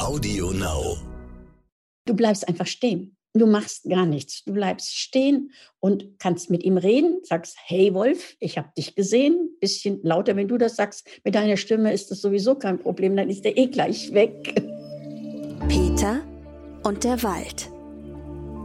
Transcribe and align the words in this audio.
Audio 0.00 0.50
Now. 0.52 0.96
Du 2.06 2.14
bleibst 2.14 2.48
einfach 2.48 2.66
stehen. 2.66 3.16
Du 3.34 3.46
machst 3.46 3.84
gar 3.84 4.06
nichts. 4.06 4.42
Du 4.44 4.54
bleibst 4.54 4.96
stehen 4.96 5.52
und 5.78 6.18
kannst 6.18 6.48
mit 6.48 6.62
ihm 6.62 6.78
reden, 6.78 7.20
sagst, 7.22 7.58
hey 7.66 7.92
Wolf, 7.92 8.34
ich 8.40 8.56
habe 8.56 8.70
dich 8.76 8.94
gesehen. 8.94 9.50
Bisschen 9.60 10.00
lauter, 10.02 10.36
wenn 10.36 10.48
du 10.48 10.56
das 10.56 10.76
sagst. 10.76 11.06
Mit 11.22 11.34
deiner 11.34 11.58
Stimme 11.58 11.92
ist 11.92 12.10
das 12.10 12.22
sowieso 12.22 12.54
kein 12.54 12.78
Problem, 12.78 13.14
dann 13.14 13.28
ist 13.28 13.44
der 13.44 13.58
eh 13.58 13.66
gleich 13.66 14.14
weg. 14.14 14.54
Peter 15.68 16.22
und 16.82 17.04
der 17.04 17.22
Wald. 17.22 17.70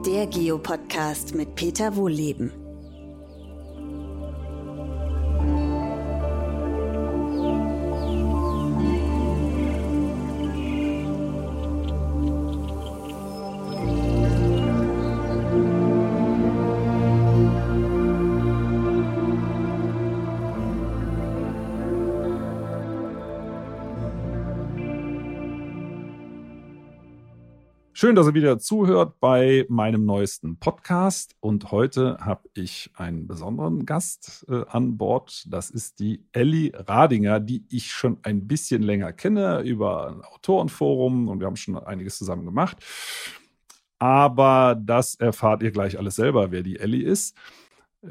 Der 0.06 0.28
Geopodcast 0.28 1.36
mit 1.36 1.54
Peter 1.56 1.98
Wohlleben. 1.98 2.64
Schön, 28.05 28.15
dass 28.15 28.27
ihr 28.27 28.36
wieder 28.36 28.59
zuhört 28.59 29.19
bei 29.19 29.65
meinem 29.68 30.05
neuesten 30.05 30.59
Podcast. 30.59 31.36
Und 31.39 31.71
heute 31.71 32.19
habe 32.19 32.47
ich 32.53 32.91
einen 32.94 33.25
besonderen 33.25 33.83
Gast 33.88 34.45
äh, 34.47 34.64
an 34.67 34.95
Bord. 34.95 35.47
Das 35.50 35.72
ist 35.72 35.97
die 35.97 36.23
Elli 36.31 36.72
Radinger, 36.75 37.39
die 37.39 37.66
ich 37.67 37.91
schon 37.91 38.19
ein 38.22 38.45
bisschen 38.45 38.83
länger 38.83 39.11
kenne 39.11 39.61
über 39.61 40.09
ein 40.09 40.22
Autorenforum 40.22 41.30
und 41.30 41.39
wir 41.39 41.47
haben 41.47 41.55
schon 41.55 41.80
einiges 41.80 42.19
zusammen 42.19 42.45
gemacht. 42.45 42.78
Aber 43.97 44.80
das 44.80 45.16
erfahrt 45.16 45.64
ihr 45.64 45.72
gleich 45.72 45.97
alles 45.97 46.17
selber, 46.17 46.52
wer 46.52 46.62
die 46.62 46.78
Elli 46.78 47.02
ist. 47.02 47.36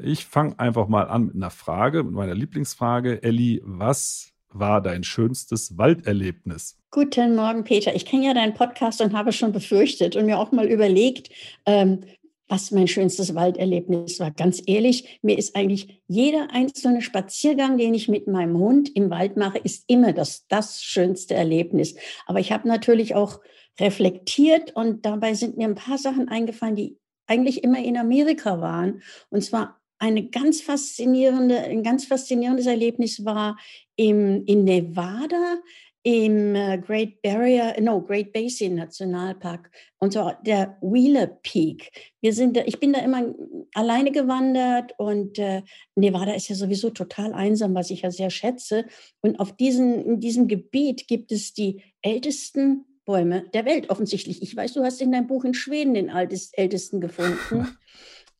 Ich 0.01 0.25
fange 0.25 0.59
einfach 0.59 0.89
mal 0.89 1.07
an 1.07 1.27
mit 1.27 1.35
einer 1.35 1.51
Frage, 1.51 2.03
mit 2.03 2.11
meiner 2.11 2.35
Lieblingsfrage. 2.35 3.23
Elli, 3.23 3.61
was 3.63 4.34
war 4.57 4.81
dein 4.81 5.03
schönstes 5.03 5.77
Walderlebnis? 5.77 6.77
Guten 6.91 7.35
Morgen, 7.35 7.63
Peter. 7.63 7.95
Ich 7.95 8.05
kenne 8.05 8.27
ja 8.27 8.33
deinen 8.33 8.53
Podcast 8.53 9.01
und 9.01 9.13
habe 9.13 9.31
schon 9.31 9.51
befürchtet 9.51 10.15
und 10.15 10.25
mir 10.25 10.39
auch 10.39 10.51
mal 10.51 10.67
überlegt, 10.67 11.29
ähm, 11.65 12.01
was 12.47 12.71
mein 12.71 12.87
schönstes 12.87 13.33
Walderlebnis 13.33 14.19
war. 14.19 14.31
Ganz 14.31 14.61
ehrlich, 14.65 15.19
mir 15.21 15.37
ist 15.37 15.55
eigentlich 15.55 16.01
jeder 16.07 16.51
einzelne 16.51 17.01
Spaziergang, 17.01 17.77
den 17.77 17.93
ich 17.93 18.07
mit 18.07 18.27
meinem 18.27 18.57
Hund 18.57 18.95
im 18.95 19.09
Wald 19.09 19.35
mache, 19.35 19.57
ist 19.57 19.83
immer 19.87 20.13
das, 20.13 20.45
das 20.47 20.83
schönste 20.83 21.33
Erlebnis. 21.33 21.95
Aber 22.27 22.39
ich 22.39 22.51
habe 22.51 22.67
natürlich 22.67 23.15
auch 23.15 23.41
reflektiert 23.79 24.75
und 24.75 25.05
dabei 25.05 25.33
sind 25.33 25.57
mir 25.57 25.67
ein 25.67 25.75
paar 25.75 25.97
Sachen 25.97 26.29
eingefallen, 26.29 26.75
die 26.75 26.97
eigentlich 27.27 27.63
immer 27.63 27.83
in 27.83 27.97
Amerika 27.97 28.61
waren. 28.61 29.01
Und 29.29 29.43
zwar 29.43 29.81
eine 29.99 30.27
ganz 30.29 30.61
faszinierende, 30.61 31.59
ein 31.59 31.83
ganz 31.83 32.05
faszinierendes 32.05 32.65
Erlebnis 32.65 33.23
war 33.25 33.57
im, 33.95 34.43
in 34.45 34.63
Nevada 34.63 35.57
im 36.05 36.53
äh, 36.53 36.77
Great 36.77 37.19
Barrier, 37.23 37.75
no, 37.81 37.99
Great 37.99 38.31
Basin 38.31 38.75
Nationalpark 38.75 39.71
und 39.97 40.13
zwar 40.13 40.39
der 40.43 40.77
Wheeler 40.81 41.25
Peak. 41.25 41.91
Wir 42.21 42.31
sind, 42.31 42.57
ich 42.57 42.79
bin 42.79 42.93
da 42.93 42.99
immer 42.99 43.33
alleine 43.73 44.11
gewandert 44.11 44.93
und 44.99 45.39
äh, 45.39 45.63
Nevada 45.95 46.33
ist 46.33 46.47
ja 46.47 46.55
sowieso 46.55 46.91
total 46.91 47.33
einsam, 47.33 47.73
was 47.73 47.89
ich 47.89 48.03
ja 48.03 48.11
sehr 48.11 48.29
schätze. 48.29 48.85
Und 49.21 49.39
auf 49.39 49.57
diesen, 49.57 50.05
in 50.05 50.19
diesem 50.19 50.47
Gebiet 50.47 51.07
gibt 51.07 51.31
es 51.31 51.55
die 51.55 51.81
ältesten 52.03 52.85
Bäume 53.05 53.49
der 53.55 53.65
Welt 53.65 53.89
offensichtlich. 53.89 54.43
Ich 54.43 54.55
weiß, 54.55 54.73
du 54.73 54.83
hast 54.83 55.01
in 55.01 55.11
deinem 55.11 55.25
Buch 55.25 55.43
in 55.43 55.55
Schweden 55.55 55.95
den 55.95 56.09
ältesten 56.09 57.01
gefunden. 57.01 57.67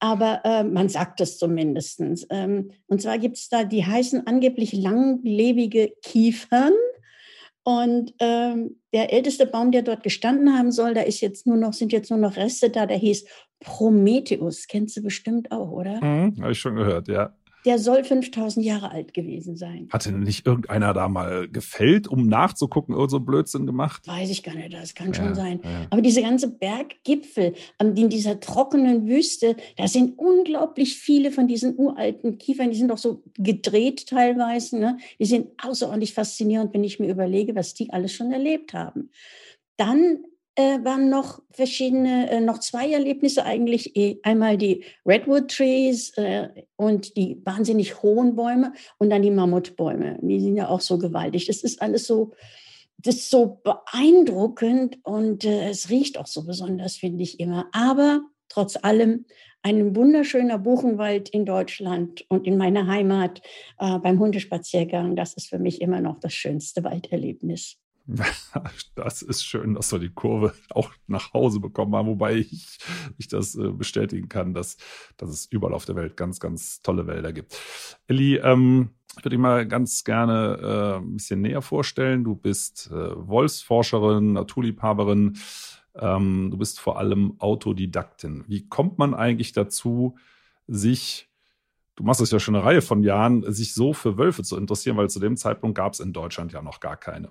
aber 0.05 0.41
äh, 0.43 0.63
man 0.63 0.87
sagt 0.87 1.19
es 1.19 1.39
zumindest. 1.39 1.99
Ähm, 2.29 2.69
und 2.85 3.01
zwar 3.01 3.17
gibt 3.17 3.37
es 3.37 3.49
da, 3.49 3.63
die 3.63 3.83
heißen 3.83 4.27
angeblich 4.27 4.71
langlebige 4.71 5.93
Kiefern. 6.03 6.73
Und 7.63 8.13
ähm, 8.19 8.79
der 8.93 9.11
älteste 9.11 9.47
Baum, 9.47 9.71
der 9.71 9.81
dort 9.81 10.03
gestanden 10.03 10.55
haben 10.55 10.71
soll, 10.71 10.93
da 10.93 11.01
ist 11.01 11.21
jetzt 11.21 11.47
nur 11.47 11.57
noch, 11.57 11.73
sind 11.73 11.91
jetzt 11.91 12.11
nur 12.11 12.19
noch 12.19 12.35
Reste 12.35 12.69
da, 12.69 12.85
der 12.85 12.97
hieß 12.97 13.25
Prometheus. 13.59 14.67
Kennst 14.67 14.95
du 14.95 15.01
bestimmt 15.01 15.51
auch, 15.51 15.71
oder? 15.71 16.03
Mhm, 16.03 16.39
Habe 16.39 16.51
ich 16.51 16.59
schon 16.59 16.75
gehört, 16.75 17.07
ja 17.07 17.33
der 17.65 17.79
soll 17.79 18.03
5000 18.03 18.65
Jahre 18.65 18.91
alt 18.91 19.13
gewesen 19.13 19.57
sein. 19.57 19.87
Hatte 19.91 20.11
nicht 20.11 20.45
irgendeiner 20.45 20.93
da 20.93 21.09
mal 21.09 21.47
gefällt, 21.49 22.07
um 22.07 22.27
nachzugucken, 22.27 22.93
irgend 22.93 23.11
so 23.11 23.19
Blödsinn 23.19 23.65
gemacht? 23.65 24.07
Weiß 24.07 24.29
ich 24.29 24.43
gar 24.43 24.53
nicht, 24.53 24.73
das 24.73 24.93
kann 24.93 25.07
ja, 25.07 25.13
schon 25.15 25.35
sein. 25.35 25.59
Ja. 25.63 25.87
Aber 25.89 26.01
diese 26.01 26.21
ganze 26.21 26.49
Berggipfel 26.49 27.53
in 27.79 28.09
dieser 28.09 28.39
trockenen 28.39 29.07
Wüste, 29.07 29.55
da 29.77 29.87
sind 29.87 30.17
unglaublich 30.17 30.97
viele 30.97 31.31
von 31.31 31.47
diesen 31.47 31.77
uralten 31.77 32.37
Kiefern, 32.37 32.69
die 32.69 32.77
sind 32.77 32.89
doch 32.89 32.97
so 32.97 33.23
gedreht 33.37 34.07
teilweise. 34.07 34.77
Ne? 34.77 34.97
Die 35.19 35.25
sind 35.25 35.47
außerordentlich 35.61 36.13
faszinierend, 36.13 36.73
wenn 36.73 36.83
ich 36.83 36.99
mir 36.99 37.09
überlege, 37.09 37.55
was 37.55 37.73
die 37.73 37.91
alles 37.91 38.13
schon 38.13 38.31
erlebt 38.31 38.73
haben. 38.73 39.09
Dann 39.77 40.19
äh, 40.55 40.83
waren 40.83 41.09
noch 41.09 41.41
verschiedene, 41.51 42.29
äh, 42.29 42.39
noch 42.39 42.59
zwei 42.59 42.91
Erlebnisse 42.91 43.45
eigentlich. 43.45 43.95
Eh, 43.95 44.19
einmal 44.23 44.57
die 44.57 44.83
Redwood 45.05 45.49
Trees 45.49 46.11
äh, 46.17 46.49
und 46.75 47.15
die 47.17 47.41
wahnsinnig 47.43 48.01
hohen 48.01 48.35
Bäume 48.35 48.73
und 48.97 49.09
dann 49.09 49.21
die 49.21 49.31
Mammutbäume. 49.31 50.17
Die 50.21 50.39
sind 50.39 50.55
ja 50.55 50.69
auch 50.69 50.81
so 50.81 50.97
gewaltig. 50.97 51.45
Das 51.47 51.63
ist 51.63 51.81
alles 51.81 52.07
so, 52.07 52.31
das 52.97 53.15
ist 53.15 53.29
so 53.29 53.61
beeindruckend 53.63 54.99
und 55.03 55.43
äh, 55.43 55.69
es 55.69 55.89
riecht 55.89 56.17
auch 56.17 56.27
so 56.27 56.45
besonders, 56.45 56.95
finde 56.95 57.23
ich 57.23 57.39
immer. 57.39 57.67
Aber 57.73 58.21
trotz 58.47 58.77
allem 58.81 59.25
ein 59.61 59.95
wunderschöner 59.95 60.59
Buchenwald 60.59 61.29
in 61.29 61.45
Deutschland 61.45 62.23
und 62.29 62.45
in 62.45 62.55
meiner 62.55 62.87
Heimat 62.87 63.41
äh, 63.79 63.97
beim 63.99 64.19
Hundespaziergang. 64.19 65.15
Das 65.15 65.33
ist 65.33 65.49
für 65.49 65.59
mich 65.59 65.81
immer 65.81 66.01
noch 66.01 66.19
das 66.19 66.33
schönste 66.33 66.83
Walderlebnis. 66.83 67.77
Das 68.95 69.21
ist 69.21 69.43
schön, 69.43 69.73
dass 69.73 69.91
wir 69.91 69.99
die 69.99 70.13
Kurve 70.13 70.53
auch 70.69 70.91
nach 71.07 71.33
Hause 71.33 71.59
bekommen 71.59 71.95
haben, 71.95 72.07
wobei 72.07 72.35
ich, 72.35 72.79
ich 73.17 73.27
das 73.27 73.55
äh, 73.55 73.71
bestätigen 73.71 74.29
kann, 74.29 74.53
dass, 74.53 74.77
dass 75.17 75.29
es 75.29 75.45
überall 75.47 75.73
auf 75.73 75.85
der 75.85 75.95
Welt 75.95 76.15
ganz, 76.17 76.39
ganz 76.39 76.81
tolle 76.81 77.07
Wälder 77.07 77.33
gibt. 77.33 77.59
Elli, 78.07 78.37
ähm, 78.37 78.91
ich 79.17 79.23
würde 79.23 79.35
dich 79.35 79.39
mal 79.39 79.67
ganz 79.67 80.03
gerne 80.03 80.59
äh, 80.61 80.97
ein 80.97 81.13
bisschen 81.13 81.41
näher 81.41 81.61
vorstellen. 81.61 82.23
Du 82.23 82.35
bist 82.35 82.89
äh, 82.91 82.93
Wolfsforscherin, 82.93 84.33
Naturliebhaberin. 84.33 85.37
Ähm, 85.95 86.49
du 86.51 86.57
bist 86.57 86.79
vor 86.79 86.99
allem 86.99 87.35
Autodidaktin. 87.39 88.43
Wie 88.47 88.67
kommt 88.67 88.97
man 88.97 89.13
eigentlich 89.13 89.53
dazu, 89.53 90.17
sich 90.67 91.29
du 91.95 92.03
machst 92.03 92.19
es 92.19 92.31
ja 92.31 92.39
schon 92.39 92.55
eine 92.55 92.65
Reihe 92.65 92.81
von 92.81 93.03
Jahren, 93.03 93.49
sich 93.53 93.73
so 93.73 93.93
für 93.93 94.17
Wölfe 94.17 94.43
zu 94.43 94.57
interessieren, 94.57 94.97
weil 94.97 95.09
zu 95.09 95.21
dem 95.21 95.37
Zeitpunkt 95.37 95.77
gab 95.77 95.93
es 95.93 96.01
in 96.01 96.11
Deutschland 96.11 96.51
ja 96.51 96.61
noch 96.61 96.81
gar 96.81 96.97
keine. 96.97 97.29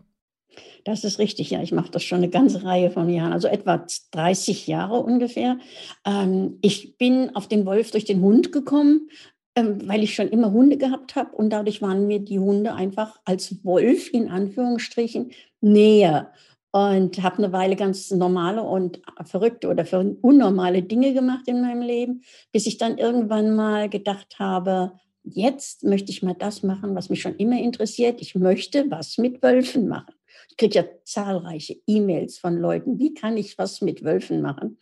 Das 0.84 1.04
ist 1.04 1.18
richtig, 1.18 1.50
ja. 1.50 1.62
Ich 1.62 1.72
mache 1.72 1.90
das 1.90 2.02
schon 2.02 2.18
eine 2.18 2.28
ganze 2.28 2.64
Reihe 2.64 2.90
von 2.90 3.08
Jahren, 3.08 3.32
also 3.32 3.48
etwa 3.48 3.86
30 4.12 4.66
Jahre 4.66 5.00
ungefähr. 5.00 5.58
Ähm, 6.06 6.58
ich 6.62 6.96
bin 6.98 7.34
auf 7.34 7.48
den 7.48 7.66
Wolf 7.66 7.90
durch 7.90 8.04
den 8.04 8.20
Hund 8.20 8.52
gekommen, 8.52 9.08
ähm, 9.56 9.88
weil 9.88 10.02
ich 10.02 10.14
schon 10.14 10.28
immer 10.28 10.52
Hunde 10.52 10.76
gehabt 10.76 11.16
habe 11.16 11.34
und 11.36 11.50
dadurch 11.50 11.80
waren 11.80 12.06
mir 12.06 12.18
die 12.18 12.38
Hunde 12.38 12.74
einfach 12.74 13.20
als 13.24 13.64
Wolf 13.64 14.12
in 14.12 14.28
Anführungsstrichen 14.28 15.30
näher 15.60 16.32
und 16.72 17.22
habe 17.22 17.38
eine 17.38 17.52
Weile 17.52 17.76
ganz 17.76 18.10
normale 18.10 18.62
und 18.62 19.00
verrückte 19.24 19.68
oder 19.68 19.86
unnormale 20.22 20.82
Dinge 20.82 21.14
gemacht 21.14 21.46
in 21.46 21.60
meinem 21.60 21.82
Leben, 21.82 22.22
bis 22.50 22.66
ich 22.66 22.78
dann 22.78 22.98
irgendwann 22.98 23.54
mal 23.54 23.88
gedacht 23.88 24.40
habe, 24.40 24.92
jetzt 25.22 25.84
möchte 25.84 26.10
ich 26.10 26.24
mal 26.24 26.34
das 26.34 26.64
machen, 26.64 26.96
was 26.96 27.10
mich 27.10 27.22
schon 27.22 27.36
immer 27.36 27.60
interessiert. 27.60 28.20
Ich 28.20 28.34
möchte 28.34 28.90
was 28.90 29.18
mit 29.18 29.40
Wölfen 29.40 29.86
machen. 29.86 30.14
Ich 30.54 30.58
kriege 30.58 30.78
ja 30.78 30.84
zahlreiche 31.02 31.76
E-Mails 31.88 32.38
von 32.38 32.56
Leuten, 32.56 33.00
wie 33.00 33.12
kann 33.12 33.36
ich 33.36 33.58
was 33.58 33.80
mit 33.80 34.04
Wölfen 34.04 34.40
machen? 34.40 34.78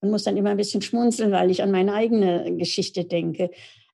Und 0.00 0.10
muss 0.10 0.24
dann 0.24 0.36
immer 0.36 0.50
ein 0.50 0.56
bisschen 0.56 0.82
schmunzeln, 0.82 1.30
weil 1.30 1.48
ich 1.52 1.62
an 1.62 1.70
meine 1.70 1.94
eigene 1.94 2.56
Geschichte 2.56 3.04
denke. 3.04 3.52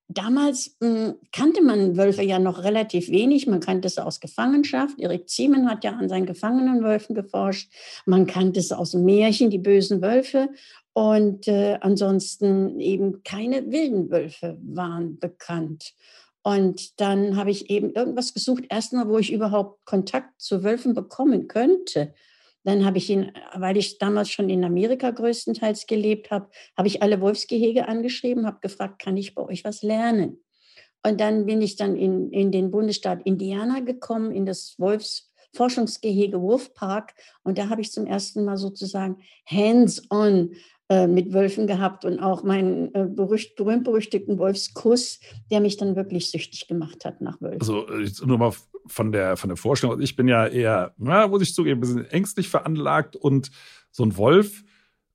Damals 0.09 0.75
mh, 0.81 0.89
hm, 0.89 1.15
kannte 1.33 1.63
man 1.63 1.99
Wölfe 1.99 2.23
ja 2.23 2.39
noch 2.39 2.65
relativ 2.65 3.11
wenig. 3.11 3.47
Man 3.47 3.61
kannte 3.61 3.89
es 3.89 3.99
aus 3.99 4.21
Gefangenschaft. 4.21 4.99
Erik 4.99 5.29
Ziemen 5.29 5.69
hat 5.69 5.85
ja 5.85 5.93
an 5.93 6.09
seinen 6.09 6.25
gefangenen 6.25 6.83
Wölfen 6.83 7.15
geforscht. 7.15 7.71
Man 8.07 8.27
kannte 8.27 8.59
es 8.59 8.73
aus 8.73 8.95
Märchen, 8.95 9.51
die 9.51 9.59
bösen 9.59 10.01
Wölfe. 10.01 10.49
Und 10.95 11.47
äh, 11.47 11.77
ansonsten 11.83 12.81
eben 12.81 13.23
keine 13.23 13.71
wilden 13.71 14.11
Wölfe 14.11 14.57
waren 14.63 15.19
bekannt. 15.19 15.93
Und 16.43 17.01
dann 17.01 17.37
habe 17.37 17.51
ich 17.51 17.69
eben 17.71 17.93
irgendwas 17.93 18.33
gesucht, 18.33 18.65
erstmal, 18.71 19.09
wo 19.09 19.19
ich 19.19 19.33
überhaupt 19.33 19.85
Kontakt 19.85 20.41
zu 20.41 20.63
Wölfen 20.65 20.95
bekommen 20.95 21.49
könnte. 21.49 22.15
Dann 22.65 22.85
habe 22.85 22.99
ich 22.99 23.11
ihn, 23.11 23.33
weil 23.55 23.77
ich 23.77 23.99
damals 23.99 24.31
schon 24.31 24.51
in 24.51 24.65
Amerika 24.65 25.11
größtenteils 25.11 25.87
gelebt 25.87 26.31
habe, 26.31 26.51
habe 26.77 26.89
ich 26.89 27.03
alle 27.03 27.21
Wolfsgehege 27.21 27.89
angeschrieben, 27.89 28.47
habe 28.47 28.61
gefragt, 28.61 29.01
kann 29.01 29.17
ich 29.17 29.35
bei 29.35 29.43
euch 29.43 29.65
was 29.65 29.83
lernen? 29.83 30.43
Und 31.05 31.21
dann 31.21 31.47
bin 31.47 31.63
ich 31.63 31.77
dann 31.77 31.97
in, 31.97 32.31
in 32.33 32.51
den 32.51 32.71
Bundesstaat 32.71 33.25
Indiana 33.25 33.81
gekommen, 33.81 34.33
in 34.33 34.47
das 34.47 34.75
Wolfs 34.79 35.29
Forschungsgehege 35.55 36.41
Wurfpark 36.41 37.15
und 37.43 37.59
da 37.59 37.69
habe 37.69 37.81
ich 37.81 37.91
zum 37.91 38.07
ersten 38.07 38.45
Mal 38.45 38.57
sozusagen 38.57 39.23
hands-on 39.47 40.53
mit 41.07 41.35
Wölfen 41.35 41.67
gehabt 41.67 42.07
und 42.07 42.19
auch 42.19 42.43
meinen 42.45 42.95
äh, 42.95 43.07
berühmt-berüchtigten 43.07 44.39
Wolfskuss, 44.39 45.21
der 45.51 45.61
mich 45.61 45.77
dann 45.77 45.97
wirklich 45.97 46.31
süchtig 46.31 46.67
gemacht 46.67 47.05
hat 47.05 47.21
nach 47.21 47.41
Wölfen. 47.43 47.61
Also 47.61 47.87
jetzt 47.99 48.25
nur 48.25 48.39
mal 48.39 48.53
von 48.87 49.13
der, 49.13 49.37
von 49.37 49.49
der 49.49 49.59
Vorstellung, 49.59 49.93
also 49.93 50.03
ich 50.03 50.17
bin 50.17 50.29
ja 50.29 50.47
eher, 50.47 50.95
na, 50.97 51.29
muss 51.29 51.43
ich 51.43 51.55
zugeben, 51.55 51.79
ein 51.79 51.81
bisschen 51.81 52.07
ängstlich 52.07 52.49
veranlagt 52.49 53.17
und 53.17 53.51
so 53.91 54.03
ein 54.03 54.17
Wolf 54.17 54.65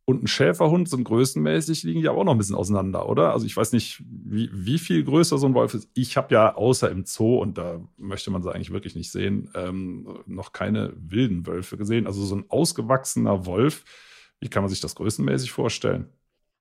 und 0.05 0.23
ein 0.23 0.27
Schäferhund 0.27 0.89
sind 0.89 1.05
größenmäßig, 1.05 1.83
liegen 1.83 2.01
ja 2.01 2.11
auch 2.11 2.23
noch 2.23 2.33
ein 2.33 2.37
bisschen 2.37 2.55
auseinander, 2.55 3.07
oder? 3.07 3.31
Also 3.31 3.45
ich 3.45 3.55
weiß 3.55 3.71
nicht, 3.71 4.03
wie, 4.07 4.49
wie 4.53 4.77
viel 4.77 5.03
größer 5.03 5.37
so 5.37 5.47
ein 5.47 5.53
Wolf 5.53 5.73
ist. 5.73 5.89
Ich 5.93 6.17
habe 6.17 6.35
ja 6.35 6.55
außer 6.55 6.91
im 6.91 7.05
Zoo, 7.05 7.37
und 7.37 7.57
da 7.57 7.79
möchte 7.97 8.29
man 8.29 8.43
sie 8.43 8.53
eigentlich 8.53 8.71
wirklich 8.71 8.95
nicht 8.95 9.11
sehen, 9.11 9.49
ähm, 9.55 10.19
noch 10.25 10.51
keine 10.51 10.93
wilden 10.97 11.47
Wölfe 11.47 11.77
gesehen. 11.77 12.05
Also 12.05 12.23
so 12.25 12.35
ein 12.35 12.45
ausgewachsener 12.49 13.45
Wolf, 13.45 13.85
wie 14.43 14.49
kann 14.49 14.63
man 14.63 14.69
sich 14.69 14.81
das 14.81 14.95
größenmäßig 14.95 15.51
vorstellen? 15.51 16.09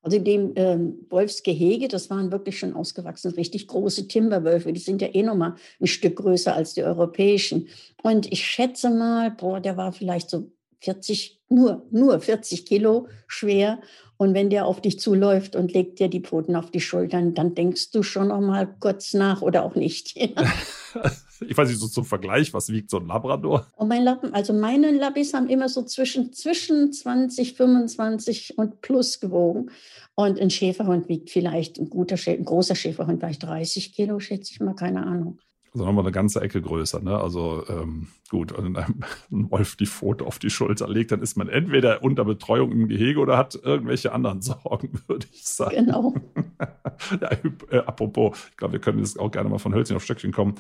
Also 0.03 0.17
in 0.17 0.25
dem 0.25 0.53
ähm, 0.57 1.07
Wolfsgehege, 1.11 1.89
das 1.89 2.11
waren 2.11 2.33
wirklich 2.33 2.59
schon 2.59 2.75
ausgewachsen, 2.75 3.33
richtig 3.33 3.69
große 3.69 4.09
Timberwölfe. 4.09 4.73
Die 4.73 4.81
sind 4.81 5.01
ja 5.01 5.09
eh 5.13 5.23
nochmal 5.23 5.55
ein 5.81 5.87
Stück 5.87 6.17
größer 6.17 6.55
als 6.55 6.75
die 6.75 6.83
europäischen. 6.83 7.69
Und 8.03 8.31
ich 8.33 8.45
schätze 8.45 8.91
mal, 8.91 9.31
boah, 9.31 9.61
der 9.61 9.77
war 9.77 9.93
vielleicht 9.93 10.31
so 10.31 10.51
40, 10.83 11.41
nur, 11.49 11.87
nur 11.91 12.21
40 12.21 12.67
Kilo 12.67 13.09
schwer. 13.27 13.81
Und 14.17 14.35
wenn 14.35 14.51
der 14.51 14.67
auf 14.67 14.81
dich 14.81 15.01
zuläuft 15.01 15.57
und 15.57 15.73
legt 15.73 15.99
dir 15.99 16.09
die 16.09 16.21
Pfoten 16.21 16.55
auf 16.55 16.71
die 16.71 16.81
Schultern, 16.81 17.35
dann 17.35 17.55
denkst 17.55 17.91
du 17.91 18.03
schon 18.03 18.29
noch 18.29 18.41
mal 18.41 18.73
kurz 18.79 19.15
nach 19.15 19.43
oder 19.43 19.65
auch 19.65 19.75
nicht. 19.75 20.17
ich 20.17 21.57
weiß 21.57 21.69
nicht, 21.69 21.81
so 21.81 21.89
zum 21.89 22.05
Vergleich, 22.05 22.53
was 22.55 22.69
wiegt 22.69 22.91
so 22.91 22.99
ein 22.99 23.07
Labrador? 23.07 23.67
Und 23.77 23.89
mein 23.89 24.05
Lappen, 24.05 24.33
also 24.35 24.53
meine 24.53 24.93
Labbis 24.93 25.35
haben 25.35 25.49
immer 25.49 25.69
so 25.69 25.83
zwischen, 25.83 26.33
zwischen 26.33 26.93
20, 26.93 27.55
25 27.55 28.59
und 28.59 28.81
plus 28.81 29.19
gewogen. 29.19 29.71
Und 30.15 30.41
ein 30.41 30.51
Schäferhund 30.51 31.09
wiegt 31.09 31.31
vielleicht, 31.31 31.79
ein, 31.79 31.89
guter, 31.89 32.17
ein 32.27 32.45
großer 32.45 32.77
Schäferhund 32.77 33.21
vielleicht 33.21 33.43
30 33.43 33.93
Kilo, 33.93 34.21
schätze 34.21 34.53
ich 34.53 34.61
mal, 34.61 34.75
keine 34.75 35.05
Ahnung. 35.05 35.39
Also 35.75 35.87
nochmal 35.87 36.05
eine 36.05 36.13
ganze 36.13 36.41
Ecke 36.43 36.61
größer. 36.61 37.01
Ne? 37.01 37.19
Also 37.19 37.65
ähm, 37.69 38.09
gut, 38.29 38.57
wenn 38.57 38.77
einem 38.77 39.05
ein 39.33 39.51
Wolf 39.51 39.77
die 39.77 39.87
Pfote 39.87 40.27
auf 40.27 40.39
die 40.39 40.51
Schulter 40.51 40.87
legt, 40.87 41.13
dann 41.13 41.23
ist 41.23 41.37
man 41.37 41.49
entweder 41.49 42.03
unter 42.03 42.27
Betreuung 42.27 42.73
im 42.73 42.89
Gehege 42.89 43.19
oder 43.21 43.39
hat 43.39 43.55
irgendwelche 43.55 44.13
anderen 44.13 44.43
Sorgen, 44.43 45.01
würde 45.07 45.27
ich 45.33 45.45
sagen. 45.45 45.87
Genau. 45.87 46.15
ja, 47.21 47.31
äh, 47.71 47.79
apropos, 47.79 48.49
ich 48.51 48.57
glaube, 48.59 48.73
wir 48.73 48.81
können 48.81 48.99
jetzt 48.99 49.19
auch 49.19 49.31
gerne 49.31 49.49
mal 49.49 49.59
von 49.59 49.75
Hölzchen 49.75 49.97
auf 49.97 50.05
Stöckchen 50.05 50.33
kommen. 50.33 50.57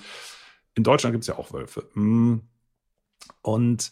In 0.75 0.83
Deutschland 0.83 1.13
gibt 1.13 1.25
es 1.25 1.29
ja 1.29 1.37
auch 1.37 1.53
Wölfe. 1.53 1.87
Hm. 1.93 2.41
Und 3.43 3.91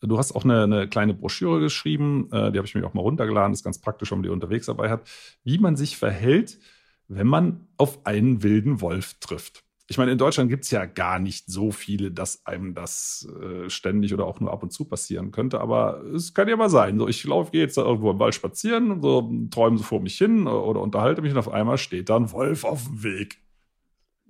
du 0.00 0.16
hast 0.16 0.30
auch 0.32 0.44
eine, 0.44 0.62
eine 0.62 0.88
kleine 0.88 1.12
Broschüre 1.12 1.58
geschrieben, 1.58 2.28
äh, 2.30 2.52
die 2.52 2.58
habe 2.58 2.66
ich 2.66 2.74
mir 2.76 2.86
auch 2.86 2.94
mal 2.94 3.00
runtergeladen, 3.00 3.52
ist 3.52 3.64
ganz 3.64 3.80
praktisch, 3.80 4.12
wenn 4.12 4.18
man 4.18 4.24
die 4.24 4.28
unterwegs 4.28 4.66
dabei 4.66 4.90
hat, 4.90 5.10
wie 5.42 5.58
man 5.58 5.74
sich 5.74 5.96
verhält, 5.96 6.60
wenn 7.08 7.26
man 7.26 7.66
auf 7.78 8.06
einen 8.06 8.44
wilden 8.44 8.80
Wolf 8.80 9.14
trifft 9.14 9.64
ich 9.92 9.98
meine, 9.98 10.12
in 10.12 10.16
Deutschland 10.16 10.48
gibt 10.48 10.64
es 10.64 10.70
ja 10.70 10.86
gar 10.86 11.18
nicht 11.18 11.50
so 11.50 11.70
viele, 11.70 12.10
dass 12.10 12.46
einem 12.46 12.72
das 12.72 13.28
äh, 13.42 13.68
ständig 13.68 14.14
oder 14.14 14.24
auch 14.24 14.40
nur 14.40 14.50
ab 14.50 14.62
und 14.62 14.72
zu 14.72 14.86
passieren 14.86 15.32
könnte. 15.32 15.60
Aber 15.60 16.02
es 16.14 16.32
kann 16.32 16.48
ja 16.48 16.56
mal 16.56 16.70
sein. 16.70 16.98
So, 16.98 17.08
ich 17.08 17.22
laufe, 17.24 17.50
gehe 17.50 17.60
jetzt 17.60 17.76
da 17.76 17.82
irgendwo 17.82 18.10
im 18.10 18.18
Wald 18.18 18.34
spazieren 18.34 19.02
so 19.02 19.30
träume 19.50 19.76
so 19.76 19.84
vor 19.84 20.00
mich 20.00 20.16
hin 20.16 20.46
oder 20.46 20.80
unterhalte 20.80 21.20
mich 21.20 21.32
und 21.32 21.36
auf 21.36 21.52
einmal 21.52 21.76
steht 21.76 22.08
da 22.08 22.16
ein 22.16 22.32
Wolf 22.32 22.64
auf 22.64 22.84
dem 22.86 23.02
Weg. 23.02 23.36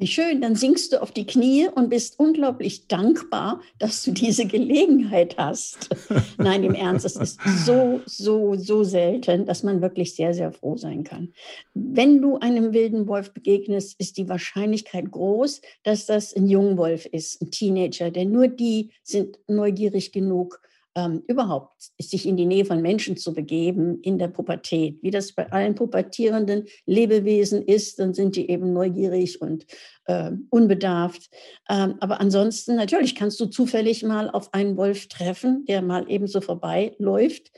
Wie 0.03 0.09
schön, 0.09 0.41
dann 0.41 0.57
sinkst 0.57 0.93
du 0.93 1.01
auf 1.01 1.13
die 1.13 1.29
Knie 1.29 1.69
und 1.73 1.89
bist 1.89 2.19
unglaublich 2.19 2.89
dankbar, 2.89 3.61
dass 3.79 4.03
du 4.03 4.11
diese 4.11 4.47
Gelegenheit 4.47 5.37
hast. 5.39 5.91
Nein, 6.39 6.65
im 6.65 6.75
Ernst, 6.75 7.07
es 7.07 7.15
ist 7.15 7.39
so, 7.65 8.01
so, 8.05 8.57
so 8.57 8.83
selten, 8.83 9.47
dass 9.47 9.63
man 9.63 9.81
wirklich 9.81 10.17
sehr, 10.17 10.35
sehr 10.35 10.51
froh 10.51 10.77
sein 10.77 11.05
kann. 11.05 11.33
Wenn 11.75 12.21
du 12.21 12.37
einem 12.39 12.73
wilden 12.73 13.07
Wolf 13.07 13.33
begegnest, 13.33 13.95
ist 14.01 14.17
die 14.17 14.29
Wahrscheinlichkeit 14.29 15.09
groß, 15.09 15.61
dass 15.85 16.07
das 16.07 16.35
ein 16.35 16.49
Jungwolf 16.49 17.07
ist, 17.07 17.41
ein 17.41 17.53
Teenager, 17.53 18.11
denn 18.11 18.33
nur 18.33 18.49
die 18.49 18.91
sind 19.05 19.39
neugierig 19.47 20.11
genug, 20.11 20.61
ähm, 20.95 21.23
überhaupt 21.27 21.75
sich 21.99 22.27
in 22.27 22.37
die 22.37 22.47
Nähe 22.47 22.65
von 22.65 22.83
Menschen 22.83 23.17
zu 23.17 23.33
begeben 23.33 24.01
in 24.03 24.19
der 24.19 24.29
Pubertät. 24.29 24.99
Wie 25.03 25.11
das 25.11 25.33
bei 25.33 25.51
allen 25.51 25.75
pubertierenden 25.75 26.67
Lebewesen 26.87 27.63
ist, 27.63 27.99
dann 27.99 28.15
sind 28.15 28.37
die 28.37 28.51
eben 28.51 28.73
neugierig 28.73 29.41
und 29.41 29.65
äh, 30.05 30.33
unbedarft. 30.51 31.31
Ähm, 31.69 31.97
aber 32.01 32.21
ansonsten, 32.21 32.77
natürlich 32.77 33.15
kannst 33.15 33.41
du 33.41 33.47
zufällig 33.47 34.03
mal 34.03 34.31
auf 34.31 34.53
einen 34.53 34.77
Wolf 34.77 35.09
treffen, 35.09 35.65
der 35.67 35.83
mal 35.83 36.11
eben 36.11 36.27
so 36.27 36.41
vorbeiläuft. 36.41 37.51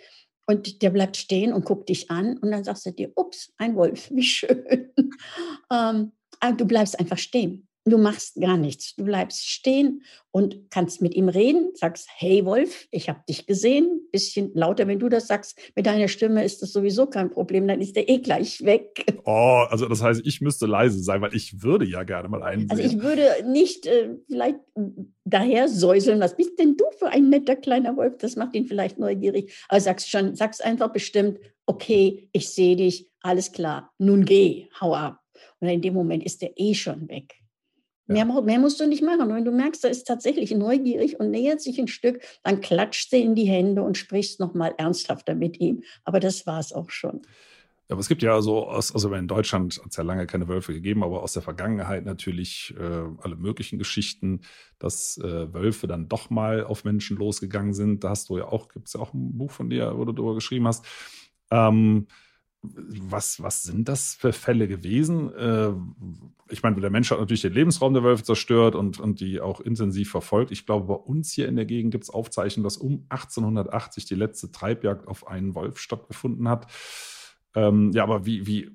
Und 0.47 0.83
der 0.83 0.91
bleibt 0.91 1.17
stehen 1.17 1.55
und 1.55 1.65
guckt 1.65 1.89
dich 1.89 2.11
an 2.11 2.37
und 2.37 2.51
dann 2.51 2.65
sagst 2.65 2.85
du 2.85 2.91
dir, 2.91 3.11
ups, 3.17 3.53
ein 3.57 3.77
Wolf, 3.77 4.11
wie 4.15 4.23
schön. 4.23 4.93
ähm, 5.73 6.13
du 6.57 6.67
bleibst 6.67 7.01
einfach 7.01 7.19
stehen. 7.19 7.67
Du 7.87 7.99
machst 7.99 8.41
gar 8.41 8.57
nichts. 8.57 8.95
Du 8.97 9.05
bleibst 9.05 9.47
stehen 9.47 10.03
und 10.31 10.71
kannst 10.71 11.03
mit 11.03 11.15
ihm 11.15 11.29
reden, 11.29 11.73
sagst, 11.75 12.09
hey 12.17 12.47
Wolf, 12.47 12.89
ich 12.91 13.11
habe 13.11 13.21
dich 13.29 13.47
gesehen. 13.47 14.09
Bisschen 14.11 14.53
lauter, 14.55 14.87
wenn 14.89 14.99
du 14.99 15.11
das 15.11 15.27
sagst. 15.27 15.59
Mit 15.77 15.85
deiner 15.85 16.09
Stimme 16.09 16.45
ist 16.45 16.63
das 16.63 16.73
sowieso 16.73 17.07
kein 17.07 17.31
Problem, 17.31 17.69
dann 17.69 17.81
ist 17.83 17.95
der 17.95 18.09
eh 18.09 18.19
gleich 18.19 18.65
weg. 18.65 19.05
Oh, 19.25 19.65
also 19.69 19.87
das 19.87 20.03
heißt, 20.03 20.23
ich 20.25 20.41
müsste 20.41 20.67
leise 20.67 21.03
sein, 21.03 21.21
weil 21.21 21.35
ich 21.35 21.63
würde 21.63 21.85
ja 21.85 22.05
gerne 22.05 22.29
mal 22.29 22.43
einen 22.43 22.71
Also 22.71 22.83
ich 22.83 23.03
würde 23.03 23.29
nicht 23.47 23.87
äh, 23.87 24.17
vielleicht 24.29 24.59
daher 25.25 25.69
säuseln, 25.69 26.21
was 26.21 26.37
bist 26.37 26.59
denn 26.59 26.77
du 26.77 26.85
für 26.99 27.09
ein 27.09 27.29
netter 27.29 27.57
kleiner 27.57 27.97
Wolf? 27.97 28.17
Das 28.19 28.37
macht 28.37 28.55
ihn 28.55 28.67
vielleicht 28.67 28.99
neugierig. 28.99 29.53
Aber 29.69 29.81
sagst 29.81 30.11
schon, 30.11 30.35
sagst 30.35 30.65
einfach 30.65 30.93
bestimmt, 30.93 31.39
okay, 31.67 32.29
ich 32.33 32.49
sehe 32.49 32.77
dich, 32.77 33.11
alles 33.21 33.53
klar, 33.53 33.93
nun 33.99 34.25
geh, 34.25 34.69
hau 34.81 34.95
ab. 34.95 35.21
Und 35.61 35.69
in 35.69 35.83
dem 35.83 35.95
Moment 35.95 36.25
ist 36.25 36.43
der 36.43 36.53
eh 36.57 36.75
schon 36.75 37.09
weg. 37.09 37.44
Mehr, 38.07 38.25
mehr, 38.25 38.59
musst 38.59 38.81
du 38.81 38.87
nicht 38.87 39.03
machen. 39.03 39.23
Und 39.23 39.35
wenn 39.35 39.45
du 39.45 39.51
merkst, 39.51 39.85
er 39.85 39.91
ist 39.91 40.05
tatsächlich 40.05 40.51
neugierig 40.51 41.19
und 41.19 41.31
nähert 41.31 41.61
sich 41.61 41.79
ein 41.79 41.89
Stück, 41.89 42.21
dann 42.43 42.61
klatscht 42.61 43.11
sie 43.11 43.23
in 43.23 43.35
die 43.35 43.47
Hände 43.47 43.83
und 43.83 43.97
sprichst 43.97 44.41
nochmal 44.41 44.75
ernsthafter 44.77 45.35
mit 45.35 45.59
ihm. 45.59 45.83
Aber 46.05 46.21
das 46.21 46.47
war 46.47 46.61
es 46.61 46.73
auch 46.73 46.91
schon. 46.91 47.23
Aber 47.89 48.01
es 48.01 48.09
gibt 48.09 48.23
ja 48.23 48.41
so, 48.41 48.67
also 48.67 49.15
in 49.15 49.29
Deutschland 49.29 49.79
hat 49.83 49.91
es 49.91 49.97
ja 49.97 50.05
lange 50.05 50.27
keine 50.27 50.49
Wölfe 50.49 50.73
gegeben, 50.73 51.03
aber 51.03 51.23
aus 51.23 51.35
der 51.35 51.43
Vergangenheit 51.43 52.07
natürlich 52.07 52.75
äh, 52.79 53.03
alle 53.21 53.37
möglichen 53.37 53.79
Geschichten, 53.79 54.41
dass 54.79 55.19
äh, 55.19 55.53
Wölfe 55.53 55.87
dann 55.87 56.09
doch 56.09 56.31
mal 56.31 56.65
auf 56.65 56.85
Menschen 56.85 57.19
losgegangen 57.19 57.75
sind. 57.75 58.03
Da 58.03 58.11
hast 58.11 58.31
du 58.31 58.39
ja 58.39 58.47
auch, 58.47 58.69
gibt 58.69 58.87
es 58.87 58.95
ja 58.95 59.01
auch 59.01 59.13
ein 59.13 59.37
Buch 59.37 59.51
von 59.51 59.69
dir, 59.69 59.99
wo 59.99 60.05
du 60.07 60.13
darüber 60.13 60.35
geschrieben 60.35 60.67
hast. 60.67 60.87
Ähm, 61.51 62.07
was, 62.73 63.43
was 63.43 63.63
sind 63.63 63.89
das 63.89 64.15
für 64.15 64.33
Fälle 64.33 64.69
gewesen? 64.69 65.33
Äh, 65.35 65.71
ich 66.51 66.63
meine, 66.63 66.81
der 66.81 66.91
Mensch 66.91 67.11
hat 67.11 67.19
natürlich 67.19 67.43
den 67.43 67.53
Lebensraum 67.53 67.95
der 67.95 68.03
Wölfe 68.03 68.25
zerstört 68.25 68.75
und, 68.75 69.01
und 69.01 69.21
die 69.21 69.41
auch 69.41 69.61
intensiv 69.61 70.11
verfolgt. 70.11 70.51
Ich 70.51 70.67
glaube, 70.67 70.87
bei 70.87 70.95
uns 70.95 71.33
hier 71.33 71.49
in 71.49 71.57
der 71.57 71.67
Gegend 71.67 71.93
gibt 71.93 72.05
es 72.05 72.11
Aufzeichnungen, 72.11 72.65
dass 72.65 72.77
um 72.77 73.07
1880 73.09 74.07
die 74.07 74.15
letzte 74.15 74.51
Treibjagd 74.51 75.09
auf 75.09 75.27
einen 75.27 75.55
Wolf 75.55 75.79
stattgefunden 75.79 76.49
hat. 76.49 76.67
Ähm, 77.55 77.93
ja, 77.93 78.03
aber 78.03 78.27
wie, 78.27 78.47
wie 78.47 78.71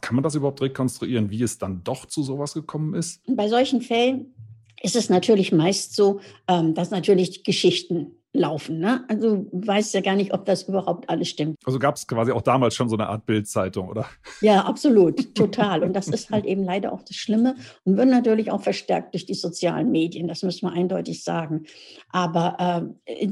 kann 0.00 0.16
man 0.16 0.24
das 0.24 0.34
überhaupt 0.34 0.60
rekonstruieren, 0.60 1.30
wie 1.30 1.42
es 1.42 1.58
dann 1.58 1.84
doch 1.84 2.06
zu 2.06 2.22
sowas 2.22 2.54
gekommen 2.54 2.94
ist? 2.94 3.22
Bei 3.26 3.48
solchen 3.48 3.80
Fällen 3.80 4.34
ist 4.82 4.96
es 4.96 5.08
natürlich 5.08 5.52
meist 5.52 5.94
so, 5.94 6.20
ähm, 6.46 6.74
dass 6.74 6.90
natürlich 6.90 7.44
Geschichten 7.44 8.17
laufen. 8.32 8.78
Ne? 8.78 9.04
Also 9.08 9.46
weißt 9.52 9.94
ja 9.94 10.00
gar 10.00 10.16
nicht, 10.16 10.32
ob 10.32 10.44
das 10.44 10.64
überhaupt 10.64 11.08
alles 11.08 11.28
stimmt. 11.28 11.56
Also 11.64 11.78
gab 11.78 11.96
es 11.96 12.06
quasi 12.06 12.32
auch 12.32 12.42
damals 12.42 12.74
schon 12.74 12.88
so 12.88 12.96
eine 12.96 13.08
Art 13.08 13.26
Bildzeitung, 13.26 13.88
oder? 13.88 14.06
Ja, 14.40 14.64
absolut, 14.64 15.34
total. 15.34 15.82
Und 15.82 15.94
das 15.94 16.08
ist 16.08 16.30
halt 16.30 16.44
eben 16.44 16.64
leider 16.64 16.92
auch 16.92 17.02
das 17.02 17.16
Schlimme 17.16 17.56
und 17.84 17.96
wird 17.96 18.08
natürlich 18.08 18.50
auch 18.50 18.62
verstärkt 18.62 19.14
durch 19.14 19.26
die 19.26 19.34
sozialen 19.34 19.90
Medien. 19.90 20.28
Das 20.28 20.42
müssen 20.42 20.68
wir 20.68 20.72
eindeutig 20.72 21.24
sagen. 21.24 21.64
Aber 22.10 22.92
äh, 23.06 23.28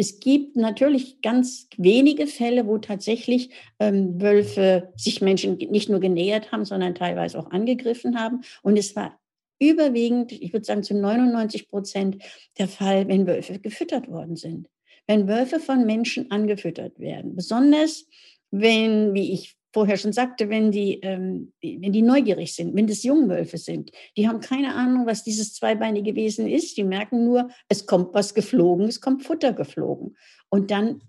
es 0.00 0.20
gibt 0.20 0.54
natürlich 0.54 1.20
ganz 1.22 1.68
wenige 1.76 2.28
Fälle, 2.28 2.66
wo 2.68 2.78
tatsächlich 2.78 3.50
ähm, 3.80 4.20
Wölfe 4.22 4.92
sich 4.96 5.20
Menschen 5.20 5.56
nicht 5.56 5.88
nur 5.88 5.98
genähert 5.98 6.52
haben, 6.52 6.64
sondern 6.64 6.94
teilweise 6.94 7.36
auch 7.38 7.50
angegriffen 7.50 8.18
haben. 8.18 8.42
Und 8.62 8.78
es 8.78 8.94
war 8.94 9.18
überwiegend, 9.58 10.32
ich 10.32 10.52
würde 10.52 10.64
sagen 10.64 10.82
zu 10.82 10.94
99 10.94 11.68
Prozent 11.68 12.22
der 12.58 12.68
Fall, 12.68 13.08
wenn 13.08 13.26
Wölfe 13.26 13.58
gefüttert 13.58 14.08
worden 14.08 14.36
sind. 14.36 14.68
Wenn 15.06 15.28
Wölfe 15.28 15.58
von 15.58 15.86
Menschen 15.86 16.30
angefüttert 16.30 16.98
werden. 16.98 17.34
Besonders 17.34 18.06
wenn, 18.50 19.14
wie 19.14 19.32
ich 19.32 19.56
vorher 19.72 19.96
schon 19.96 20.12
sagte, 20.12 20.48
wenn 20.48 20.70
die, 20.70 21.00
ähm, 21.02 21.52
wenn 21.62 21.92
die 21.92 22.02
neugierig 22.02 22.54
sind, 22.54 22.74
wenn 22.74 22.86
das 22.86 23.02
Jungwölfe 23.02 23.58
sind. 23.58 23.92
Die 24.16 24.26
haben 24.26 24.40
keine 24.40 24.74
Ahnung, 24.74 25.06
was 25.06 25.24
dieses 25.24 25.54
zweibeinige 25.54 26.14
Wesen 26.14 26.48
ist. 26.48 26.76
Die 26.76 26.84
merken 26.84 27.24
nur, 27.24 27.50
es 27.68 27.86
kommt 27.86 28.14
was 28.14 28.34
geflogen, 28.34 28.86
es 28.86 29.00
kommt 29.00 29.24
Futter 29.24 29.52
geflogen. 29.52 30.16
Und 30.48 30.70
dann 30.70 31.02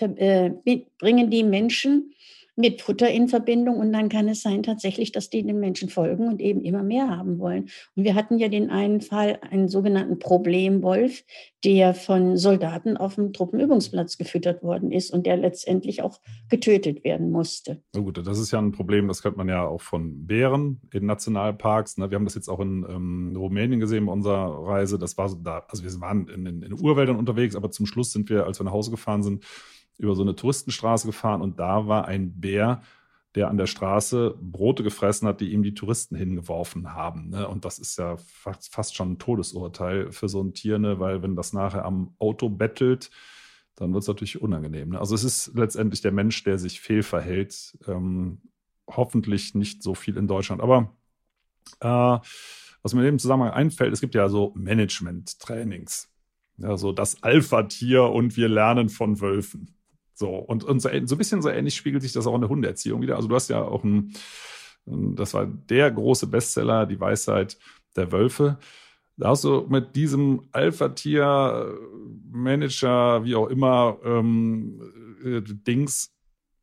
äh, 0.00 0.50
bringen 0.98 1.30
die 1.30 1.42
Menschen 1.42 2.12
mit 2.56 2.80
Futter 2.80 3.10
in 3.10 3.28
Verbindung 3.28 3.76
und 3.76 3.92
dann 3.92 4.08
kann 4.08 4.28
es 4.28 4.42
sein 4.42 4.62
tatsächlich, 4.62 5.12
dass 5.12 5.30
die 5.30 5.42
den 5.42 5.60
Menschen 5.60 5.90
folgen 5.90 6.28
und 6.28 6.40
eben 6.40 6.62
immer 6.62 6.82
mehr 6.82 7.08
haben 7.08 7.38
wollen. 7.38 7.68
Und 7.94 8.04
wir 8.04 8.14
hatten 8.14 8.38
ja 8.38 8.48
den 8.48 8.70
einen 8.70 9.02
Fall, 9.02 9.38
einen 9.50 9.68
sogenannten 9.68 10.18
Problemwolf, 10.18 11.22
der 11.64 11.94
von 11.94 12.36
Soldaten 12.36 12.96
auf 12.96 13.16
dem 13.16 13.32
Truppenübungsplatz 13.32 14.16
gefüttert 14.18 14.62
worden 14.62 14.90
ist 14.90 15.10
und 15.10 15.26
der 15.26 15.36
letztendlich 15.36 16.02
auch 16.02 16.20
getötet 16.48 17.04
werden 17.04 17.30
musste. 17.30 17.82
Na 17.94 18.00
gut, 18.00 18.24
das 18.26 18.38
ist 18.38 18.52
ja 18.52 18.58
ein 18.58 18.72
Problem, 18.72 19.08
das 19.08 19.20
könnte 19.20 19.36
man 19.36 19.48
ja 19.48 19.66
auch 19.66 19.82
von 19.82 20.26
Bären 20.26 20.80
in 20.92 21.06
Nationalparks. 21.06 21.98
Ne? 21.98 22.10
Wir 22.10 22.16
haben 22.16 22.24
das 22.24 22.36
jetzt 22.36 22.48
auch 22.48 22.60
in 22.60 22.86
ähm, 22.88 23.34
Rumänien 23.36 23.80
gesehen 23.80 24.06
bei 24.06 24.12
unserer 24.12 24.66
Reise. 24.66 24.98
Das 24.98 25.18
war 25.18 25.28
so 25.28 25.36
da, 25.36 25.64
also 25.68 25.84
wir 25.84 26.00
waren 26.00 26.28
in, 26.28 26.46
in, 26.46 26.62
in 26.62 26.72
Urwäldern 26.72 27.16
unterwegs, 27.16 27.54
aber 27.54 27.70
zum 27.70 27.84
Schluss 27.84 28.12
sind 28.12 28.30
wir, 28.30 28.46
als 28.46 28.60
wir 28.60 28.64
nach 28.64 28.72
Hause 28.72 28.90
gefahren 28.90 29.22
sind, 29.22 29.44
über 29.98 30.14
so 30.14 30.22
eine 30.22 30.36
Touristenstraße 30.36 31.06
gefahren 31.06 31.42
und 31.42 31.58
da 31.58 31.86
war 31.86 32.06
ein 32.06 32.40
Bär, 32.40 32.82
der 33.34 33.48
an 33.48 33.58
der 33.58 33.66
Straße 33.66 34.34
Brote 34.40 34.82
gefressen 34.82 35.28
hat, 35.28 35.40
die 35.40 35.52
ihm 35.52 35.62
die 35.62 35.74
Touristen 35.74 36.16
hingeworfen 36.16 36.94
haben. 36.94 37.28
Ne? 37.28 37.46
Und 37.46 37.64
das 37.66 37.78
ist 37.78 37.98
ja 37.98 38.16
fast, 38.16 38.94
schon 38.94 39.12
ein 39.12 39.18
Todesurteil 39.18 40.10
für 40.10 40.28
so 40.28 40.42
ein 40.42 40.54
Tier, 40.54 40.78
ne? 40.78 41.00
weil 41.00 41.22
wenn 41.22 41.36
das 41.36 41.52
nachher 41.52 41.84
am 41.84 42.14
Auto 42.18 42.48
bettelt, 42.48 43.10
dann 43.74 43.92
wird 43.92 44.02
es 44.02 44.08
natürlich 44.08 44.40
unangenehm. 44.40 44.90
Ne? 44.90 44.98
Also 44.98 45.14
es 45.14 45.22
ist 45.22 45.52
letztendlich 45.54 46.00
der 46.00 46.12
Mensch, 46.12 46.44
der 46.44 46.58
sich 46.58 46.80
fehlverhält. 46.80 47.76
Ähm, 47.86 48.40
hoffentlich 48.88 49.54
nicht 49.54 49.82
so 49.82 49.94
viel 49.94 50.16
in 50.16 50.28
Deutschland. 50.28 50.62
Aber 50.62 50.96
äh, 51.80 52.18
was 52.82 52.94
mir 52.94 53.00
in 53.00 53.06
dem 53.06 53.18
Zusammenhang 53.18 53.52
einfällt, 53.52 53.92
es 53.92 54.00
gibt 54.00 54.14
ja 54.14 54.28
so 54.28 54.52
Management-Trainings. 54.56 56.08
Ja, 56.58 56.76
so 56.76 56.92
das 56.92 57.22
Alpha-Tier 57.22 58.04
und 58.04 58.36
wir 58.36 58.48
lernen 58.48 58.88
von 58.88 59.20
Wölfen. 59.20 59.74
So, 60.16 60.30
und, 60.30 60.64
und 60.64 60.80
so, 60.80 60.88
so 60.88 61.14
ein 61.14 61.18
bisschen 61.18 61.42
so 61.42 61.50
ähnlich 61.50 61.76
spiegelt 61.76 62.02
sich 62.02 62.12
das 62.12 62.26
auch 62.26 62.34
in 62.34 62.40
der 62.40 62.48
Hundeerziehung 62.48 63.02
wieder. 63.02 63.16
Also 63.16 63.28
du 63.28 63.34
hast 63.34 63.50
ja 63.50 63.60
auch 63.60 63.84
ein, 63.84 64.14
das 64.86 65.34
war 65.34 65.46
der 65.46 65.90
große 65.90 66.26
Bestseller, 66.26 66.86
die 66.86 66.98
Weisheit 66.98 67.58
der 67.96 68.10
Wölfe. 68.12 68.58
Da 69.18 69.28
hast 69.28 69.44
du 69.44 69.66
mit 69.68 69.94
diesem 69.94 70.48
Alpha-Tier, 70.52 71.78
Manager, 72.30 73.24
wie 73.24 73.34
auch 73.34 73.48
immer, 73.48 73.98
ähm, 74.04 74.80
äh, 75.22 75.42
Dings 75.42 76.14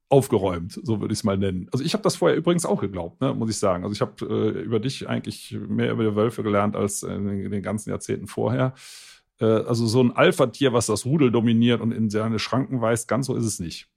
aufgeräumt, 0.09 0.79
so 0.83 0.99
würde 0.99 1.13
ich 1.13 1.19
es 1.19 1.23
mal 1.23 1.37
nennen. 1.37 1.67
Also 1.71 1.83
ich 1.83 1.93
habe 1.93 2.03
das 2.03 2.15
vorher 2.15 2.37
übrigens 2.37 2.65
auch 2.65 2.81
geglaubt, 2.81 3.21
ne, 3.21 3.33
muss 3.33 3.49
ich 3.49 3.57
sagen. 3.57 3.83
Also 3.83 3.93
ich 3.93 4.01
habe 4.01 4.25
äh, 4.25 4.61
über 4.61 4.79
dich 4.79 5.07
eigentlich 5.07 5.57
mehr 5.67 5.91
über 5.91 6.03
die 6.03 6.15
Wölfe 6.15 6.43
gelernt 6.43 6.75
als 6.75 7.03
in 7.03 7.49
den 7.49 7.63
ganzen 7.63 7.89
Jahrzehnten 7.89 8.27
vorher. 8.27 8.73
Äh, 9.43 9.65
also 9.67 9.85
so 9.85 10.01
ein 10.01 10.13
Alpha-Tier, 10.13 10.73
was 10.73 10.87
das 10.87 11.05
Rudel 11.05 11.31
dominiert 11.31 11.81
und 11.81 11.91
in 11.91 12.09
seine 12.09 12.39
Schranken 12.39 12.81
weist, 12.81 13.07
ganz 13.07 13.27
so 13.27 13.35
ist 13.35 13.45
es 13.45 13.59
nicht. 13.59 13.87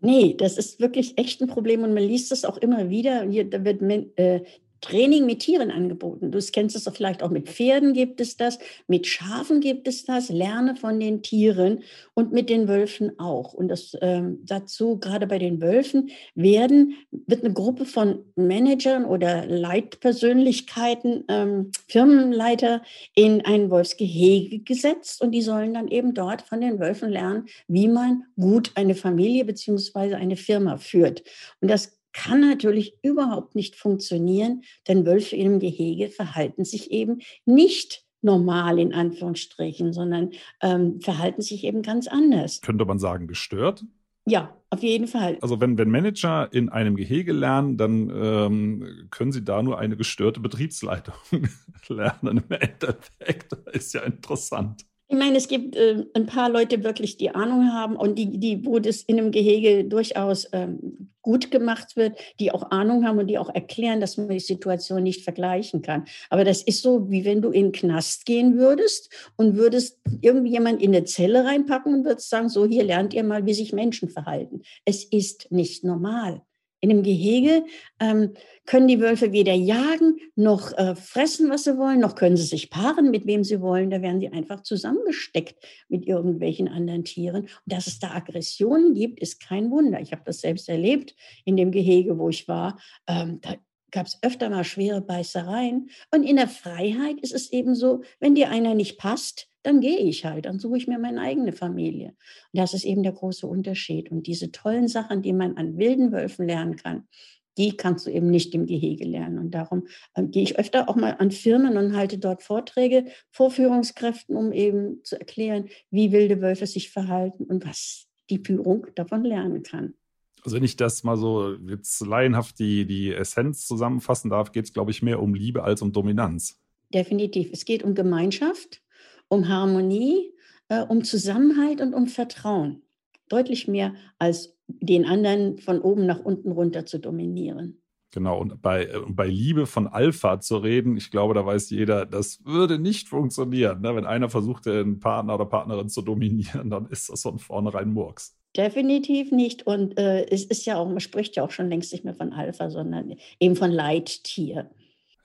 Nee, 0.00 0.34
das 0.38 0.58
ist 0.58 0.80
wirklich 0.80 1.18
echt 1.18 1.40
ein 1.40 1.48
Problem 1.48 1.82
und 1.82 1.94
man 1.94 2.02
liest 2.02 2.30
es 2.30 2.44
auch 2.44 2.58
immer 2.58 2.90
wieder. 2.90 3.22
Hier, 3.22 3.48
da 3.48 3.64
wird 3.64 3.82
äh, 4.16 4.42
Training 4.84 5.24
mit 5.24 5.40
Tieren 5.40 5.70
angeboten. 5.70 6.30
Du 6.30 6.38
kennst 6.52 6.76
es 6.76 6.88
vielleicht 6.94 7.22
auch 7.22 7.30
mit 7.30 7.48
Pferden 7.48 7.94
gibt 7.94 8.20
es 8.20 8.36
das, 8.36 8.58
mit 8.86 9.06
Schafen 9.06 9.60
gibt 9.60 9.88
es 9.88 10.04
das. 10.04 10.28
Lerne 10.28 10.76
von 10.76 11.00
den 11.00 11.22
Tieren 11.22 11.82
und 12.12 12.32
mit 12.32 12.50
den 12.50 12.68
Wölfen 12.68 13.18
auch. 13.18 13.54
Und 13.54 13.68
das 13.68 13.96
ähm, 14.02 14.40
dazu 14.44 14.98
gerade 14.98 15.26
bei 15.26 15.38
den 15.38 15.62
Wölfen 15.62 16.10
werden 16.34 16.94
wird 17.10 17.44
eine 17.44 17.54
Gruppe 17.54 17.86
von 17.86 18.24
Managern 18.36 19.06
oder 19.06 19.46
Leitpersönlichkeiten, 19.46 21.24
ähm, 21.28 21.70
Firmenleiter 21.88 22.82
in 23.14 23.44
ein 23.44 23.70
Wolfsgehege 23.70 24.60
gesetzt 24.60 25.22
und 25.22 25.32
die 25.32 25.42
sollen 25.42 25.74
dann 25.74 25.88
eben 25.88 26.12
dort 26.12 26.42
von 26.42 26.60
den 26.60 26.78
Wölfen 26.78 27.08
lernen, 27.08 27.46
wie 27.68 27.88
man 27.88 28.24
gut 28.36 28.72
eine 28.74 28.94
Familie 28.94 29.44
beziehungsweise 29.44 30.16
eine 30.16 30.36
Firma 30.36 30.76
führt. 30.76 31.22
Und 31.60 31.70
das 31.70 31.98
kann 32.14 32.40
natürlich 32.40 32.94
überhaupt 33.02 33.54
nicht 33.54 33.76
funktionieren, 33.76 34.62
denn 34.88 35.04
Wölfe 35.04 35.36
im 35.36 35.58
Gehege 35.58 36.08
verhalten 36.08 36.64
sich 36.64 36.90
eben 36.90 37.18
nicht 37.44 38.04
normal 38.22 38.78
in 38.78 38.94
Anführungsstrichen, 38.94 39.92
sondern 39.92 40.30
ähm, 40.62 41.00
verhalten 41.00 41.42
sich 41.42 41.64
eben 41.64 41.82
ganz 41.82 42.06
anders. 42.08 42.62
Könnte 42.62 42.86
man 42.86 42.98
sagen, 42.98 43.26
gestört? 43.26 43.84
Ja, 44.26 44.56
auf 44.70 44.82
jeden 44.82 45.06
Fall. 45.06 45.36
Also 45.42 45.60
wenn, 45.60 45.76
wenn 45.76 45.90
Manager 45.90 46.50
in 46.50 46.70
einem 46.70 46.96
Gehege 46.96 47.32
lernen, 47.32 47.76
dann 47.76 48.10
ähm, 48.10 49.08
können 49.10 49.32
sie 49.32 49.44
da 49.44 49.62
nur 49.62 49.78
eine 49.78 49.98
gestörte 49.98 50.40
Betriebsleitung 50.40 51.14
lernen. 51.88 52.42
Im 52.48 52.56
Endeffekt 52.56 53.52
ist 53.72 53.92
ja 53.92 54.00
interessant. 54.00 54.86
Ich 55.08 55.18
meine, 55.18 55.36
es 55.36 55.48
gibt 55.48 55.76
äh, 55.76 56.06
ein 56.14 56.24
paar 56.24 56.48
Leute 56.48 56.82
wirklich, 56.82 57.18
die 57.18 57.30
Ahnung 57.30 57.70
haben 57.70 57.96
und 57.96 58.18
die, 58.18 58.38
die 58.38 58.64
wo 58.64 58.78
das 58.78 59.02
in 59.02 59.18
einem 59.18 59.30
Gehege 59.30 59.84
durchaus 59.84 60.48
ähm, 60.52 61.03
gut 61.24 61.50
gemacht 61.50 61.96
wird, 61.96 62.16
die 62.38 62.52
auch 62.52 62.70
Ahnung 62.70 63.04
haben 63.04 63.18
und 63.18 63.26
die 63.26 63.38
auch 63.38 63.52
erklären, 63.52 64.00
dass 64.00 64.16
man 64.16 64.28
die 64.28 64.38
Situation 64.38 65.02
nicht 65.02 65.24
vergleichen 65.24 65.82
kann. 65.82 66.04
Aber 66.30 66.44
das 66.44 66.62
ist 66.62 66.82
so, 66.82 67.10
wie 67.10 67.24
wenn 67.24 67.42
du 67.42 67.50
in 67.50 67.66
den 67.66 67.72
Knast 67.72 68.26
gehen 68.26 68.56
würdest 68.56 69.12
und 69.36 69.56
würdest 69.56 69.98
irgendjemand 70.20 70.80
in 70.80 70.94
eine 70.94 71.04
Zelle 71.04 71.44
reinpacken 71.44 71.92
und 71.92 72.04
würdest 72.04 72.30
sagen, 72.30 72.48
so 72.48 72.66
hier 72.66 72.84
lernt 72.84 73.12
ihr 73.14 73.24
mal, 73.24 73.46
wie 73.46 73.54
sich 73.54 73.72
Menschen 73.72 74.08
verhalten. 74.08 74.62
Es 74.84 75.02
ist 75.02 75.50
nicht 75.50 75.82
normal. 75.82 76.42
In 76.84 76.90
einem 76.90 77.02
Gehege 77.02 77.64
ähm, 77.98 78.34
können 78.66 78.88
die 78.88 79.00
Wölfe 79.00 79.32
weder 79.32 79.54
jagen 79.54 80.18
noch 80.36 80.70
äh, 80.76 80.94
fressen, 80.94 81.48
was 81.48 81.64
sie 81.64 81.78
wollen, 81.78 81.98
noch 81.98 82.14
können 82.14 82.36
sie 82.36 82.44
sich 82.44 82.68
paaren, 82.68 83.10
mit 83.10 83.26
wem 83.26 83.42
sie 83.42 83.62
wollen. 83.62 83.88
Da 83.88 84.02
werden 84.02 84.20
sie 84.20 84.28
einfach 84.28 84.62
zusammengesteckt 84.62 85.56
mit 85.88 86.06
irgendwelchen 86.06 86.68
anderen 86.68 87.02
Tieren. 87.06 87.44
Und 87.44 87.50
dass 87.64 87.86
es 87.86 88.00
da 88.00 88.10
Aggressionen 88.10 88.92
gibt, 88.92 89.18
ist 89.18 89.40
kein 89.40 89.70
Wunder. 89.70 89.98
Ich 90.02 90.12
habe 90.12 90.20
das 90.26 90.42
selbst 90.42 90.68
erlebt 90.68 91.14
in 91.46 91.56
dem 91.56 91.70
Gehege, 91.72 92.18
wo 92.18 92.28
ich 92.28 92.48
war. 92.48 92.78
Ähm, 93.06 93.38
da 93.40 93.54
gab 93.90 94.04
es 94.04 94.18
öfter 94.20 94.50
mal 94.50 94.64
schwere 94.64 95.00
Beißereien. 95.00 95.88
Und 96.14 96.22
in 96.22 96.36
der 96.36 96.48
Freiheit 96.48 97.18
ist 97.22 97.32
es 97.32 97.50
eben 97.50 97.74
so, 97.74 98.02
wenn 98.20 98.34
dir 98.34 98.50
einer 98.50 98.74
nicht 98.74 98.98
passt, 98.98 99.48
dann 99.64 99.80
gehe 99.80 99.98
ich 99.98 100.24
halt, 100.24 100.44
dann 100.44 100.58
suche 100.58 100.76
ich 100.76 100.86
mir 100.86 100.98
meine 100.98 101.20
eigene 101.20 101.52
Familie. 101.52 102.08
Und 102.08 102.60
das 102.60 102.74
ist 102.74 102.84
eben 102.84 103.02
der 103.02 103.12
große 103.12 103.46
Unterschied. 103.46 104.10
Und 104.10 104.26
diese 104.26 104.52
tollen 104.52 104.88
Sachen, 104.88 105.22
die 105.22 105.32
man 105.32 105.56
an 105.56 105.78
wilden 105.78 106.12
Wölfen 106.12 106.46
lernen 106.46 106.76
kann, 106.76 107.08
die 107.56 107.76
kannst 107.76 108.06
du 108.06 108.10
eben 108.10 108.30
nicht 108.30 108.54
im 108.54 108.66
Gehege 108.66 109.04
lernen. 109.04 109.38
Und 109.38 109.52
darum 109.52 109.86
äh, 110.14 110.24
gehe 110.24 110.42
ich 110.42 110.58
öfter 110.58 110.88
auch 110.88 110.96
mal 110.96 111.16
an 111.18 111.30
Firmen 111.30 111.76
und 111.76 111.96
halte 111.96 112.18
dort 112.18 112.42
Vorträge 112.42 113.06
vor 113.30 113.50
Führungskräften, 113.50 114.36
um 114.36 114.52
eben 114.52 115.02
zu 115.04 115.18
erklären, 115.18 115.68
wie 115.90 116.12
wilde 116.12 116.40
Wölfe 116.40 116.66
sich 116.66 116.90
verhalten 116.90 117.44
und 117.44 117.66
was 117.66 118.06
die 118.30 118.42
Führung 118.44 118.86
davon 118.94 119.24
lernen 119.24 119.62
kann. 119.62 119.94
Also 120.42 120.56
wenn 120.56 120.64
ich 120.64 120.76
das 120.76 121.04
mal 121.04 121.16
so 121.16 121.54
jetzt 121.68 122.00
laienhaft 122.00 122.58
die, 122.58 122.84
die 122.84 123.14
Essenz 123.14 123.66
zusammenfassen 123.66 124.30
darf, 124.30 124.52
geht 124.52 124.66
es, 124.66 124.72
glaube 124.74 124.90
ich, 124.90 125.00
mehr 125.00 125.22
um 125.22 125.34
Liebe 125.34 125.62
als 125.62 125.80
um 125.80 125.92
Dominanz. 125.92 126.60
Definitiv. 126.92 127.48
Es 127.52 127.64
geht 127.64 127.82
um 127.82 127.94
Gemeinschaft 127.94 128.83
um 129.28 129.48
Harmonie, 129.48 130.32
äh, 130.68 130.82
um 130.82 131.04
Zusammenhalt 131.04 131.80
und 131.80 131.94
um 131.94 132.06
Vertrauen. 132.06 132.82
Deutlich 133.28 133.68
mehr 133.68 133.94
als 134.18 134.56
den 134.66 135.04
anderen 135.04 135.58
von 135.58 135.80
oben 135.80 136.06
nach 136.06 136.20
unten 136.20 136.52
runter 136.52 136.86
zu 136.86 136.98
dominieren. 136.98 137.80
Genau, 138.14 138.40
und 138.40 138.62
bei, 138.62 138.84
äh, 138.84 139.00
bei 139.08 139.26
Liebe 139.26 139.66
von 139.66 139.88
Alpha 139.88 140.38
zu 140.38 140.58
reden, 140.58 140.96
ich 140.96 141.10
glaube, 141.10 141.34
da 141.34 141.44
weiß 141.44 141.70
jeder, 141.70 142.06
das 142.06 142.44
würde 142.44 142.78
nicht 142.78 143.08
funktionieren. 143.08 143.80
Ne? 143.80 143.96
Wenn 143.96 144.06
einer 144.06 144.28
versucht, 144.28 144.66
den 144.66 145.00
Partner 145.00 145.34
oder 145.34 145.46
Partnerin 145.46 145.88
zu 145.88 146.00
dominieren, 146.00 146.70
dann 146.70 146.86
ist 146.86 147.08
das 147.10 147.22
von 147.22 147.40
vornherein 147.40 147.92
Murks. 147.92 148.36
Definitiv 148.56 149.32
nicht. 149.32 149.66
Und 149.66 149.98
äh, 149.98 150.26
es 150.26 150.44
ist 150.44 150.64
ja 150.64 150.76
auch, 150.76 150.88
man 150.88 151.00
spricht 151.00 151.34
ja 151.34 151.42
auch 151.42 151.50
schon 151.50 151.68
längst 151.68 151.92
nicht 151.92 152.04
mehr 152.04 152.14
von 152.14 152.32
Alpha, 152.32 152.70
sondern 152.70 153.14
eben 153.40 153.56
von 153.56 153.72
Leittier. 153.72 154.70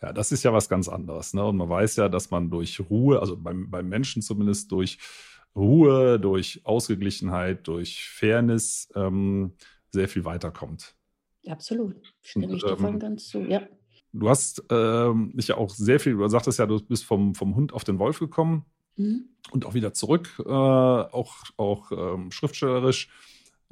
Ja, 0.01 0.13
das 0.13 0.31
ist 0.31 0.43
ja 0.43 0.53
was 0.53 0.69
ganz 0.69 0.87
anderes. 0.87 1.33
Ne? 1.33 1.43
Und 1.45 1.57
man 1.57 1.69
weiß 1.69 1.97
ja, 1.97 2.07
dass 2.07 2.31
man 2.31 2.49
durch 2.49 2.79
Ruhe, 2.89 3.19
also 3.19 3.35
beim, 3.35 3.69
beim 3.69 3.89
Menschen 3.89 4.21
zumindest 4.21 4.71
durch 4.71 4.97
Ruhe, 5.55 6.19
durch 6.19 6.61
Ausgeglichenheit, 6.63 7.67
durch 7.67 8.07
Fairness 8.09 8.89
ähm, 8.95 9.53
sehr 9.91 10.07
viel 10.07 10.23
weiterkommt. 10.23 10.95
Absolut. 11.47 12.13
Stimme 12.21 12.47
Und, 12.47 12.55
ich 12.55 12.63
davon 12.63 12.93
ähm, 12.93 12.99
ganz 12.99 13.27
zu, 13.27 13.39
ja. 13.41 13.61
Du 14.11 14.29
hast 14.29 14.63
ähm, 14.71 15.33
dich 15.35 15.49
ja 15.49 15.57
auch 15.57 15.69
sehr 15.69 15.99
viel, 15.99 16.15
du 16.15 16.27
sagtest 16.27 16.59
ja, 16.59 16.65
du 16.65 16.79
bist 16.81 17.05
vom, 17.05 17.35
vom 17.35 17.55
Hund 17.55 17.73
auf 17.73 17.83
den 17.83 17.99
Wolf 17.99 18.19
gekommen 18.19 18.65
mhm. 18.95 19.25
und 19.51 19.65
auch 19.65 19.73
wieder 19.73 19.93
zurück, 19.93 20.29
äh, 20.39 20.49
auch, 20.49 21.35
auch 21.57 21.91
ähm, 21.91 22.31
schriftstellerisch. 22.31 23.09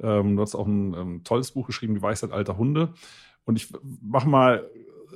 Ähm, 0.00 0.36
du 0.36 0.42
hast 0.42 0.54
auch 0.54 0.66
ein 0.66 0.94
ähm, 0.94 1.24
tolles 1.24 1.52
Buch 1.52 1.66
geschrieben, 1.66 1.94
Die 1.94 2.02
Weisheit 2.02 2.30
alter 2.30 2.56
Hunde. 2.56 2.94
Und 3.44 3.56
ich 3.56 3.72
mache 3.82 4.28
mal 4.28 4.70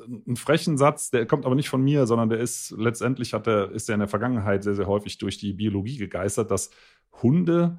einen 0.04 0.36
frechen 0.36 0.78
Satz, 0.78 1.10
der 1.10 1.26
kommt 1.26 1.46
aber 1.46 1.54
nicht 1.54 1.68
von 1.68 1.82
mir, 1.82 2.06
sondern 2.06 2.28
der 2.28 2.38
ist 2.38 2.74
letztendlich 2.76 3.32
hat 3.34 3.46
der, 3.46 3.70
ist 3.70 3.88
der 3.88 3.94
in 3.94 4.00
der 4.00 4.08
Vergangenheit 4.08 4.64
sehr, 4.64 4.74
sehr 4.74 4.86
häufig 4.86 5.18
durch 5.18 5.38
die 5.38 5.52
Biologie 5.52 5.96
gegeistert, 5.96 6.50
dass 6.50 6.70
Hunde 7.22 7.78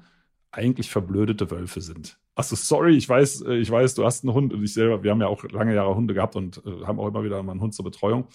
eigentlich 0.50 0.90
verblödete 0.90 1.50
Wölfe 1.50 1.80
sind. 1.80 2.18
Achso, 2.36 2.56
sorry, 2.56 2.96
ich 2.96 3.08
weiß, 3.08 3.42
äh, 3.42 3.54
ich 3.54 3.70
weiß, 3.70 3.94
du 3.94 4.04
hast 4.04 4.24
einen 4.24 4.34
Hund 4.34 4.52
und 4.52 4.62
ich 4.62 4.74
selber, 4.74 5.02
wir 5.02 5.10
haben 5.10 5.20
ja 5.20 5.28
auch 5.28 5.44
lange 5.44 5.74
Jahre 5.74 5.94
Hunde 5.94 6.14
gehabt 6.14 6.34
und 6.34 6.62
äh, 6.66 6.84
haben 6.84 6.98
auch 6.98 7.06
immer 7.06 7.22
wieder 7.22 7.40
mal 7.42 7.52
einen 7.52 7.60
Hund 7.60 7.74
zur 7.74 7.84
Betreuung. 7.84 8.26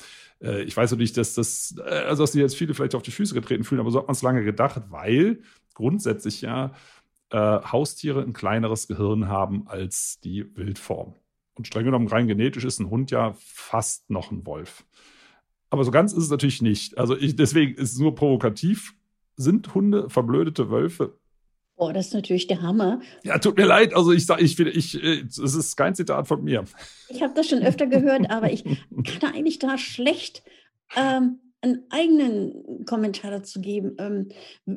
Äh, 0.42 0.64
ich 0.64 0.76
weiß 0.76 0.92
natürlich, 0.92 1.14
dass 1.14 1.34
das, 1.34 1.76
äh, 1.78 1.82
also 1.82 2.24
dass 2.24 2.32
die 2.32 2.40
jetzt 2.40 2.56
viele 2.56 2.74
vielleicht 2.74 2.96
auf 2.96 3.04
die 3.04 3.12
Füße 3.12 3.34
getreten 3.34 3.64
fühlen, 3.64 3.82
aber 3.82 3.92
so 3.92 4.00
hat 4.00 4.08
man 4.08 4.14
es 4.14 4.22
lange 4.22 4.44
gedacht, 4.44 4.84
weil 4.90 5.42
grundsätzlich 5.74 6.42
ja 6.42 6.72
äh, 7.32 7.38
Haustiere 7.38 8.22
ein 8.22 8.34
kleineres 8.34 8.88
Gehirn 8.88 9.28
haben 9.28 9.68
als 9.68 10.20
die 10.22 10.46
Wildform. 10.56 11.16
Und 11.60 11.68
streng 11.68 11.84
genommen, 11.84 12.08
rein 12.08 12.30
genetisch 12.30 12.64
ist 12.64 12.80
ein 12.80 12.90
Hund 12.90 13.12
ja 13.12 13.36
fast 13.38 14.10
noch 14.10 14.32
ein 14.32 14.46
Wolf. 14.46 14.86
Aber 15.70 15.84
so 15.84 15.92
ganz 15.92 16.14
ist 16.14 16.24
es 16.24 16.30
natürlich 16.30 16.62
nicht. 16.62 16.98
Also 16.98 17.18
ich, 17.18 17.36
deswegen 17.36 17.76
ist 17.76 17.92
es 17.92 18.00
nur 18.00 18.16
provokativ. 18.16 18.94
Sind 19.36 19.76
Hunde 19.76 20.10
verblödete 20.10 20.70
Wölfe? 20.70 21.18
Boah, 21.76 21.92
das 21.92 22.08
ist 22.08 22.14
natürlich 22.14 22.48
der 22.48 22.62
Hammer. 22.62 23.02
Ja, 23.24 23.40
tut 23.40 23.58
mir 23.58 23.66
leid. 23.66 23.94
Also 23.94 24.14
ich 24.14 24.26
sage, 24.26 24.42
ich, 24.42 24.58
ich, 24.58 24.96
es 24.96 25.38
ist 25.38 25.76
kein 25.76 25.96
Zitat 25.96 26.30
von 26.30 26.42
mir. 26.46 26.64
Ich 27.10 27.22
habe 27.22 27.34
das 27.36 27.50
schon 27.50 27.62
öfter 27.62 27.88
gehört, 27.88 28.32
aber 28.32 28.54
ich 28.54 28.64
kann 28.64 29.34
eigentlich 29.34 29.60
da 29.60 29.78
schlecht 29.78 30.44
ähm, 30.96 31.40
einen 31.62 31.84
eigenen 31.90 32.86
Kommentar 32.86 33.32
dazu 33.32 33.62
geben. 33.62 33.96
Ähm, 34.00 34.30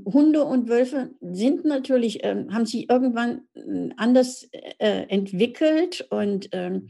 Hunde 0.04 0.44
und 0.44 0.68
Wölfe 0.68 1.10
sind 1.20 1.64
natürlich, 1.64 2.24
ähm, 2.24 2.52
haben 2.52 2.66
sich 2.66 2.90
irgendwann 2.90 3.42
äh, 3.54 3.90
anders 3.96 4.48
äh, 4.78 5.06
entwickelt 5.08 6.06
und 6.10 6.48
ähm, 6.52 6.88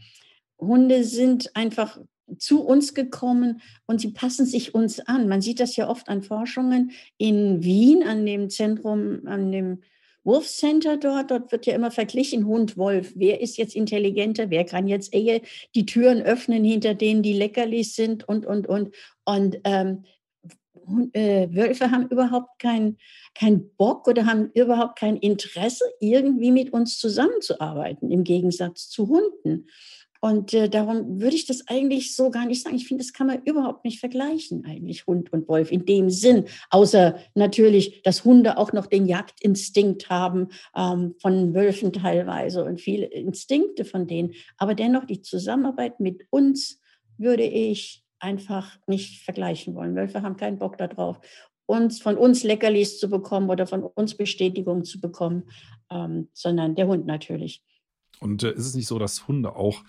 Hunde 0.59 1.05
sind 1.05 1.55
einfach 1.55 1.99
zu 2.39 2.65
uns 2.65 2.95
gekommen 2.95 3.61
und 3.87 4.01
sie 4.01 4.13
passen 4.13 4.47
sich 4.47 4.75
uns 4.75 5.01
an. 5.01 5.29
Man 5.29 5.43
sieht 5.43 5.61
das 5.61 5.77
ja 5.77 5.89
oft 5.89 6.09
an 6.09 6.23
Forschungen 6.23 6.93
in 7.19 7.63
Wien, 7.63 8.03
an 8.03 8.25
dem 8.25 8.49
Zentrum, 8.49 9.27
an 9.27 9.53
dem 9.53 9.83
Wolf 10.25 10.47
Center 10.47 10.97
dort, 10.97 11.31
dort 11.31 11.53
wird 11.53 11.67
ja 11.67 11.75
immer 11.75 11.91
verglichen, 11.91 12.47
Hund, 12.47 12.77
Wolf. 12.77 13.13
Wer 13.17 13.41
ist 13.41 13.57
jetzt 13.57 13.75
intelligenter? 13.75 14.51
Wer 14.51 14.65
kann 14.65 14.87
jetzt 14.87 15.13
eher 15.13 15.41
die 15.75 15.87
Türen 15.87 16.23
öffnen, 16.23 16.65
hinter 16.65 16.95
denen 16.95 17.23
die 17.23 17.33
Leckerlis 17.33 17.95
sind 17.97 18.29
und, 18.29 18.47
und, 18.47 18.69
und. 18.69 18.95
Und 19.25 19.59
ähm, 19.65 20.05
äh, 21.13 21.49
Wölfe 21.51 21.91
haben 21.91 22.09
überhaupt 22.09 22.59
keinen 22.59 22.99
kein 23.35 23.71
Bock 23.77 24.09
oder 24.09 24.27
haben 24.27 24.51
überhaupt 24.55 24.99
kein 24.99 25.17
Interesse, 25.17 25.85
irgendwie 26.01 26.51
mit 26.51 26.73
uns 26.73 26.99
zusammenzuarbeiten, 26.99 28.11
im 28.11 28.25
Gegensatz 28.25 28.89
zu 28.89 29.09
Hunden. 29.09 29.69
Und 30.25 30.55
äh, 30.55 30.69
darum 30.69 31.21
würde 31.21 31.35
ich 31.35 31.47
das 31.47 31.67
eigentlich 31.67 32.15
so 32.15 32.31
gar 32.31 32.47
nicht 32.47 32.63
sagen. 32.63 32.77
Ich 32.77 32.87
finde, 32.87 33.03
das 33.03 33.13
kann 33.13 33.27
man 33.27 33.43
überhaupt 33.43 33.85
nicht 33.85 33.99
vergleichen, 33.99 34.65
eigentlich 34.65 35.05
Hund 35.09 35.33
und 35.33 35.49
Wolf 35.49 35.73
in 35.73 35.85
dem 35.85 36.11
Sinn. 36.11 36.45
Außer 36.71 37.19
natürlich, 37.35 38.03
dass 38.03 38.25
Hunde 38.25 38.57
auch 38.57 38.73
noch 38.73 38.87
den 38.87 39.07
Jagdinstinkt 39.07 40.11
haben, 40.11 40.51
ähm, 40.77 41.17
von 41.21 41.55
Wölfen 41.55 41.93
teilweise 41.93 42.65
und 42.65 42.81
viele 42.81 43.07
Instinkte 43.07 43.85
von 43.85 44.07
denen. 44.07 44.35
Aber 44.59 44.77
dennoch 44.77 45.07
die 45.07 45.23
Zusammenarbeit 45.23 45.99
mit 45.99 46.25
uns 46.31 46.79
würde 47.19 47.43
ich 47.43 48.05
einfach 48.21 48.79
nicht 48.87 49.25
vergleichen 49.25 49.75
wollen. 49.75 49.97
Wölfe 49.97 50.23
haben 50.23 50.37
keinen 50.37 50.61
Bock 50.61 50.79
darauf, 50.79 51.19
uns 51.67 52.01
von 52.01 52.17
uns 52.17 52.45
Leckerlis 52.45 53.01
zu 53.01 53.11
bekommen 53.11 53.51
oder 53.51 53.67
von 53.67 53.83
uns 53.83 54.17
Bestätigung 54.17 54.85
zu 54.85 55.01
bekommen, 55.01 55.51
ähm, 55.91 56.29
sondern 56.33 56.77
der 56.77 56.87
Hund 56.87 57.07
natürlich. 57.07 57.65
Und 58.23 58.43
äh, 58.43 58.53
ist 58.53 58.67
es 58.67 58.75
nicht 58.75 58.87
so, 58.87 58.99
dass 58.99 59.29
Hunde 59.29 59.57
auch 59.57 59.83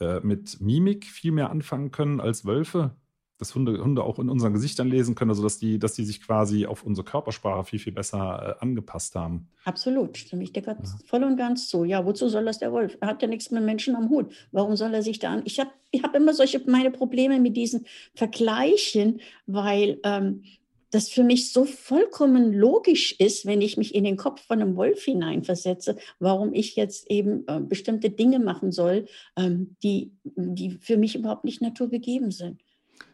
äh, 0.00 0.20
mit 0.20 0.60
Mimik 0.60 1.04
viel 1.06 1.32
mehr 1.32 1.50
anfangen 1.50 1.90
können 1.90 2.20
als 2.20 2.44
Wölfe? 2.44 2.96
Dass 3.38 3.54
Hunde, 3.56 3.82
Hunde 3.82 4.04
auch 4.04 4.20
in 4.20 4.28
unseren 4.28 4.52
Gesichtern 4.52 4.88
lesen 4.88 5.16
können, 5.16 5.30
also 5.30 5.42
dass 5.42 5.58
die, 5.58 5.80
dass 5.80 5.94
die 5.94 6.04
sich 6.04 6.20
quasi 6.20 6.66
auf 6.66 6.84
unsere 6.84 7.04
Körpersprache 7.04 7.64
viel, 7.64 7.80
viel 7.80 7.92
besser 7.92 8.56
äh, 8.56 8.62
angepasst 8.62 9.16
haben. 9.16 9.48
Absolut, 9.64 10.16
stimme 10.16 10.44
ich 10.44 10.52
dir 10.52 10.62
ja. 10.62 10.76
voll 11.06 11.24
und 11.24 11.36
ganz 11.36 11.68
zu. 11.68 11.84
Ja, 11.84 12.06
wozu 12.06 12.28
soll 12.28 12.44
das 12.44 12.60
der 12.60 12.70
Wolf? 12.70 12.96
Er 13.00 13.08
hat 13.08 13.20
ja 13.20 13.26
nichts 13.26 13.50
mit 13.50 13.64
Menschen 13.64 13.96
am 13.96 14.10
Hut. 14.10 14.32
Warum 14.52 14.76
soll 14.76 14.94
er 14.94 15.02
sich 15.02 15.18
da 15.18 15.32
an? 15.32 15.42
Ich 15.44 15.58
habe 15.58 15.70
ich 15.90 16.04
hab 16.04 16.14
immer 16.14 16.34
solche 16.34 16.62
meine 16.70 16.92
Probleme 16.92 17.40
mit 17.40 17.56
diesen 17.56 17.86
Vergleichen, 18.14 19.20
weil 19.46 19.98
ähm, 20.04 20.44
das 20.92 21.08
für 21.08 21.24
mich 21.24 21.52
so 21.52 21.64
vollkommen 21.64 22.52
logisch 22.52 23.12
ist, 23.18 23.46
wenn 23.46 23.62
ich 23.62 23.76
mich 23.76 23.94
in 23.94 24.04
den 24.04 24.16
Kopf 24.16 24.46
von 24.46 24.60
einem 24.60 24.76
Wolf 24.76 25.02
hineinversetze, 25.02 25.96
warum 26.20 26.52
ich 26.52 26.76
jetzt 26.76 27.10
eben 27.10 27.44
äh, 27.48 27.60
bestimmte 27.60 28.10
Dinge 28.10 28.38
machen 28.38 28.70
soll, 28.70 29.06
ähm, 29.36 29.76
die, 29.82 30.12
die 30.22 30.78
für 30.80 30.98
mich 30.98 31.16
überhaupt 31.16 31.44
nicht 31.44 31.62
naturgegeben 31.62 32.30
sind. 32.30 32.62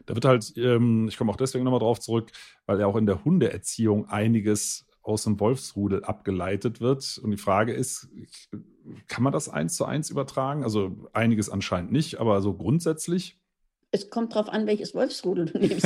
Da 0.05 0.13
wird 0.13 0.25
halt, 0.25 0.53
ähm, 0.57 1.07
ich 1.07 1.17
komme 1.17 1.31
auch 1.31 1.37
deswegen 1.37 1.63
nochmal 1.63 1.79
drauf 1.79 1.99
zurück, 1.99 2.31
weil 2.65 2.79
ja 2.79 2.85
auch 2.85 2.97
in 2.97 3.05
der 3.05 3.23
Hundeerziehung 3.23 4.07
einiges 4.09 4.85
aus 5.01 5.23
dem 5.23 5.39
Wolfsrudel 5.39 6.03
abgeleitet 6.03 6.81
wird. 6.81 7.17
Und 7.23 7.31
die 7.31 7.37
Frage 7.37 7.71
ist, 7.71 8.09
kann 9.07 9.23
man 9.23 9.31
das 9.31 9.47
eins 9.47 9.75
zu 9.75 9.85
eins 9.85 10.09
übertragen? 10.09 10.63
Also 10.63 11.09
einiges 11.13 11.49
anscheinend 11.49 11.93
nicht, 11.93 12.19
aber 12.19 12.41
so 12.41 12.53
grundsätzlich 12.53 13.39
es 13.91 14.09
kommt 14.09 14.35
darauf 14.35 14.49
an, 14.49 14.67
welches 14.67 14.93
Wolfsrudel 14.93 15.45
du 15.45 15.57
nimmst, 15.57 15.85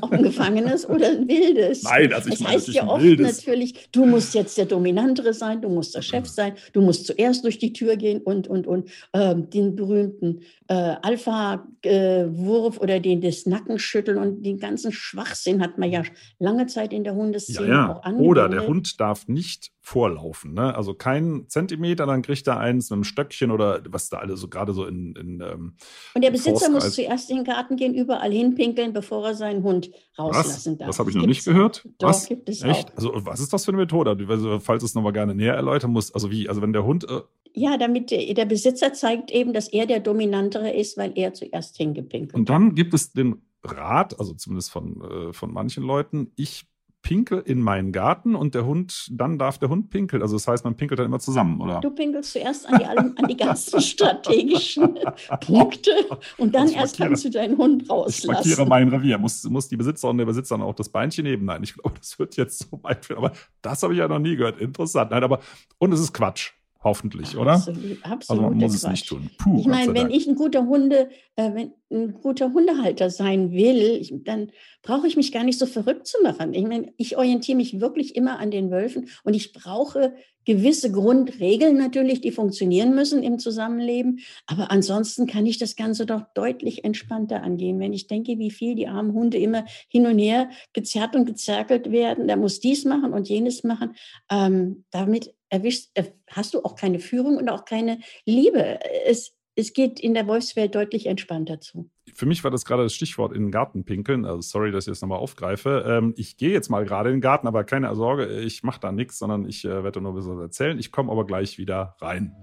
ob, 0.00 0.12
ein 0.12 0.22
gefangenes 0.22 0.88
oder 0.88 1.08
ein 1.08 1.28
wildes. 1.28 1.82
Nein, 1.82 2.12
also 2.12 2.28
ich 2.28 2.38
das 2.38 2.48
heißt 2.48 2.68
ja 2.68 2.86
oft 2.86 3.02
wildes. 3.02 3.38
natürlich, 3.38 3.88
du 3.90 4.06
musst 4.06 4.34
jetzt 4.34 4.56
der 4.58 4.66
Dominantere 4.66 5.34
sein, 5.34 5.60
du 5.60 5.68
musst 5.68 5.94
der 5.94 6.02
Chef 6.02 6.28
sein, 6.28 6.54
du 6.72 6.80
musst 6.80 7.06
zuerst 7.06 7.44
durch 7.44 7.58
die 7.58 7.72
Tür 7.72 7.96
gehen 7.96 8.20
und, 8.22 8.46
und, 8.46 8.66
und 8.66 8.88
ähm, 9.12 9.50
den 9.50 9.74
berühmten 9.74 10.42
äh, 10.68 10.94
Alpha-Wurf 11.02 12.78
oder 12.78 13.00
den 13.00 13.20
des 13.20 13.46
Nackenschütteln 13.46 14.18
und 14.18 14.42
den 14.44 14.58
ganzen 14.58 14.92
Schwachsinn 14.92 15.60
hat 15.60 15.78
man 15.78 15.90
ja 15.90 16.02
lange 16.38 16.66
Zeit 16.66 16.92
in 16.92 17.02
der 17.02 17.14
Hundeszene 17.14 17.66
ja, 17.66 17.74
ja. 17.74 17.92
auch 17.92 18.02
angewendet. 18.04 18.30
Oder 18.30 18.48
der 18.48 18.66
Hund 18.68 19.00
darf 19.00 19.26
nicht 19.26 19.72
vorlaufen. 19.84 20.54
Ne? 20.54 20.74
Also 20.76 20.94
kein 20.94 21.46
Zentimeter, 21.48 22.06
dann 22.06 22.22
kriegt 22.22 22.46
er 22.46 22.58
eins 22.58 22.88
mit 22.88 22.96
einem 22.96 23.04
Stöckchen 23.04 23.50
oder 23.50 23.82
was 23.88 24.08
da 24.08 24.18
alle 24.18 24.36
so 24.36 24.48
gerade 24.48 24.72
so 24.72 24.86
in. 24.86 25.16
in 25.16 25.40
ähm, 25.40 25.74
und 26.14 26.22
der 26.22 26.30
Besitzer 26.30 26.70
muss 26.70 26.94
zuerst 26.94 27.28
in 27.30 27.38
den 27.38 27.44
Garten 27.44 27.74
gehen, 27.74 27.92
überall 27.92 28.30
hinpinkeln, 28.30 28.92
bevor 28.92 29.26
er 29.26 29.34
seinen 29.34 29.64
Hund 29.64 29.90
rauslassen 30.16 30.74
was? 30.74 30.78
darf. 30.78 30.86
Das 30.86 30.98
habe 31.00 31.10
ich 31.10 31.16
noch 31.16 31.26
nicht 31.26 31.44
gehört. 31.44 31.88
Doch, 31.98 32.08
was? 32.08 32.26
gibt 32.26 32.48
es 32.48 32.62
Echt? 32.62 32.92
Auch. 32.92 32.96
Also, 32.96 33.12
was 33.26 33.40
ist 33.40 33.52
das 33.52 33.64
für 33.64 33.72
eine 33.72 33.78
Methode? 33.78 34.16
Also, 34.28 34.60
falls 34.60 34.84
es 34.84 34.94
nochmal 34.94 35.12
gerne 35.12 35.34
näher 35.34 35.54
erläutern 35.54 35.90
muss. 35.90 36.14
Also, 36.14 36.30
wie? 36.30 36.48
Also, 36.48 36.62
wenn 36.62 36.72
der 36.72 36.84
Hund. 36.84 37.10
Äh 37.10 37.20
ja, 37.54 37.76
damit 37.76 38.12
der, 38.12 38.32
der 38.34 38.46
Besitzer 38.46 38.92
zeigt 38.92 39.32
eben, 39.32 39.52
dass 39.52 39.68
er 39.68 39.86
der 39.86 39.98
Dominantere 39.98 40.72
ist, 40.72 40.96
weil 40.96 41.12
er 41.16 41.34
zuerst 41.34 41.76
hingepinkelt 41.76 42.34
Und 42.34 42.48
dann 42.48 42.76
gibt 42.76 42.94
es 42.94 43.12
den 43.12 43.42
Rat, 43.64 44.18
also 44.18 44.32
zumindest 44.34 44.70
von, 44.70 45.02
äh, 45.02 45.32
von 45.32 45.52
manchen 45.52 45.82
Leuten, 45.82 46.32
ich 46.36 46.66
pinkel 47.02 47.40
in 47.40 47.60
meinen 47.60 47.92
Garten 47.92 48.34
und 48.34 48.54
der 48.54 48.64
Hund, 48.64 49.08
dann 49.10 49.38
darf 49.38 49.58
der 49.58 49.68
Hund 49.68 49.90
pinkeln. 49.90 50.22
Also 50.22 50.36
das 50.36 50.46
heißt, 50.48 50.64
man 50.64 50.76
pinkelt 50.76 51.00
dann 51.00 51.06
immer 51.06 51.18
zusammen, 51.18 51.60
oder? 51.60 51.80
Du 51.80 51.90
pinkelst 51.90 52.32
zuerst 52.32 52.66
an 52.68 52.78
die, 52.78 52.84
an 52.84 53.28
die 53.28 53.36
ganzen 53.36 53.80
strategischen 53.82 54.98
Punkte 55.40 55.90
und 56.38 56.54
dann 56.54 56.62
also 56.62 56.76
erst 56.76 56.96
kannst 56.98 57.24
du 57.24 57.30
deinen 57.30 57.58
Hund 57.58 57.90
rauslassen. 57.90 58.20
Ich 58.20 58.26
markiere 58.26 58.66
mein 58.66 58.88
Revier. 58.88 59.18
Muss, 59.18 59.42
muss 59.44 59.68
die 59.68 59.76
Besitzer 59.76 60.08
und 60.08 60.18
der 60.18 60.26
Besitzer 60.26 60.56
dann 60.56 60.66
auch 60.66 60.74
das 60.74 60.88
Beinchen 60.88 61.24
nehmen? 61.24 61.44
Nein, 61.44 61.62
ich 61.62 61.74
glaube, 61.74 61.98
das 61.98 62.18
wird 62.18 62.36
jetzt 62.36 62.70
so 62.70 62.78
weit 62.82 63.04
führen. 63.04 63.18
Aber 63.18 63.32
das 63.60 63.82
habe 63.82 63.92
ich 63.92 63.98
ja 63.98 64.08
noch 64.08 64.18
nie 64.18 64.36
gehört. 64.36 64.60
Interessant. 64.60 65.10
Nein, 65.10 65.24
aber 65.24 65.40
und 65.78 65.92
es 65.92 66.00
ist 66.00 66.12
Quatsch. 66.12 66.52
Hoffentlich, 66.84 67.36
oder? 67.36 67.52
Absolut, 67.52 68.04
absolut 68.04 68.30
also 68.30 68.42
man 68.42 68.58
muss 68.58 68.74
es 68.74 68.86
nicht 68.86 69.06
tun. 69.06 69.30
Puh, 69.38 69.60
ich 69.60 69.66
meine, 69.66 69.94
wenn 69.94 70.10
ich 70.10 70.26
ein 70.26 70.34
guter 70.34 70.66
Hunde, 70.66 71.10
äh, 71.36 71.54
wenn 71.54 71.72
ein 71.92 72.14
guter 72.14 72.52
Hundehalter 72.52 73.08
sein 73.08 73.52
will, 73.52 73.98
ich, 74.00 74.12
dann 74.24 74.50
brauche 74.82 75.06
ich 75.06 75.16
mich 75.16 75.30
gar 75.30 75.44
nicht 75.44 75.60
so 75.60 75.66
verrückt 75.66 76.08
zu 76.08 76.18
machen. 76.24 76.54
Ich 76.54 76.64
meine, 76.66 76.92
ich 76.96 77.16
orientiere 77.16 77.56
mich 77.56 77.80
wirklich 77.80 78.16
immer 78.16 78.40
an 78.40 78.50
den 78.50 78.72
Wölfen 78.72 79.08
und 79.22 79.34
ich 79.34 79.52
brauche 79.52 80.14
gewisse 80.44 80.90
Grundregeln 80.90 81.76
natürlich, 81.76 82.20
die 82.20 82.32
funktionieren 82.32 82.94
müssen 82.94 83.22
im 83.22 83.38
Zusammenleben. 83.38 84.20
Aber 84.46 84.70
ansonsten 84.72 85.26
kann 85.26 85.46
ich 85.46 85.58
das 85.58 85.76
Ganze 85.76 86.04
doch 86.04 86.22
deutlich 86.34 86.84
entspannter 86.84 87.44
angehen. 87.44 87.78
Wenn 87.78 87.92
ich 87.92 88.08
denke, 88.08 88.38
wie 88.38 88.50
viel 88.50 88.74
die 88.74 88.88
armen 88.88 89.12
Hunde 89.12 89.38
immer 89.38 89.64
hin 89.88 90.06
und 90.06 90.18
her 90.18 90.50
gezerrt 90.72 91.14
und 91.14 91.26
gezerkelt 91.26 91.92
werden, 91.92 92.26
der 92.26 92.36
muss 92.36 92.58
dies 92.58 92.84
machen 92.84 93.12
und 93.12 93.28
jenes 93.28 93.62
machen, 93.62 93.94
ähm, 94.30 94.84
damit 94.90 95.32
erwischst, 95.52 95.90
äh, 95.94 96.04
hast 96.28 96.54
du 96.54 96.64
auch 96.64 96.74
keine 96.74 96.98
Führung 96.98 97.36
und 97.36 97.48
auch 97.48 97.64
keine 97.64 98.00
Liebe. 98.24 98.80
Es, 99.06 99.36
es 99.54 99.74
geht 99.74 100.00
in 100.00 100.14
der 100.14 100.26
Wolfswelt 100.26 100.74
deutlich 100.74 101.06
entspannter 101.06 101.60
zu. 101.60 101.90
Für 102.14 102.26
mich 102.26 102.42
war 102.42 102.50
das 102.50 102.64
gerade 102.64 102.82
das 102.82 102.94
Stichwort 102.94 103.34
in 103.34 103.42
den 103.42 103.50
Garten 103.50 103.84
pinkeln. 103.84 104.24
Also 104.24 104.40
sorry, 104.40 104.72
dass 104.72 104.86
ich 104.86 104.92
das 104.92 105.02
nochmal 105.02 105.18
aufgreife. 105.18 105.84
Ähm, 105.86 106.14
ich 106.16 106.38
gehe 106.38 106.50
jetzt 106.50 106.70
mal 106.70 106.84
gerade 106.84 107.10
in 107.10 107.16
den 107.16 107.20
Garten, 107.20 107.46
aber 107.46 107.64
keine 107.64 107.94
Sorge, 107.94 108.40
ich 108.40 108.62
mache 108.62 108.80
da 108.80 108.92
nichts, 108.92 109.18
sondern 109.18 109.46
ich 109.46 109.64
äh, 109.64 109.84
werde 109.84 110.00
nur 110.00 110.12
ein 110.12 110.16
bisschen 110.16 110.40
erzählen. 110.40 110.78
Ich 110.78 110.90
komme 110.90 111.12
aber 111.12 111.26
gleich 111.26 111.58
wieder 111.58 111.96
rein. 112.00 112.34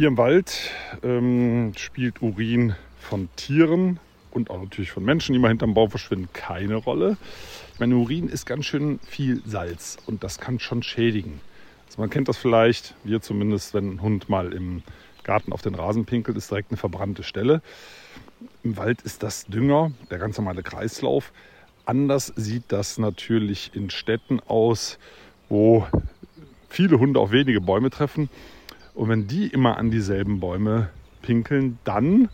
Hier 0.00 0.08
im 0.08 0.16
Wald 0.16 0.70
ähm, 1.02 1.74
spielt 1.76 2.22
Urin 2.22 2.74
von 2.98 3.28
Tieren 3.36 4.00
und 4.30 4.48
auch 4.48 4.62
natürlich 4.62 4.92
von 4.92 5.04
Menschen, 5.04 5.34
die 5.34 5.38
mal 5.38 5.48
hinterm 5.48 5.74
Baum 5.74 5.90
verschwinden, 5.90 6.30
keine 6.32 6.76
Rolle. 6.76 7.18
Ich 7.74 7.80
meine, 7.80 7.96
Urin 7.96 8.26
ist 8.30 8.46
ganz 8.46 8.64
schön 8.64 8.98
viel 9.06 9.42
Salz 9.44 9.98
und 10.06 10.24
das 10.24 10.38
kann 10.38 10.58
schon 10.58 10.82
schädigen. 10.82 11.42
Also 11.86 12.00
man 12.00 12.08
kennt 12.08 12.28
das 12.28 12.38
vielleicht, 12.38 12.94
wir 13.04 13.20
zumindest, 13.20 13.74
wenn 13.74 13.90
ein 13.96 14.00
Hund 14.00 14.30
mal 14.30 14.54
im 14.54 14.82
Garten 15.22 15.52
auf 15.52 15.60
den 15.60 15.74
Rasen 15.74 16.06
pinkelt, 16.06 16.38
ist 16.38 16.50
direkt 16.50 16.70
eine 16.70 16.78
verbrannte 16.78 17.22
Stelle. 17.22 17.60
Im 18.62 18.78
Wald 18.78 19.02
ist 19.02 19.22
das 19.22 19.44
Dünger, 19.48 19.92
der 20.10 20.16
ganz 20.16 20.38
normale 20.38 20.62
Kreislauf. 20.62 21.30
Anders 21.84 22.32
sieht 22.36 22.64
das 22.68 22.96
natürlich 22.96 23.72
in 23.74 23.90
Städten 23.90 24.40
aus, 24.40 24.98
wo 25.50 25.86
viele 26.70 26.98
Hunde 26.98 27.20
auf 27.20 27.32
wenige 27.32 27.60
Bäume 27.60 27.90
treffen 27.90 28.30
Und 28.94 29.08
wenn 29.08 29.26
die 29.26 29.46
immer 29.46 29.76
an 29.76 29.90
dieselben 29.90 30.40
Bäume 30.40 30.88
pinkeln, 31.22 31.78
dann 31.84 32.28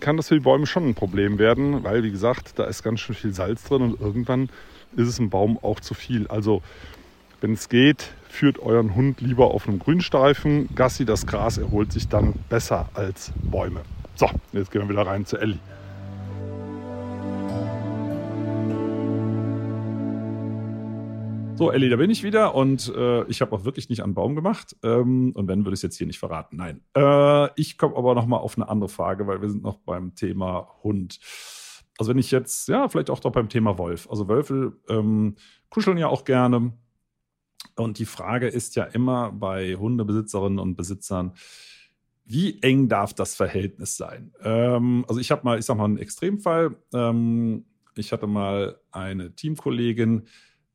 kann 0.00 0.16
das 0.16 0.28
für 0.28 0.34
die 0.34 0.40
Bäume 0.40 0.66
schon 0.66 0.88
ein 0.88 0.94
Problem 0.94 1.38
werden, 1.38 1.84
weil, 1.84 2.02
wie 2.02 2.10
gesagt, 2.10 2.58
da 2.58 2.64
ist 2.64 2.82
ganz 2.82 3.00
schön 3.00 3.14
viel 3.14 3.34
Salz 3.34 3.64
drin 3.64 3.82
und 3.82 4.00
irgendwann 4.00 4.48
ist 4.96 5.08
es 5.08 5.18
im 5.18 5.30
Baum 5.30 5.58
auch 5.62 5.80
zu 5.80 5.94
viel. 5.94 6.26
Also, 6.28 6.62
wenn 7.40 7.52
es 7.52 7.68
geht, 7.68 8.12
führt 8.28 8.58
euren 8.58 8.94
Hund 8.94 9.20
lieber 9.20 9.52
auf 9.52 9.68
einem 9.68 9.78
Grünstreifen. 9.78 10.68
Gassi, 10.74 11.04
das 11.04 11.26
Gras 11.26 11.58
erholt 11.58 11.92
sich 11.92 12.08
dann 12.08 12.34
besser 12.48 12.88
als 12.94 13.32
Bäume. 13.42 13.82
So, 14.14 14.28
jetzt 14.52 14.70
gehen 14.70 14.82
wir 14.82 14.88
wieder 14.88 15.06
rein 15.06 15.26
zu 15.26 15.36
Elli. 15.36 15.58
So, 21.60 21.70
Elli, 21.70 21.90
da 21.90 21.96
bin 21.96 22.08
ich 22.08 22.22
wieder 22.22 22.54
und 22.54 22.90
äh, 22.96 23.22
ich 23.24 23.42
habe 23.42 23.54
auch 23.54 23.66
wirklich 23.66 23.90
nicht 23.90 24.02
an 24.02 24.14
Baum 24.14 24.34
gemacht. 24.34 24.74
Ähm, 24.82 25.32
und 25.34 25.46
wenn, 25.46 25.66
würde 25.66 25.74
ich 25.74 25.80
es 25.80 25.82
jetzt 25.82 25.98
hier 25.98 26.06
nicht 26.06 26.18
verraten. 26.18 26.56
Nein. 26.56 26.80
Äh, 26.96 27.50
ich 27.60 27.76
komme 27.76 27.96
aber 27.96 28.14
noch 28.14 28.24
mal 28.24 28.38
auf 28.38 28.56
eine 28.56 28.66
andere 28.66 28.88
Frage, 28.88 29.26
weil 29.26 29.42
wir 29.42 29.50
sind 29.50 29.62
noch 29.62 29.76
beim 29.76 30.14
Thema 30.14 30.70
Hund. 30.82 31.20
Also 31.98 32.12
wenn 32.12 32.18
ich 32.18 32.30
jetzt, 32.30 32.66
ja, 32.68 32.88
vielleicht 32.88 33.10
auch 33.10 33.20
doch 33.20 33.32
beim 33.32 33.50
Thema 33.50 33.76
Wolf. 33.76 34.08
Also 34.08 34.26
Wölfe 34.26 34.78
ähm, 34.88 35.34
kuscheln 35.68 35.98
ja 35.98 36.08
auch 36.08 36.24
gerne. 36.24 36.72
Und 37.76 37.98
die 37.98 38.06
Frage 38.06 38.48
ist 38.48 38.74
ja 38.76 38.84
immer 38.84 39.30
bei 39.30 39.74
Hundebesitzerinnen 39.74 40.58
und 40.58 40.76
Besitzern, 40.76 41.34
wie 42.24 42.58
eng 42.62 42.88
darf 42.88 43.12
das 43.12 43.34
Verhältnis 43.34 43.98
sein? 43.98 44.32
Ähm, 44.42 45.04
also 45.08 45.20
ich 45.20 45.30
habe 45.30 45.42
mal, 45.44 45.58
ich 45.58 45.66
sag 45.66 45.76
mal, 45.76 45.84
einen 45.84 45.98
Extremfall. 45.98 46.74
Ähm, 46.94 47.66
ich 47.96 48.12
hatte 48.12 48.26
mal 48.26 48.80
eine 48.92 49.34
Teamkollegin, 49.34 50.22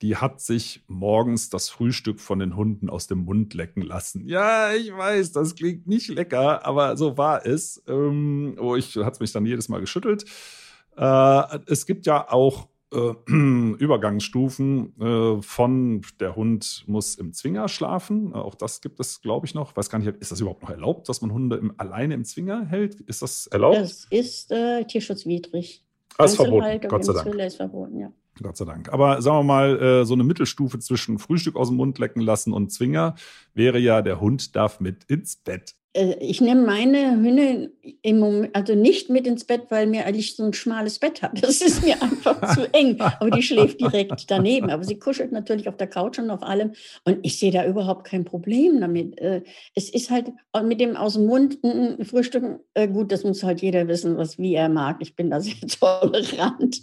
die 0.05 0.15
hat 0.15 0.39
sich 0.39 0.83
morgens 0.87 1.49
das 1.49 1.69
Frühstück 1.69 2.19
von 2.19 2.37
den 2.37 2.55
Hunden 2.55 2.91
aus 2.91 3.07
dem 3.07 3.25
Mund 3.25 3.55
lecken 3.55 3.81
lassen. 3.81 4.27
Ja, 4.27 4.71
ich 4.71 4.95
weiß, 4.95 5.31
das 5.31 5.55
klingt 5.55 5.87
nicht 5.87 6.09
lecker, 6.09 6.63
aber 6.63 6.95
so 6.95 7.17
war 7.17 7.43
es. 7.43 7.81
Ähm, 7.87 8.55
oh, 8.59 8.75
ich 8.75 8.95
hat 8.97 9.19
mich 9.19 9.31
dann 9.31 9.47
jedes 9.47 9.67
Mal 9.67 9.79
geschüttelt. 9.79 10.25
Äh, 10.95 11.59
es 11.65 11.87
gibt 11.87 12.05
ja 12.05 12.31
auch 12.31 12.67
äh, 12.93 13.13
Übergangsstufen 13.25 14.93
äh, 15.01 15.41
von 15.41 16.01
der 16.19 16.35
Hund 16.35 16.83
muss 16.85 17.15
im 17.15 17.33
Zwinger 17.33 17.67
schlafen. 17.67 18.31
Auch 18.33 18.53
das 18.53 18.81
gibt 18.81 18.99
es, 18.99 19.21
glaube 19.21 19.47
ich, 19.47 19.55
noch. 19.55 19.75
Weiß 19.75 19.89
gar 19.89 19.97
nicht, 19.97 20.15
ist 20.17 20.31
das 20.31 20.39
überhaupt 20.39 20.61
noch 20.61 20.69
erlaubt, 20.69 21.09
dass 21.09 21.21
man 21.21 21.33
Hunde 21.33 21.55
im, 21.55 21.73
alleine 21.77 22.13
im 22.13 22.25
Zwinger 22.25 22.63
hält? 22.67 23.01
Ist 23.01 23.23
das 23.23 23.47
erlaubt? 23.47 23.77
Das 23.77 24.05
ist 24.11 24.51
äh, 24.51 24.83
tierschutzwidrig. 24.85 25.83
Das 26.15 26.33
ist 26.33 26.37
verboten, 26.37 26.79
Gott 26.87 27.05
sei 27.05 27.13
Dank. 27.13 27.35
Ist 27.39 27.57
verboten, 27.57 27.97
ja. 27.97 28.11
Gott 28.41 28.57
sei 28.57 28.65
Dank. 28.65 28.91
Aber 28.91 29.21
sagen 29.21 29.37
wir 29.39 29.43
mal, 29.43 29.81
äh, 29.81 30.05
so 30.05 30.13
eine 30.13 30.23
Mittelstufe 30.23 30.79
zwischen 30.79 31.19
Frühstück 31.19 31.55
aus 31.55 31.69
dem 31.69 31.77
Mund 31.77 31.97
lecken 31.99 32.21
lassen 32.21 32.53
und 32.53 32.71
Zwinger 32.71 33.15
wäre 33.53 33.79
ja, 33.79 34.01
der 34.01 34.19
Hund 34.19 34.55
darf 34.55 34.79
mit 34.79 35.05
ins 35.05 35.37
Bett. 35.37 35.75
Äh, 35.95 36.17
ich 36.19 36.41
nehme 36.41 36.65
meine 36.65 37.11
Hündin 37.11 37.69
im 38.01 38.19
Moment, 38.19 38.55
also 38.55 38.75
nicht 38.75 39.09
mit 39.09 39.25
ins 39.25 39.45
Bett, 39.45 39.63
weil 39.69 39.87
mir 39.87 40.05
eigentlich 40.05 40.35
so 40.35 40.43
ein 40.43 40.53
schmales 40.53 40.99
Bett 40.99 41.21
hat. 41.21 41.41
Das 41.41 41.61
ist 41.61 41.83
mir 41.83 42.01
einfach 42.01 42.53
zu 42.53 42.71
eng. 42.73 42.99
Aber 42.99 43.31
die 43.31 43.41
schläft 43.41 43.79
direkt 43.79 44.29
daneben. 44.29 44.69
Aber 44.69 44.83
sie 44.83 44.99
kuschelt 44.99 45.31
natürlich 45.31 45.69
auf 45.69 45.77
der 45.77 45.87
Couch 45.87 46.19
und 46.19 46.29
auf 46.29 46.43
allem. 46.43 46.73
Und 47.05 47.19
ich 47.23 47.39
sehe 47.39 47.51
da 47.51 47.65
überhaupt 47.65 48.05
kein 48.05 48.25
Problem 48.25 48.81
damit. 48.81 49.17
Äh, 49.19 49.43
es 49.73 49.89
ist 49.89 50.11
halt 50.11 50.31
mit 50.63 50.81
dem 50.81 50.95
aus 50.95 51.13
dem 51.13 51.25
Mund 51.25 51.59
Frühstücken, 52.03 52.59
gut, 52.93 53.11
das 53.11 53.23
muss 53.23 53.43
halt 53.43 53.61
jeder 53.61 53.87
wissen, 53.87 54.17
was 54.17 54.37
wie 54.37 54.55
er 54.55 54.69
mag. 54.69 54.97
Ich 54.99 55.15
bin 55.15 55.29
da 55.29 55.39
sehr 55.39 55.55
tolerant 55.79 56.81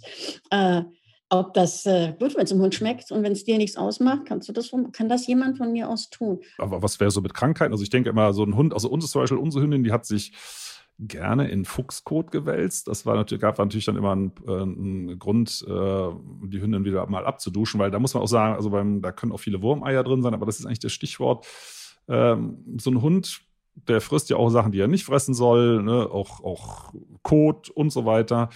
ob 1.33 1.53
das 1.53 1.85
äh, 1.85 2.13
gut, 2.19 2.35
wenn 2.35 2.43
es 2.43 2.49
dem 2.49 2.61
Hund 2.61 2.75
schmeckt 2.75 3.11
und 3.11 3.23
wenn 3.23 3.31
es 3.31 3.43
dir 3.43 3.57
nichts 3.57 3.75
ausmacht, 3.75 4.25
kannst 4.25 4.47
du 4.47 4.53
das 4.53 4.71
kann 4.91 5.09
das 5.09 5.27
jemand 5.27 5.57
von 5.57 5.71
mir 5.71 5.89
aus 5.89 6.09
tun. 6.09 6.39
Aber 6.57 6.81
was 6.81 6.99
wäre 6.99 7.11
so 7.11 7.21
mit 7.21 7.33
Krankheiten? 7.33 7.73
Also 7.73 7.83
ich 7.83 7.89
denke 7.89 8.09
immer, 8.09 8.33
so 8.33 8.43
ein 8.43 8.55
Hund, 8.55 8.73
also 8.73 8.89
uns 8.89 9.09
zum 9.09 9.21
Beispiel 9.21 9.37
unsere 9.37 9.63
Hündin, 9.63 9.83
die 9.83 9.91
hat 9.91 10.05
sich 10.05 10.33
gerne 10.99 11.49
in 11.49 11.65
Fuchskot 11.65 12.31
gewälzt. 12.31 12.87
Das 12.87 13.05
war 13.05 13.15
natürlich, 13.15 13.41
gab 13.41 13.57
natürlich 13.57 13.85
dann 13.85 13.97
immer 13.97 14.11
einen, 14.11 14.31
äh, 14.47 14.51
einen 14.51 15.19
Grund, 15.19 15.65
äh, 15.67 16.09
die 16.47 16.61
Hündin 16.61 16.85
wieder 16.85 17.07
mal 17.07 17.25
abzuduschen, 17.25 17.79
weil 17.79 17.91
da 17.91 17.99
muss 17.99 18.13
man 18.13 18.23
auch 18.23 18.27
sagen, 18.27 18.55
also 18.55 18.69
beim, 18.69 19.01
da 19.01 19.11
können 19.11 19.31
auch 19.31 19.39
viele 19.39 19.61
Wurmeier 19.61 20.03
drin 20.03 20.21
sein, 20.21 20.33
aber 20.33 20.45
das 20.45 20.59
ist 20.59 20.65
eigentlich 20.65 20.79
das 20.79 20.91
Stichwort. 20.91 21.47
Ähm, 22.07 22.77
so 22.77 22.91
ein 22.91 23.01
Hund, 23.01 23.41
der 23.87 24.01
frisst 24.01 24.29
ja 24.29 24.37
auch 24.37 24.49
Sachen, 24.49 24.71
die 24.71 24.79
er 24.79 24.87
nicht 24.87 25.05
fressen 25.05 25.33
soll, 25.33 25.81
ne? 25.81 26.09
auch, 26.11 26.43
auch 26.43 26.93
Kot 27.23 27.69
und 27.69 27.91
so 27.91 28.05
weiter. 28.05 28.49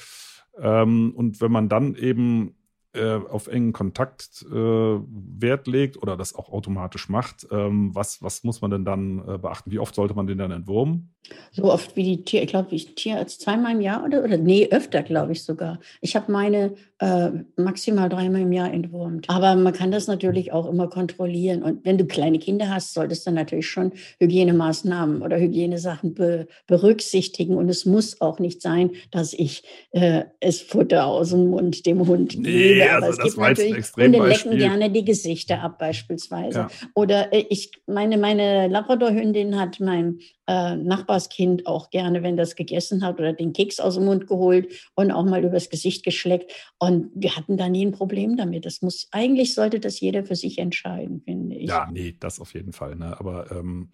Ähm, 0.60 1.14
und 1.16 1.42
wenn 1.42 1.52
man 1.52 1.70
dann 1.70 1.96
eben 1.96 2.56
äh, 2.94 3.16
auf 3.16 3.48
engen 3.48 3.74
Kontakt 3.74 4.46
äh, 4.50 4.54
Wert 4.54 5.68
legt 5.68 5.98
oder 6.02 6.18
das 6.18 6.34
auch 6.34 6.50
automatisch 6.50 7.10
macht, 7.10 7.48
ähm, 7.52 7.94
was, 7.94 8.22
was 8.22 8.44
muss 8.44 8.62
man 8.62 8.72
denn 8.72 8.86
dann 8.86 9.20
äh, 9.28 9.38
beachten? 9.38 9.72
Wie 9.72 9.80
oft 9.80 9.94
sollte 9.94 10.14
man 10.14 10.28
den 10.28 10.38
dann 10.38 10.52
entwurmen? 10.52 11.14
So 11.52 11.72
oft 11.72 11.96
wie 11.96 12.04
die 12.04 12.24
Tier, 12.24 12.44
ich 12.44 12.50
glaube, 12.50 12.74
ich 12.76 12.96
Tierarzt 12.96 13.42
zweimal 13.42 13.74
im 13.74 13.82
Jahr 13.82 14.04
oder, 14.04 14.24
oder 14.24 14.38
nee, 14.38 14.70
öfter, 14.72 15.04
glaube 15.04 15.34
ich 15.34 15.44
sogar. 15.44 15.80
Ich 16.02 16.16
habe 16.16 16.32
meine 16.32 16.76
äh, 17.00 17.30
maximal 17.56 18.10
dreimal 18.10 18.42
im 18.42 18.52
Jahr 18.52 18.74
entwurmt. 18.74 19.30
Aber 19.30 19.56
man 19.56 19.74
kann 19.74 19.92
das 19.92 20.08
natürlich 20.08 20.52
auch 20.52 20.68
immer 20.68 20.90
kontrollieren. 20.90 21.62
Und 21.62 21.86
wenn 21.86 21.98
du 21.98 22.06
kleine 22.06 22.40
Kinder 22.40 22.70
hast, 22.70 22.94
solltest 22.94 23.28
du 23.28 23.32
natürlich 23.32 23.70
schon 23.70 23.92
Hygienemaßnahmen 24.20 25.22
oder 25.22 25.38
Hygienesachen 25.38 26.16
be 26.16 26.48
berücksichtigen. 26.66 27.56
Und 27.56 27.70
es 27.70 27.86
muss 27.86 28.20
auch 28.20 28.40
nicht 28.40 28.62
sein, 28.62 28.92
dass 29.12 29.34
ich 29.34 29.64
äh, 29.92 30.24
es 30.40 30.62
Futter 30.62 31.06
aus 31.06 31.30
dem 31.30 31.50
Mund 31.50 31.86
dem 31.86 32.08
Hund 32.08 32.36
nee, 32.38 32.74
gebe. 32.76 32.92
Aber 32.92 33.06
also 33.06 33.22
es 33.22 33.36
gibt 33.36 33.38
natürlich, 33.38 33.96
Hunde 33.96 34.28
lecken 34.28 34.58
gerne 34.58 34.90
die 34.90 35.06
Gesichter 35.06 35.62
ab 35.62 35.78
beispielsweise. 35.78 36.60
Ja. 36.60 36.68
Oder 36.96 37.32
äh, 37.32 37.46
ich 37.50 37.72
meine, 37.86 38.18
meine 38.18 38.68
Labrador-Hündin 38.70 39.60
hat 39.60 39.80
mein 39.80 40.20
äh, 40.48 40.76
Nachbarskind 40.76 41.68
auch 41.68 41.90
gerne, 41.90 42.24
wenn 42.24 42.38
das 42.38 42.56
gegessen 42.56 43.04
hat 43.04 43.20
oder 43.20 43.34
den 43.34 43.54
Keks 43.54 43.80
aus 43.80 43.96
dem 43.96 44.06
Mund 44.06 44.28
geholt 44.28 44.72
und 44.96 45.12
auch 45.12 45.26
mal 45.26 45.44
übers 45.44 45.70
Gesicht 45.70 46.04
geschleckt. 46.06 46.52
Und 46.80 46.87
wir 47.16 47.36
hatten 47.36 47.58
da 47.58 47.70
nie 47.70 47.86
ein 47.86 47.92
Problem 47.92 48.38
damit. 48.38 48.66
Das 48.66 48.82
muss, 48.82 49.08
eigentlich 49.12 49.54
sollte 49.54 49.80
das 49.80 50.00
jeder 50.00 50.24
für 50.24 50.36
sich 50.36 50.58
entscheiden, 50.60 51.22
finde 51.22 51.56
ich. 51.56 51.70
Ja, 51.70 51.90
nee, 51.92 52.16
das 52.20 52.40
auf 52.40 52.54
jeden 52.54 52.74
Fall. 52.74 52.96
Ne? 52.96 53.20
Aber 53.20 53.52
ähm, 53.52 53.90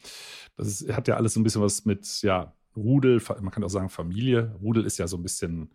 das 0.56 0.68
ist, 0.68 0.94
hat 0.94 1.08
ja 1.08 1.16
alles 1.16 1.34
so 1.34 1.40
ein 1.40 1.44
bisschen 1.44 1.62
was 1.62 1.86
mit, 1.86 2.22
ja, 2.22 2.54
Rudel, 2.76 3.22
man 3.42 3.52
kann 3.52 3.64
auch 3.64 3.70
sagen 3.70 3.90
Familie. 3.90 4.56
Rudel 4.62 4.86
ist 4.86 4.98
ja 4.98 5.08
so 5.08 5.18
ein 5.18 5.24
bisschen 5.24 5.70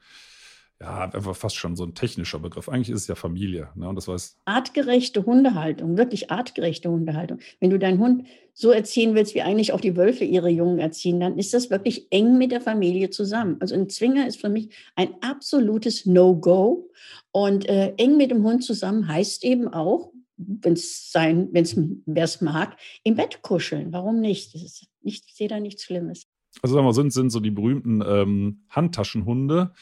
ja, 0.81 1.11
einfach 1.11 1.35
fast 1.35 1.57
schon 1.57 1.75
so 1.75 1.85
ein 1.85 1.95
technischer 1.95 2.39
Begriff. 2.39 2.69
Eigentlich 2.69 2.91
ist 2.91 3.03
es 3.03 3.09
ja 3.09 3.17
Familie. 3.17 3.71
Ne? 3.75 3.89
Und 3.89 3.97
das 3.97 4.07
heißt 4.07 4.39
artgerechte 4.45 5.27
Hundehaltung, 5.27 5.97
wirklich 5.97 6.31
artgerechte 6.31 6.89
Hundehaltung. 6.89 7.41
Wenn 7.59 7.71
du 7.71 7.81
deinen 7.81 7.99
Hund 7.99 8.27
so 8.55 8.71
erziehen 8.71 9.17
willst, 9.17 9.35
wie 9.35 9.43
eigentlich 9.43 9.73
auch 9.73 9.81
die 9.81 9.97
Wölfe 9.97 10.25
ihre 10.25 10.51
Jungen 10.51 10.79
erziehen, 10.79 11.19
dann 11.19 11.37
ist 11.37 11.53
das 11.53 11.71
wirklich 11.71 12.07
eng 12.11 12.39
mit 12.39 12.53
der 12.53 12.61
Familie 12.61 13.11
zusammen. 13.11 13.57
Also 13.59 13.75
ein 13.75 13.89
Zwinger 13.89 14.29
ist 14.29 14.41
für 14.41 14.51
mich 14.51 14.69
ein 14.95 15.15
absolutes 15.21 16.07
No-Go. 16.07 16.91
Und 17.33 17.69
äh, 17.69 17.95
eng 17.97 18.17
mit 18.17 18.31
dem 18.31 18.45
Hund 18.45 18.63
zusammen 18.63 19.09
heißt 19.09 19.45
eben 19.45 19.67
auch, 19.67 20.13
wenn 20.37 20.75
es 20.75 21.11
sein, 21.11 21.49
wenn 21.51 21.65
es 21.65 21.77
wer 22.07 22.25
es 22.25 22.41
mag, 22.41 22.77
im 23.03 23.17
Bett 23.17 23.43
kuscheln. 23.43 23.93
Warum 23.93 24.21
nicht? 24.21 24.55
Nicht, 24.55 25.25
ich 25.27 25.35
sehe 25.35 25.49
da 25.49 25.59
nichts 25.59 25.83
Schlimmes. 25.83 26.29
Also 26.63 26.77
sagen 26.77 26.87
wir, 26.87 26.95
sind, 26.95 27.13
sind 27.13 27.31
so 27.31 27.41
die 27.41 27.51
berühmten 27.51 28.03
ähm, 28.07 28.63
Handtaschenhunde 28.69 29.73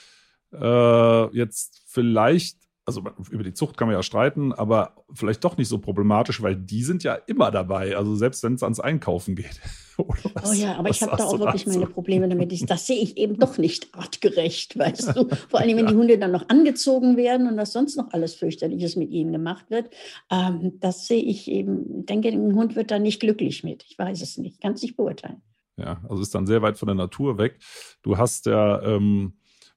äh, 0.61 1.37
jetzt 1.37 1.83
vielleicht, 1.87 2.59
also 2.85 3.03
über 3.31 3.43
die 3.43 3.53
Zucht 3.53 3.77
kann 3.77 3.89
man 3.89 3.97
ja 3.97 4.03
streiten, 4.03 4.53
aber 4.53 4.95
vielleicht 5.13 5.45
doch 5.45 5.57
nicht 5.57 5.69
so 5.69 5.79
problematisch, 5.79 6.43
weil 6.43 6.57
die 6.57 6.85
sind 6.85 7.03
ja 7.03 7.15
immer 7.15 7.51
dabei, 7.51 7.97
also 7.97 8.15
selbst 8.15 8.43
wenn 8.43 8.55
es 8.55 8.63
ans 8.63 8.81
Einkaufen 8.81 9.35
geht. 9.35 9.61
oh 9.99 10.53
ja, 10.53 10.77
aber 10.77 10.91
ich 10.91 11.03
habe 11.03 11.17
da 11.17 11.25
auch 11.25 11.39
wirklich 11.39 11.65
dazu? 11.65 11.79
meine 11.79 11.91
Probleme 11.91 12.29
damit. 12.29 12.71
Das 12.71 12.87
sehe 12.87 13.01
ich 13.01 13.17
eben 13.17 13.39
doch 13.39 13.59
nicht 13.59 13.95
artgerecht, 13.95 14.79
weißt 14.79 15.17
du. 15.17 15.29
Vor 15.49 15.61
allem, 15.61 15.77
wenn 15.77 15.87
ja. 15.87 15.93
die 15.93 15.97
Hunde 15.97 16.19
dann 16.19 16.33
noch 16.33 16.49
angezogen 16.49 17.17
werden 17.17 17.49
und 17.49 17.57
was 17.57 17.73
sonst 17.73 17.97
noch 17.97 18.13
alles 18.13 18.35
fürchterliches 18.35 18.97
mit 18.97 19.11
ihnen 19.11 19.33
gemacht 19.33 19.71
wird. 19.71 19.91
Ähm, 20.31 20.79
das 20.81 21.07
sehe 21.07 21.23
ich 21.23 21.51
eben, 21.51 22.01
ich 22.01 22.07
denke, 22.07 22.29
ein 22.29 22.55
Hund 22.55 22.77
wird 22.77 22.91
da 22.91 22.99
nicht 22.99 23.21
glücklich 23.21 23.65
mit. 23.65 23.85
Ich 23.89 23.99
weiß 23.99 24.21
es 24.23 24.37
nicht, 24.39 24.61
kann 24.61 24.75
es 24.75 24.83
nicht 24.83 24.97
beurteilen. 24.97 25.43
Ja, 25.79 26.01
also 26.09 26.23
ist 26.23 26.35
dann 26.35 26.47
sehr 26.47 26.63
weit 26.63 26.79
von 26.79 26.87
der 26.87 26.95
Natur 26.95 27.39
weg. 27.39 27.59
Du 28.03 28.17
hast 28.17 28.47
ja 28.47 28.83
ähm, 28.83 29.35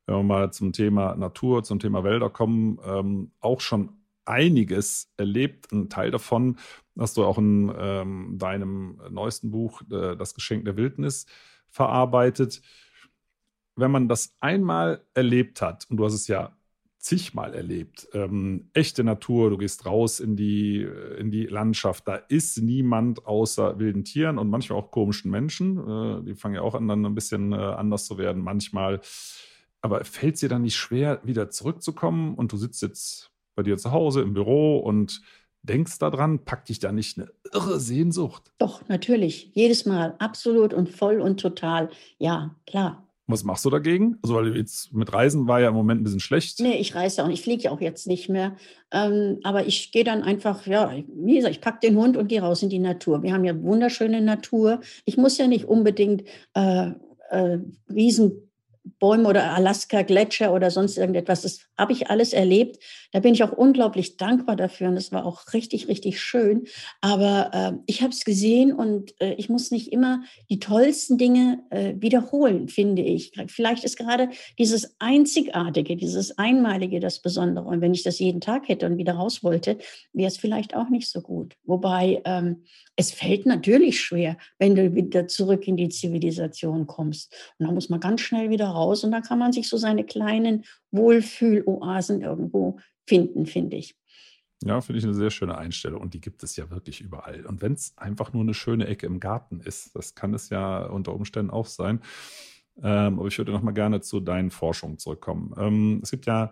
wenn 0.10 0.18
wir 0.18 0.24
mal 0.24 0.52
zum 0.52 0.74
Thema 0.74 1.16
Natur, 1.16 1.64
zum 1.64 1.80
Thema 1.80 2.04
Wälder 2.04 2.30
kommen, 2.30 2.80
ähm, 2.84 3.32
auch 3.40 3.62
schon 3.62 3.92
einiges 4.26 5.12
erlebt. 5.18 5.72
Ein 5.72 5.90
Teil 5.90 6.10
davon 6.10 6.58
hast 6.98 7.18
du 7.18 7.24
auch 7.24 7.38
in 7.38 7.72
ähm, 7.78 8.36
deinem 8.40 9.00
neuesten 9.12 9.52
Buch, 9.52 9.82
äh, 9.92 10.16
Das 10.16 10.34
Geschenk 10.34 10.66
der 10.66 10.78
Wildnis, 10.78 11.28
verarbeitet. 11.70 12.62
Wenn 13.76 13.92
man 13.92 14.08
das 14.08 14.36
einmal 14.40 15.06
erlebt 15.14 15.62
hat, 15.62 15.86
und 15.90 15.98
du 15.98 16.06
hast 16.06 16.14
es 16.16 16.28
ja 16.28 16.58
zigmal 16.98 17.54
erlebt, 17.54 18.10
ähm, 18.14 18.72
echte 18.74 19.04
Natur, 19.04 19.52
du 19.52 19.58
gehst 19.58 19.86
raus 19.86 20.20
in 20.20 20.36
die, 20.36 20.88
in 21.18 21.30
die 21.32 21.46
Landschaft, 21.46 22.08
da 22.08 22.16
ist 22.16 22.58
niemand 22.58 23.26
außer 23.26 23.80
wilden 23.80 24.04
Tieren 24.04 24.38
und 24.38 24.50
manchmal 24.50 24.80
auch 24.80 24.92
komischen 24.92 25.30
Menschen. 25.32 25.78
Äh, 25.78 26.24
die 26.24 26.36
fangen 26.36 26.56
ja 26.56 26.62
auch 26.62 26.74
an, 26.76 26.88
dann 26.88 27.06
ein 27.06 27.16
bisschen 27.16 27.54
äh, 27.54 27.56
anders 27.56 28.06
zu 28.06 28.18
werden. 28.18 28.44
Manchmal 28.44 29.02
aber 29.82 30.04
fällt 30.04 30.36
es 30.36 30.42
dir 30.42 30.50
dann 30.50 30.64
nicht 30.64 30.76
schwer, 30.76 31.22
wieder 31.24 31.50
zurückzukommen 31.50 32.36
und 32.36 32.52
du 32.52 32.58
sitzt 32.58 32.82
jetzt 32.82 33.32
bei 33.56 33.64
dir 33.64 33.78
zu 33.78 33.92
Hause 33.92 34.22
im 34.22 34.34
Büro 34.34 34.78
und 34.78 35.22
denkst 35.64 36.00
daran, 36.00 36.46
packt 36.46 36.70
dich 36.70 36.80
da 36.80 36.92
nicht 36.92 37.18
eine 37.18 37.30
irre 37.54 37.80
Sehnsucht? 37.80 38.52
Doch, 38.58 38.88
natürlich. 38.88 39.52
Jedes 39.54 39.86
Mal. 39.86 40.16
Absolut 40.20 40.74
und 40.74 40.90
voll 40.90 41.20
und 41.20 41.40
total. 41.40 41.90
Ja, 42.18 42.56
klar. 42.66 43.06
Was 43.28 43.44
machst 43.44 43.64
du 43.64 43.70
dagegen? 43.70 44.18
Also, 44.24 44.34
weil 44.34 44.58
jetzt 44.58 44.92
mit 44.92 45.14
Reisen 45.14 45.48
war 45.48 45.62
ja 45.62 45.70
im 45.70 45.76
Moment 45.76 46.02
ein 46.02 46.04
bisschen 46.04 46.20
schlecht. 46.20 46.60
Nee, 46.62 46.78
ich 46.78 46.96
reise 46.96 47.22
auch 47.22 47.28
nicht. 47.28 47.40
Ich 47.40 47.44
fliege 47.44 47.64
ja 47.64 47.72
auch 47.72 47.80
jetzt 47.80 48.08
nicht 48.08 48.28
mehr. 48.28 48.56
Ähm, 48.92 49.40
aber 49.44 49.68
ich 49.68 49.92
gehe 49.92 50.04
dann 50.04 50.24
einfach, 50.24 50.66
ja, 50.66 50.92
wie 51.08 51.36
gesagt, 51.36 51.54
ich 51.54 51.62
packe 51.62 51.88
den 51.88 51.96
Hund 51.96 52.18
und 52.18 52.28
gehe 52.28 52.42
raus 52.42 52.64
in 52.64 52.70
die 52.70 52.80
Natur. 52.80 53.22
Wir 53.22 53.34
haben 53.34 53.44
ja 53.44 53.62
wunderschöne 53.62 54.22
Natur. 54.22 54.80
Ich 55.06 55.18
muss 55.18 55.38
ja 55.38 55.46
nicht 55.46 55.66
unbedingt 55.66 56.24
äh, 56.56 56.92
äh, 57.30 57.60
riesen 57.88 58.49
Bäume 58.84 59.28
oder 59.28 59.52
Alaska-Gletscher 59.54 60.54
oder 60.54 60.72
sonst 60.72 60.98
irgendetwas. 60.98 61.42
Das 61.42 61.60
habe 61.78 61.94
ich 61.94 62.10
alles 62.10 62.34
erlebt. 62.34 62.84
Da 63.12 63.20
bin 63.20 63.34
ich 63.34 63.44
auch 63.44 63.52
unglaublich 63.52 64.18
dankbar 64.18 64.56
dafür 64.56 64.90
und 64.90 64.96
das 64.96 65.12
war 65.12 65.26
auch 65.26 65.54
richtig, 65.54 65.88
richtig 65.88 66.22
schön. 66.22 66.66
Aber 67.02 67.52
äh, 67.54 67.72
ich 67.88 68.02
habe 68.02 68.12
es 68.12 68.24
gesehen 68.24 68.74
und 68.74 69.14
äh, 69.22 69.34
ich 69.34 69.50
muss 69.50 69.72
nicht 69.72 69.92
immer 69.92 70.24
die 70.50 70.60
tollsten 70.60 71.18
Dinge 71.18 71.64
äh, 71.70 71.94
wiederholen, 71.98 72.68
finde 72.68 73.02
ich. 73.02 73.32
Vielleicht 73.48 73.84
ist 73.84 73.98
gerade 73.98 74.30
dieses 74.58 74.96
Einzigartige, 75.00 75.96
dieses 75.96 76.38
Einmalige 76.38 77.00
das 77.00 77.22
Besondere. 77.22 77.66
Und 77.66 77.82
wenn 77.82 77.94
ich 77.94 78.04
das 78.04 78.20
jeden 78.20 78.42
Tag 78.42 78.68
hätte 78.68 78.86
und 78.86 78.98
wieder 78.98 79.14
raus 79.14 79.44
wollte, 79.44 79.78
wäre 80.14 80.28
es 80.28 80.38
vielleicht 80.38 80.76
auch 80.76 80.90
nicht 80.90 81.10
so 81.10 81.22
gut. 81.22 81.56
Wobei 81.64 82.22
ähm, 82.26 82.64
es 83.00 83.12
fällt 83.12 83.46
natürlich 83.46 84.02
schwer, 84.02 84.38
wenn 84.58 84.76
du 84.76 84.94
wieder 84.94 85.26
zurück 85.26 85.66
in 85.70 85.78
die 85.78 85.88
Zivilisation 85.88 86.86
kommst. 86.86 87.34
Und 87.58 87.66
da 87.66 87.72
muss 87.72 87.88
man 87.88 88.02
ganz 88.02 88.20
schnell 88.20 88.50
wieder 88.50 88.68
raus 88.68 89.06
und 89.06 89.12
da 89.12 89.22
kann 89.22 89.40
man 89.40 89.54
sich 89.54 89.70
so 89.70 89.78
seine 89.78 90.04
kleinen 90.04 90.66
Wohlfühloasen 90.92 92.22
irgendwo 92.22 92.78
finden, 93.08 93.46
finde 93.46 93.78
ich. 93.78 93.96
Ja, 94.66 94.82
finde 94.82 95.00
ich 95.00 95.06
eine 95.06 95.14
sehr 95.14 95.32
schöne 95.32 95.58
Einstellung 95.58 96.02
und 96.02 96.14
die 96.14 96.20
gibt 96.20 96.44
es 96.44 96.58
ja 96.58 96.70
wirklich 96.72 97.00
überall. 97.00 97.46
Und 97.46 97.62
wenn 97.62 97.72
es 97.72 97.98
einfach 97.98 98.34
nur 98.34 98.44
eine 98.44 98.54
schöne 98.54 98.86
Ecke 98.86 99.06
im 99.06 99.22
Garten 99.22 99.62
ist, 99.62 99.96
das 99.96 100.14
kann 100.14 100.34
es 100.34 100.50
ja 100.50 100.86
unter 100.86 101.14
Umständen 101.14 101.52
auch 101.52 101.68
sein. 101.68 102.02
Ähm, 102.84 103.18
aber 103.18 103.30
ich 103.30 103.38
würde 103.38 103.54
noch 103.54 103.64
mal 103.64 103.72
gerne 103.72 104.02
zu 104.02 104.20
deinen 104.20 104.52
Forschungen 104.52 104.98
zurückkommen. 104.98 105.54
Ähm, 105.58 106.02
es 106.04 106.12
gibt 106.12 106.26
ja 106.26 106.52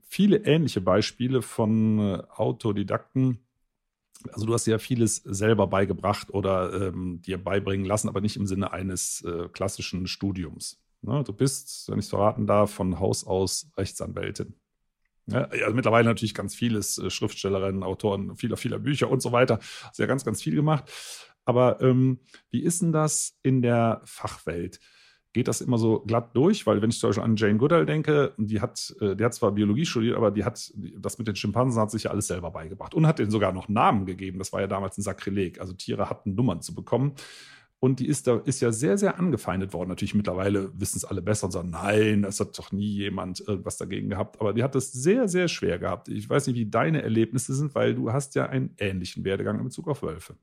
viele 0.00 0.38
ähnliche 0.38 0.80
Beispiele 0.80 1.42
von 1.42 1.98
äh, 1.98 2.22
Autodidakten, 2.34 3.45
also 4.32 4.46
du 4.46 4.54
hast 4.54 4.66
ja 4.66 4.78
vieles 4.78 5.16
selber 5.16 5.66
beigebracht 5.66 6.30
oder 6.30 6.88
ähm, 6.88 7.20
dir 7.22 7.42
beibringen 7.42 7.86
lassen, 7.86 8.08
aber 8.08 8.20
nicht 8.20 8.36
im 8.36 8.46
Sinne 8.46 8.72
eines 8.72 9.22
äh, 9.22 9.48
klassischen 9.48 10.06
Studiums. 10.06 10.78
Ne? 11.02 11.22
Du 11.24 11.32
bist, 11.32 11.88
wenn 11.88 11.98
ich 11.98 12.06
es 12.06 12.10
verraten 12.10 12.46
darf, 12.46 12.72
von 12.72 13.00
Haus 13.00 13.26
aus 13.26 13.70
Rechtsanwältin. 13.76 14.54
Ja, 15.26 15.44
also 15.44 15.74
mittlerweile 15.74 16.08
natürlich 16.08 16.34
ganz 16.34 16.54
vieles, 16.54 16.98
äh, 16.98 17.10
Schriftstellerin, 17.10 17.82
Autoren 17.82 18.36
vieler, 18.36 18.56
vieler 18.56 18.78
Bücher 18.78 19.10
und 19.10 19.20
so 19.20 19.32
weiter. 19.32 19.58
Hast 19.82 19.98
ja 19.98 20.06
ganz, 20.06 20.24
ganz 20.24 20.42
viel 20.42 20.54
gemacht. 20.54 20.84
Aber 21.44 21.80
ähm, 21.80 22.20
wie 22.50 22.62
ist 22.62 22.82
denn 22.82 22.92
das 22.92 23.38
in 23.42 23.62
der 23.62 24.02
Fachwelt? 24.04 24.80
Geht 25.36 25.48
das 25.48 25.60
immer 25.60 25.76
so 25.76 26.00
glatt 26.00 26.34
durch, 26.34 26.66
weil 26.66 26.80
wenn 26.80 26.88
ich 26.88 26.98
zum 26.98 27.10
Beispiel 27.10 27.22
an 27.22 27.36
Jane 27.36 27.58
Goodall 27.58 27.84
denke, 27.84 28.32
die 28.38 28.62
hat, 28.62 28.96
äh, 29.02 29.14
die 29.14 29.22
hat 29.22 29.34
zwar 29.34 29.52
Biologie 29.52 29.84
studiert, 29.84 30.16
aber 30.16 30.30
die 30.30 30.44
hat 30.44 30.72
das 30.98 31.18
mit 31.18 31.28
den 31.28 31.36
Schimpansen 31.36 31.78
hat 31.78 31.90
sich 31.90 32.04
ja 32.04 32.10
alles 32.10 32.26
selber 32.26 32.50
beigebracht 32.50 32.94
und 32.94 33.06
hat 33.06 33.18
denen 33.18 33.30
sogar 33.30 33.52
noch 33.52 33.68
Namen 33.68 34.06
gegeben. 34.06 34.38
Das 34.38 34.54
war 34.54 34.62
ja 34.62 34.66
damals 34.66 34.96
ein 34.96 35.02
Sakrileg. 35.02 35.60
Also 35.60 35.74
Tiere 35.74 36.08
hatten 36.08 36.34
Nummern 36.34 36.62
zu 36.62 36.74
bekommen. 36.74 37.12
Und 37.80 38.00
die 38.00 38.06
ist 38.06 38.26
da 38.26 38.36
ist 38.46 38.62
ja 38.62 38.72
sehr, 38.72 38.96
sehr 38.96 39.18
angefeindet 39.18 39.74
worden. 39.74 39.90
Natürlich 39.90 40.14
mittlerweile 40.14 40.70
wissen 40.80 40.96
es 40.96 41.04
alle 41.04 41.20
besser 41.20 41.46
und 41.46 41.52
sagen, 41.52 41.68
nein, 41.68 42.24
es 42.24 42.40
hat 42.40 42.58
doch 42.58 42.72
nie 42.72 42.88
jemand 42.88 43.46
irgendwas 43.46 43.76
dagegen 43.76 44.08
gehabt. 44.08 44.40
Aber 44.40 44.54
die 44.54 44.62
hat 44.62 44.74
es 44.74 44.90
sehr, 44.90 45.28
sehr 45.28 45.48
schwer 45.48 45.78
gehabt. 45.78 46.08
Ich 46.08 46.30
weiß 46.30 46.46
nicht, 46.46 46.56
wie 46.56 46.64
deine 46.64 47.02
Erlebnisse 47.02 47.54
sind, 47.54 47.74
weil 47.74 47.94
du 47.94 48.10
hast 48.10 48.34
ja 48.36 48.46
einen 48.46 48.74
ähnlichen 48.78 49.22
Werdegang 49.24 49.58
in 49.58 49.64
Bezug 49.64 49.88
auf 49.88 50.02
Wölfe. 50.02 50.34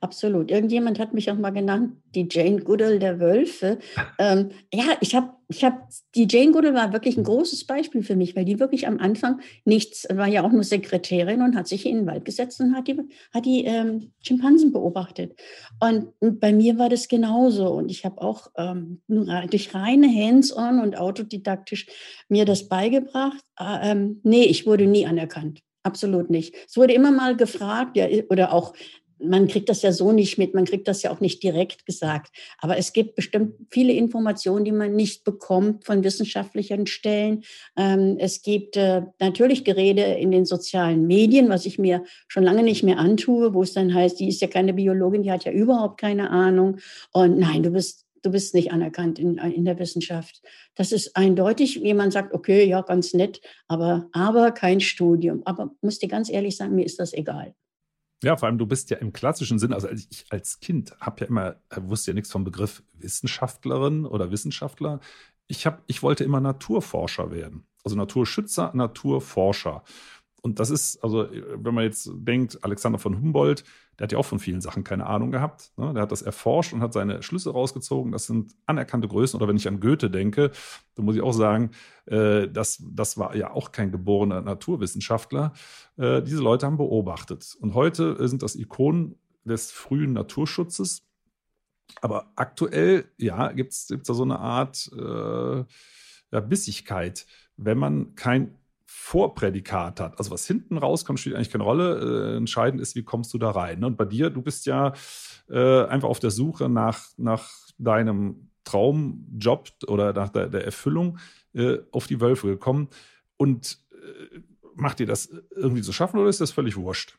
Absolut. 0.00 0.50
Irgendjemand 0.50 0.98
hat 0.98 1.14
mich 1.14 1.30
auch 1.30 1.36
mal 1.36 1.50
genannt, 1.50 1.92
die 2.14 2.26
Jane 2.28 2.60
Goodall 2.60 2.98
der 2.98 3.20
Wölfe. 3.20 3.78
ähm, 4.18 4.50
ja, 4.72 4.84
ich 5.00 5.14
habe, 5.14 5.30
ich 5.48 5.64
habe, 5.64 5.76
die 6.14 6.26
Jane 6.28 6.50
Goodall 6.52 6.74
war 6.74 6.92
wirklich 6.92 7.16
ein 7.16 7.24
großes 7.24 7.66
Beispiel 7.66 8.02
für 8.02 8.16
mich, 8.16 8.34
weil 8.34 8.44
die 8.44 8.58
wirklich 8.58 8.88
am 8.88 8.98
Anfang 8.98 9.40
nichts, 9.64 10.06
war 10.10 10.26
ja 10.26 10.44
auch 10.44 10.50
nur 10.50 10.64
Sekretärin 10.64 11.42
und 11.42 11.56
hat 11.56 11.68
sich 11.68 11.86
in 11.86 11.98
den 11.98 12.06
Wald 12.06 12.24
gesetzt 12.24 12.60
und 12.60 12.74
hat 12.74 12.88
die, 12.88 12.98
hat 13.32 13.46
die 13.46 13.64
ähm, 13.64 14.12
Schimpansen 14.22 14.72
beobachtet. 14.72 15.38
Und, 15.80 16.08
und, 16.18 16.40
bei 16.40 16.52
mir 16.52 16.78
war 16.78 16.88
das 16.88 17.08
genauso. 17.08 17.68
Und 17.68 17.90
ich 17.90 18.04
habe 18.04 18.20
auch 18.22 18.50
ähm, 18.56 19.02
durch 19.08 19.74
reine 19.74 20.08
Hands-on 20.08 20.80
und 20.80 20.98
autodidaktisch 20.98 21.86
mir 22.28 22.44
das 22.44 22.68
beigebracht. 22.68 23.44
Äh, 23.58 23.94
nee, 24.22 24.44
ich 24.44 24.66
wurde 24.66 24.86
nie 24.86 25.06
anerkannt. 25.06 25.60
Absolut 25.82 26.28
nicht. 26.28 26.54
Es 26.68 26.76
wurde 26.76 26.92
immer 26.92 27.10
mal 27.10 27.36
gefragt, 27.36 27.96
ja, 27.96 28.06
oder 28.28 28.52
auch 28.52 28.74
man 29.22 29.48
kriegt 29.48 29.68
das 29.68 29.82
ja 29.82 29.92
so 29.92 30.12
nicht 30.12 30.38
mit, 30.38 30.54
man 30.54 30.64
kriegt 30.64 30.88
das 30.88 31.02
ja 31.02 31.10
auch 31.10 31.20
nicht 31.20 31.42
direkt 31.42 31.86
gesagt. 31.86 32.34
Aber 32.58 32.76
es 32.76 32.92
gibt 32.92 33.14
bestimmt 33.14 33.54
viele 33.70 33.92
Informationen, 33.92 34.64
die 34.64 34.72
man 34.72 34.94
nicht 34.94 35.24
bekommt 35.24 35.84
von 35.84 36.04
wissenschaftlichen 36.04 36.86
Stellen. 36.86 37.44
Ähm, 37.76 38.16
es 38.18 38.42
gibt 38.42 38.76
äh, 38.76 39.02
natürlich 39.18 39.64
Gerede 39.64 40.02
in 40.02 40.30
den 40.30 40.44
sozialen 40.44 41.06
Medien, 41.06 41.48
was 41.48 41.66
ich 41.66 41.78
mir 41.78 42.04
schon 42.28 42.44
lange 42.44 42.62
nicht 42.62 42.82
mehr 42.82 42.98
antue, 42.98 43.54
wo 43.54 43.62
es 43.62 43.72
dann 43.72 43.94
heißt, 43.94 44.20
die 44.20 44.28
ist 44.28 44.40
ja 44.40 44.48
keine 44.48 44.74
Biologin, 44.74 45.22
die 45.22 45.32
hat 45.32 45.44
ja 45.44 45.52
überhaupt 45.52 46.00
keine 46.00 46.30
Ahnung. 46.30 46.78
Und 47.12 47.38
nein, 47.38 47.62
du 47.62 47.70
bist 47.70 48.06
du 48.22 48.30
bist 48.30 48.54
nicht 48.54 48.70
anerkannt 48.70 49.18
in, 49.18 49.38
in 49.38 49.64
der 49.64 49.78
Wissenschaft. 49.78 50.42
Das 50.74 50.92
ist 50.92 51.16
eindeutig, 51.16 51.82
wie 51.82 51.94
man 51.94 52.10
sagt, 52.10 52.34
okay, 52.34 52.64
ja, 52.64 52.82
ganz 52.82 53.14
nett, 53.14 53.40
aber, 53.66 54.08
aber 54.12 54.52
kein 54.52 54.80
Studium. 54.80 55.42
Aber 55.46 55.70
muss 55.80 55.98
dir 55.98 56.08
ganz 56.08 56.30
ehrlich 56.30 56.56
sagen, 56.56 56.74
mir 56.74 56.84
ist 56.84 56.98
das 56.98 57.14
egal. 57.14 57.54
Ja, 58.22 58.36
vor 58.36 58.48
allem 58.48 58.58
du 58.58 58.66
bist 58.66 58.90
ja 58.90 58.98
im 58.98 59.12
klassischen 59.12 59.58
Sinn, 59.58 59.72
also 59.72 59.88
ich 59.88 60.26
als 60.30 60.60
Kind 60.60 60.94
habe 61.00 61.20
ja 61.20 61.26
immer, 61.26 61.56
äh, 61.70 61.80
wusste 61.82 62.10
ja 62.10 62.14
nichts 62.14 62.30
vom 62.30 62.44
Begriff 62.44 62.82
Wissenschaftlerin 62.94 64.04
oder 64.04 64.30
Wissenschaftler. 64.30 65.00
Ich, 65.46 65.66
hab, 65.66 65.82
ich 65.86 66.02
wollte 66.02 66.24
immer 66.24 66.40
Naturforscher 66.40 67.30
werden. 67.30 67.64
Also 67.82 67.96
Naturschützer, 67.96 68.72
Naturforscher. 68.74 69.84
Und 70.42 70.58
das 70.58 70.70
ist, 70.70 71.02
also, 71.04 71.28
wenn 71.30 71.74
man 71.74 71.84
jetzt 71.84 72.10
denkt, 72.14 72.58
Alexander 72.62 72.98
von 72.98 73.16
Humboldt, 73.16 73.64
der 73.98 74.04
hat 74.04 74.12
ja 74.12 74.18
auch 74.18 74.24
von 74.24 74.38
vielen 74.38 74.62
Sachen 74.62 74.84
keine 74.84 75.06
Ahnung 75.06 75.30
gehabt. 75.30 75.72
Ne? 75.76 75.92
Der 75.92 76.02
hat 76.02 76.12
das 76.12 76.22
erforscht 76.22 76.72
und 76.72 76.80
hat 76.80 76.94
seine 76.94 77.22
Schlüsse 77.22 77.50
rausgezogen. 77.50 78.12
Das 78.12 78.26
sind 78.26 78.54
anerkannte 78.66 79.08
Größen. 79.08 79.38
Oder 79.38 79.48
wenn 79.48 79.56
ich 79.56 79.68
an 79.68 79.80
Goethe 79.80 80.10
denke, 80.10 80.50
dann 80.94 81.04
muss 81.04 81.16
ich 81.16 81.22
auch 81.22 81.34
sagen, 81.34 81.72
äh, 82.06 82.48
das, 82.48 82.82
das 82.90 83.18
war 83.18 83.36
ja 83.36 83.50
auch 83.50 83.72
kein 83.72 83.92
geborener 83.92 84.40
Naturwissenschaftler. 84.40 85.52
Äh, 85.98 86.22
diese 86.22 86.42
Leute 86.42 86.64
haben 86.64 86.78
beobachtet. 86.78 87.56
Und 87.60 87.74
heute 87.74 88.26
sind 88.26 88.42
das 88.42 88.56
Ikonen 88.56 89.16
des 89.44 89.70
frühen 89.70 90.14
Naturschutzes. 90.14 91.02
Aber 92.00 92.32
aktuell, 92.36 93.04
ja, 93.18 93.52
gibt 93.52 93.72
es 93.72 93.86
da 93.86 94.14
so 94.14 94.22
eine 94.22 94.38
Art 94.38 94.90
äh, 94.96 95.64
ja, 96.32 96.40
Bissigkeit, 96.40 97.26
wenn 97.56 97.76
man 97.76 98.14
kein 98.14 98.59
Vorprädikat 98.92 100.00
hat. 100.00 100.18
Also 100.18 100.32
was 100.32 100.48
hinten 100.48 100.76
rauskommt, 100.76 101.20
spielt 101.20 101.36
eigentlich 101.36 101.50
keine 101.50 101.62
Rolle. 101.62 102.32
Äh, 102.32 102.36
entscheidend 102.36 102.82
ist, 102.82 102.96
wie 102.96 103.04
kommst 103.04 103.32
du 103.32 103.38
da 103.38 103.52
rein. 103.52 103.78
Ne? 103.78 103.86
Und 103.86 103.96
bei 103.96 104.04
dir, 104.04 104.30
du 104.30 104.42
bist 104.42 104.66
ja 104.66 104.94
äh, 105.48 105.84
einfach 105.84 106.08
auf 106.08 106.18
der 106.18 106.32
Suche 106.32 106.68
nach, 106.68 107.04
nach 107.16 107.48
deinem 107.78 108.50
Traumjob 108.64 109.68
oder 109.86 110.12
nach 110.12 110.30
der, 110.30 110.48
der 110.48 110.64
Erfüllung 110.64 111.18
äh, 111.54 111.78
auf 111.92 112.08
die 112.08 112.20
Wölfe 112.20 112.48
gekommen. 112.48 112.88
Und 113.36 113.78
äh, 113.92 114.40
macht 114.74 114.98
dir 114.98 115.06
das 115.06 115.30
irgendwie 115.54 115.82
zu 115.82 115.92
schaffen 115.92 116.18
oder 116.18 116.28
ist 116.28 116.40
das 116.40 116.50
völlig 116.50 116.76
wurscht? 116.76 117.16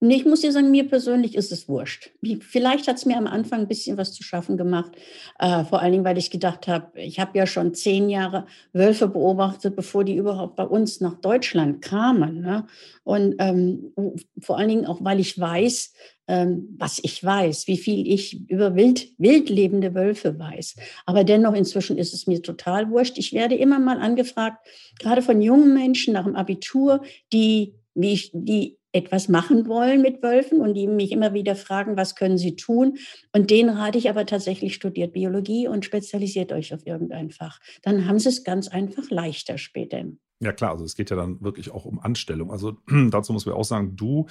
Nee, 0.00 0.14
ich 0.14 0.24
muss 0.24 0.42
dir 0.42 0.52
sagen, 0.52 0.70
mir 0.70 0.86
persönlich 0.86 1.34
ist 1.34 1.50
es 1.50 1.68
wurscht. 1.68 2.10
Vielleicht 2.40 2.86
hat 2.86 2.98
es 2.98 3.06
mir 3.06 3.16
am 3.16 3.26
Anfang 3.26 3.62
ein 3.62 3.68
bisschen 3.68 3.96
was 3.96 4.12
zu 4.12 4.22
schaffen 4.22 4.56
gemacht. 4.56 4.92
Äh, 5.40 5.64
vor 5.64 5.80
allen 5.80 5.90
Dingen, 5.90 6.04
weil 6.04 6.18
ich 6.18 6.30
gedacht 6.30 6.68
habe, 6.68 7.00
ich 7.00 7.18
habe 7.18 7.36
ja 7.36 7.48
schon 7.48 7.74
zehn 7.74 8.08
Jahre 8.08 8.46
Wölfe 8.72 9.08
beobachtet, 9.08 9.74
bevor 9.74 10.04
die 10.04 10.14
überhaupt 10.14 10.54
bei 10.54 10.62
uns 10.62 11.00
nach 11.00 11.14
Deutschland 11.14 11.82
kamen. 11.82 12.42
Ne? 12.42 12.66
Und 13.02 13.34
ähm, 13.40 13.92
vor 14.40 14.58
allen 14.58 14.68
Dingen 14.68 14.86
auch, 14.86 15.02
weil 15.02 15.18
ich 15.18 15.36
weiß, 15.38 15.92
ähm, 16.28 16.76
was 16.78 17.00
ich 17.02 17.24
weiß, 17.24 17.66
wie 17.66 17.78
viel 17.78 18.06
ich 18.06 18.48
über 18.48 18.76
wild, 18.76 19.08
wild 19.18 19.50
lebende 19.50 19.96
Wölfe 19.96 20.38
weiß. 20.38 20.76
Aber 21.06 21.24
dennoch 21.24 21.54
inzwischen 21.54 21.98
ist 21.98 22.14
es 22.14 22.28
mir 22.28 22.40
total 22.40 22.90
wurscht. 22.90 23.18
Ich 23.18 23.32
werde 23.32 23.56
immer 23.56 23.80
mal 23.80 23.98
angefragt, 23.98 24.64
gerade 25.00 25.22
von 25.22 25.42
jungen 25.42 25.74
Menschen 25.74 26.14
nach 26.14 26.24
dem 26.24 26.36
Abitur, 26.36 27.02
die 27.32 27.74
wie 27.94 28.12
ich, 28.12 28.30
die 28.32 28.77
etwas 28.92 29.28
machen 29.28 29.68
wollen 29.68 30.00
mit 30.00 30.22
Wölfen 30.22 30.60
und 30.60 30.74
die 30.74 30.86
mich 30.86 31.12
immer 31.12 31.34
wieder 31.34 31.56
fragen, 31.56 31.96
was 31.96 32.14
können 32.14 32.38
sie 32.38 32.56
tun? 32.56 32.96
Und 33.32 33.50
denen 33.50 33.70
rate 33.70 33.98
ich 33.98 34.08
aber 34.08 34.24
tatsächlich, 34.24 34.74
studiert 34.74 35.12
Biologie 35.12 35.68
und 35.68 35.84
spezialisiert 35.84 36.52
euch 36.52 36.72
auf 36.72 36.86
irgendein 36.86 37.30
Fach. 37.30 37.60
Dann 37.82 38.06
haben 38.06 38.18
sie 38.18 38.30
es 38.30 38.44
ganz 38.44 38.68
einfach 38.68 39.10
leichter 39.10 39.58
später. 39.58 40.04
Ja 40.40 40.52
klar, 40.52 40.72
also 40.72 40.84
es 40.84 40.94
geht 40.94 41.10
ja 41.10 41.16
dann 41.16 41.40
wirklich 41.42 41.70
auch 41.70 41.84
um 41.84 41.98
Anstellung. 41.98 42.50
Also 42.50 42.78
dazu 43.10 43.32
muss 43.32 43.44
man 43.44 43.54
auch 43.54 43.64
sagen, 43.64 43.96
du 43.96 44.26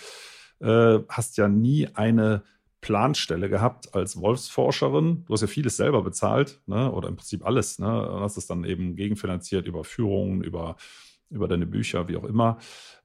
äh, 0.60 1.00
hast 1.10 1.38
ja 1.38 1.48
nie 1.48 1.88
eine 1.94 2.44
Planstelle 2.82 3.50
gehabt 3.50 3.94
als 3.94 4.20
Wolfsforscherin. 4.20 5.26
Du 5.26 5.34
hast 5.34 5.42
ja 5.42 5.48
vieles 5.48 5.78
selber 5.78 6.04
bezahlt, 6.04 6.62
ne? 6.68 6.92
oder 6.92 7.10
im 7.10 7.16
Prinzip 7.16 7.46
alles. 7.46 7.80
Ne? 7.80 8.10
Und 8.10 8.22
hast 8.22 8.38
es 8.38 8.48
dann 8.48 8.64
eben 8.64 8.96
gegenfinanziert 8.96 9.68
über 9.68 9.84
Führungen, 9.84 10.44
über, 10.44 10.78
über 11.30 11.48
deine 11.48 11.66
Bücher, 11.66 12.08
wie 12.08 12.18
auch 12.18 12.24
immer. 12.24 12.60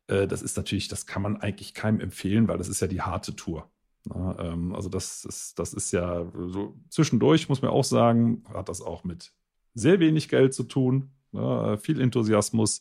Äh, 0.09 0.27
das 0.27 0.43
ist 0.43 0.57
natürlich, 0.57 0.89
das 0.89 1.07
kann 1.07 1.23
man 1.23 1.37
eigentlich 1.39 1.75
keinem 1.75 2.01
empfehlen, 2.01 2.49
weil 2.49 2.59
das 2.59 2.69
ist 2.69 2.81
ja 2.81 2.87
die 2.87 3.03
harte 3.03 3.37
Tour. 3.37 3.71
Ja, 4.13 4.39
ähm, 4.39 4.75
also 4.75 4.89
das 4.89 5.25
ist, 5.25 5.59
das 5.59 5.73
ist 5.75 5.93
ja 5.93 6.27
so 6.35 6.77
zwischendurch, 6.89 7.49
muss 7.49 7.63
man 7.63 7.71
auch 7.71 7.85
sagen, 7.85 8.45
hat 8.53 8.69
das 8.69 8.81
auch 8.81 9.05
mit 9.05 9.33
sehr 9.75 10.01
wenig 10.01 10.29
Geld 10.29 10.55
zu 10.55 10.65
tun, 10.65 11.13
ja, 11.33 11.77
viel 11.77 12.01
Enthusiasmus. 12.01 12.81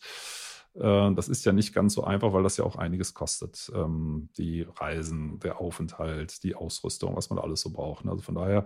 Äh, 0.73 1.13
das 1.13 1.29
ist 1.29 1.45
ja 1.45 1.53
nicht 1.53 1.73
ganz 1.73 1.93
so 1.93 2.03
einfach, 2.03 2.33
weil 2.33 2.43
das 2.43 2.57
ja 2.57 2.65
auch 2.65 2.75
einiges 2.75 3.13
kostet. 3.13 3.71
Ähm, 3.75 4.29
die 4.37 4.63
Reisen, 4.63 5.39
der 5.39 5.59
Aufenthalt, 5.59 6.43
die 6.43 6.55
Ausrüstung, 6.55 7.15
was 7.15 7.29
man 7.29 7.39
alles 7.39 7.61
so 7.61 7.71
braucht. 7.71 8.05
Also 8.07 8.21
von 8.21 8.35
daher 8.35 8.65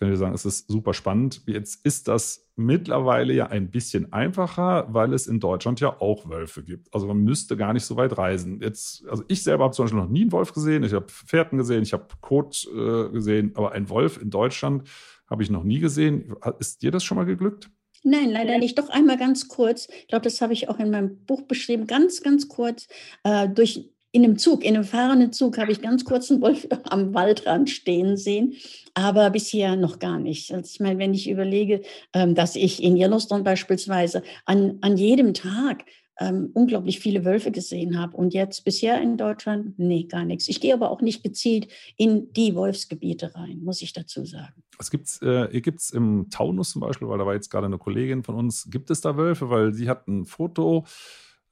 kann 0.00 0.12
ich 0.12 0.18
sagen, 0.18 0.34
es 0.34 0.46
ist 0.46 0.70
super 0.70 0.94
spannend. 0.94 1.42
Jetzt 1.46 1.84
ist 1.84 2.08
das 2.08 2.48
mittlerweile 2.56 3.34
ja 3.34 3.46
ein 3.48 3.70
bisschen 3.70 4.12
einfacher, 4.14 4.86
weil 4.88 5.12
es 5.12 5.26
in 5.26 5.40
Deutschland 5.40 5.78
ja 5.80 6.00
auch 6.00 6.28
Wölfe 6.28 6.64
gibt. 6.64 6.92
Also 6.94 7.06
man 7.06 7.18
müsste 7.18 7.56
gar 7.56 7.74
nicht 7.74 7.84
so 7.84 7.96
weit 7.96 8.16
reisen. 8.16 8.60
Jetzt, 8.62 9.06
also 9.08 9.24
ich 9.28 9.42
selber 9.42 9.64
habe 9.64 9.74
zum 9.74 9.84
Beispiel 9.84 10.00
noch 10.00 10.08
nie 10.08 10.22
einen 10.22 10.32
Wolf 10.32 10.54
gesehen. 10.54 10.84
Ich 10.84 10.94
habe 10.94 11.06
Pferden 11.08 11.58
gesehen, 11.58 11.82
ich 11.82 11.92
habe 11.92 12.06
Kot 12.22 12.66
äh, 12.74 13.10
gesehen, 13.10 13.52
aber 13.54 13.72
ein 13.72 13.90
Wolf 13.90 14.20
in 14.20 14.30
Deutschland 14.30 14.88
habe 15.28 15.42
ich 15.42 15.50
noch 15.50 15.64
nie 15.64 15.80
gesehen. 15.80 16.34
Ist 16.58 16.82
dir 16.82 16.90
das 16.90 17.04
schon 17.04 17.18
mal 17.18 17.26
geglückt? 17.26 17.70
Nein, 18.02 18.30
leider 18.30 18.56
nicht. 18.56 18.78
Doch 18.78 18.88
einmal 18.88 19.18
ganz 19.18 19.48
kurz. 19.48 19.86
Ich 19.90 20.08
glaube, 20.08 20.24
das 20.24 20.40
habe 20.40 20.54
ich 20.54 20.70
auch 20.70 20.78
in 20.78 20.90
meinem 20.90 21.24
Buch 21.26 21.42
beschrieben. 21.42 21.86
Ganz, 21.86 22.22
ganz 22.22 22.48
kurz. 22.48 22.88
Äh, 23.22 23.50
durch, 23.50 23.90
in 24.12 24.24
einem 24.24 24.38
Zug, 24.38 24.64
in 24.64 24.74
einem 24.74 24.84
fahrenden 24.84 25.32
Zug 25.32 25.58
habe 25.58 25.72
ich 25.72 25.82
ganz 25.82 26.04
kurz 26.04 26.30
einen 26.30 26.40
Wolf 26.40 26.66
am 26.84 27.14
Waldrand 27.14 27.70
stehen 27.70 28.16
sehen, 28.16 28.54
aber 28.94 29.30
bisher 29.30 29.76
noch 29.76 29.98
gar 29.98 30.18
nicht. 30.18 30.52
Also 30.52 30.68
ich 30.72 30.80
meine, 30.80 30.98
wenn 30.98 31.14
ich 31.14 31.30
überlege, 31.30 31.82
ähm, 32.12 32.34
dass 32.34 32.56
ich 32.56 32.82
in 32.82 32.96
Yellowstone 32.96 33.44
beispielsweise 33.44 34.22
an, 34.46 34.78
an 34.80 34.96
jedem 34.96 35.34
Tag 35.34 35.84
ähm, 36.20 36.50
unglaublich 36.52 37.00
viele 37.00 37.24
Wölfe 37.24 37.50
gesehen 37.50 37.98
habe. 37.98 38.16
Und 38.16 38.34
jetzt 38.34 38.64
bisher 38.64 39.00
in 39.00 39.16
Deutschland, 39.16 39.78
nee, 39.78 40.04
gar 40.04 40.24
nichts. 40.24 40.48
Ich 40.48 40.60
gehe 40.60 40.74
aber 40.74 40.90
auch 40.90 41.00
nicht 41.00 41.24
gezielt 41.24 41.68
in 41.96 42.32
die 42.34 42.54
Wolfsgebiete 42.54 43.34
rein, 43.34 43.60
muss 43.62 43.80
ich 43.80 43.94
dazu 43.94 44.24
sagen. 44.26 44.62
Es 44.78 44.90
gibt 44.90 45.06
es 45.06 45.22
äh, 45.22 45.60
gibt's 45.60 45.90
im 45.90 46.28
Taunus 46.30 46.72
zum 46.72 46.82
Beispiel, 46.82 47.08
weil 47.08 47.18
da 47.18 47.26
war 47.26 47.34
jetzt 47.34 47.50
gerade 47.50 47.66
eine 47.66 47.78
Kollegin 47.78 48.22
von 48.22 48.34
uns, 48.34 48.68
gibt 48.70 48.90
es 48.90 49.00
da 49.00 49.16
Wölfe, 49.16 49.48
weil 49.48 49.72
sie 49.72 49.88
hat 49.88 50.06
ein 50.08 50.26
Foto 50.26 50.84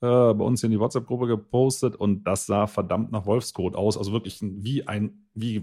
äh, 0.00 0.06
bei 0.06 0.44
uns 0.44 0.62
in 0.62 0.70
die 0.70 0.78
WhatsApp-Gruppe 0.78 1.26
gepostet 1.26 1.96
und 1.96 2.24
das 2.24 2.46
sah 2.46 2.66
verdammt 2.66 3.12
nach 3.12 3.26
Wolfskot 3.26 3.74
aus. 3.74 3.98
Also 3.98 4.12
wirklich 4.12 4.38
wie 4.40 4.86
ein, 4.86 5.28
wie 5.34 5.62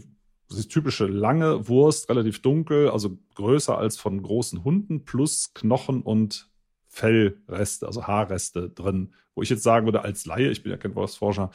das 0.49 0.67
typische 0.67 1.05
lange 1.05 1.67
Wurst, 1.67 2.09
relativ 2.09 2.41
dunkel, 2.41 2.89
also 2.89 3.17
größer 3.35 3.77
als 3.77 3.97
von 3.97 4.21
großen 4.21 4.63
Hunden, 4.63 5.05
plus 5.05 5.53
Knochen 5.53 6.01
und 6.01 6.49
Fellreste, 6.87 7.87
also 7.87 8.07
Haarreste 8.07 8.69
drin, 8.69 9.13
wo 9.35 9.41
ich 9.41 9.49
jetzt 9.49 9.63
sagen 9.63 9.85
würde, 9.85 10.03
als 10.03 10.25
Laie, 10.25 10.49
ich 10.49 10.63
bin 10.63 10.71
ja 10.71 10.77
kein 10.77 10.95
Wolfsforscher, 10.95 11.51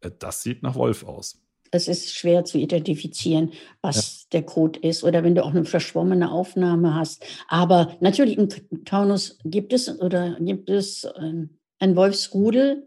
äh, 0.00 0.10
das 0.18 0.42
sieht 0.42 0.62
nach 0.62 0.74
Wolf 0.74 1.04
aus. 1.04 1.40
Es 1.70 1.88
ist 1.88 2.14
schwer 2.14 2.44
zu 2.44 2.58
identifizieren, 2.58 3.52
was 3.82 4.22
ja. 4.22 4.38
der 4.38 4.42
Code 4.46 4.78
ist 4.78 5.02
oder 5.02 5.24
wenn 5.24 5.34
du 5.34 5.44
auch 5.44 5.50
eine 5.50 5.64
verschwommene 5.64 6.30
Aufnahme 6.30 6.94
hast. 6.94 7.24
Aber 7.48 7.96
natürlich 7.98 8.38
im 8.38 8.84
Taunus 8.84 9.38
gibt 9.44 9.72
es 9.72 9.88
oder 10.00 10.36
gibt 10.38 10.70
es 10.70 11.08
ähm, 11.18 11.58
ein 11.78 11.96
Wolfsrudel, 11.96 12.86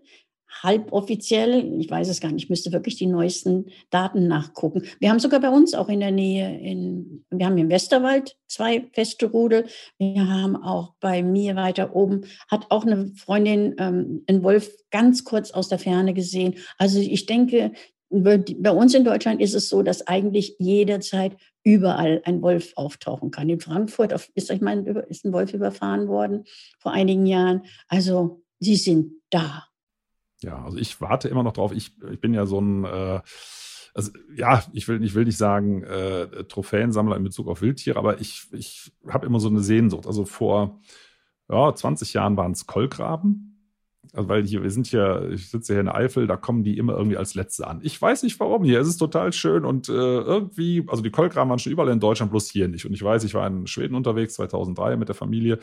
halboffiziell, 0.64 1.80
ich 1.80 1.90
weiß 1.90 2.08
es 2.10 2.20
gar 2.20 2.32
nicht, 2.32 2.46
ich 2.46 2.50
müsste 2.50 2.72
wirklich 2.72 2.96
die 2.96 3.06
neuesten 3.06 3.66
Daten 3.90 4.28
nachgucken. 4.28 4.84
Wir 5.00 5.10
haben 5.10 5.20
sogar 5.20 5.40
bei 5.40 5.50
uns 5.50 5.74
auch 5.74 5.90
in 5.90 6.00
der 6.00 6.12
Nähe, 6.12 6.60
in, 6.60 7.26
wir 7.30 7.46
haben 7.46 7.58
im 7.58 7.70
Westerwald 7.70 8.38
zwei 8.48 8.88
feste 8.94 9.28
Rudel. 9.28 9.66
Wir 9.98 10.28
haben 10.28 10.56
auch 10.56 10.94
bei 11.00 11.22
mir 11.22 11.56
weiter 11.56 11.96
oben, 11.96 12.26
hat 12.50 12.68
auch 12.70 12.86
eine 12.86 13.12
Freundin 13.16 13.76
ähm, 13.78 14.24
einen 14.28 14.44
Wolf 14.44 14.72
ganz 14.90 15.24
kurz 15.24 15.52
aus 15.52 15.70
der 15.70 15.80
Ferne 15.80 16.14
gesehen. 16.14 16.56
Also 16.78 17.00
ich 17.00 17.26
denke, 17.26 17.74
bei 18.10 18.72
uns 18.72 18.94
in 18.94 19.04
Deutschland 19.04 19.42
ist 19.42 19.54
es 19.54 19.68
so, 19.68 19.84
dass 19.84 20.08
eigentlich 20.08 20.56
jederzeit 20.60 21.36
überall 21.64 22.22
ein 22.24 22.42
Wolf 22.42 22.72
auftauchen 22.78 23.32
kann. 23.32 23.50
In 23.50 23.60
Frankfurt 23.60 24.14
ist, 24.34 24.50
ich 24.50 24.62
meine, 24.62 24.90
ist 25.10 25.26
ein 25.26 25.34
Wolf 25.34 25.54
überfahren 25.54 26.08
worden 26.08 26.46
vor 26.80 26.94
einigen 26.94 27.26
Jahren. 27.26 27.64
Also 27.90 28.44
sie 28.60 28.76
sind 28.76 29.14
da. 29.30 29.68
Ja, 30.42 30.64
also 30.64 30.78
ich 30.78 31.02
warte 31.02 31.30
immer 31.30 31.44
noch 31.44 31.54
drauf. 31.54 31.72
Ich, 31.72 31.92
ich 32.12 32.20
bin 32.20 32.34
ja 32.34 32.46
so 32.46 32.60
ein, 32.60 32.84
äh, 32.84 33.22
also 33.94 34.12
ja, 34.36 34.64
ich 34.74 34.88
will, 34.88 35.04
ich 35.04 35.16
will 35.16 35.26
nicht 35.26 35.38
sagen 35.38 35.84
äh, 35.84 36.44
Trophäensammler 36.46 37.16
in 37.16 37.24
Bezug 37.24 37.48
auf 37.48 37.62
Wildtiere, 37.62 37.98
aber 37.98 38.22
ich, 38.22 38.48
ich 38.52 38.92
habe 39.08 39.26
immer 39.26 39.40
so 39.40 39.50
eine 39.50 39.62
Sehnsucht. 39.62 40.06
Also 40.06 40.26
vor 40.26 40.80
ja, 41.50 41.74
20 41.74 42.14
Jahren 42.14 42.38
waren 42.38 42.52
es 42.52 42.68
Kolkraben. 42.68 43.48
Also 44.14 44.30
weil 44.30 44.46
hier, 44.46 44.64
wir 44.64 44.72
sind 44.72 44.88
hier, 44.88 45.30
ich 45.34 45.50
sitze 45.50 45.74
hier 45.74 45.80
in 45.82 45.88
der 45.88 45.96
Eifel, 45.96 46.28
da 46.28 46.38
kommen 46.38 46.64
die 46.64 46.78
immer 46.78 46.94
irgendwie 46.96 47.18
als 47.18 47.36
Letzte 47.36 47.68
an. 47.68 47.80
Ich 47.84 48.02
weiß 48.02 48.24
nicht 48.24 48.40
warum 48.40 48.64
hier. 48.64 48.80
Es 48.80 48.88
ist 48.88 48.98
total 48.98 49.34
schön 49.34 49.66
und 49.66 49.90
äh, 49.90 49.92
irgendwie, 49.92 50.86
also 50.88 51.04
die 51.04 51.12
Kolkraben 51.12 51.50
waren 51.50 51.60
schon 51.60 51.72
überall 51.72 51.90
in 51.90 52.00
Deutschland, 52.00 52.32
bloß 52.32 52.50
hier 52.50 52.68
nicht. 52.68 52.86
Und 52.86 52.94
ich 52.94 53.04
weiß, 53.04 53.24
ich 53.24 53.34
war 53.34 53.46
in 53.48 53.68
Schweden 53.68 53.96
unterwegs 53.96 54.36
2003 54.36 54.96
mit 54.98 55.10
der 55.10 55.16
Familie 55.16 55.60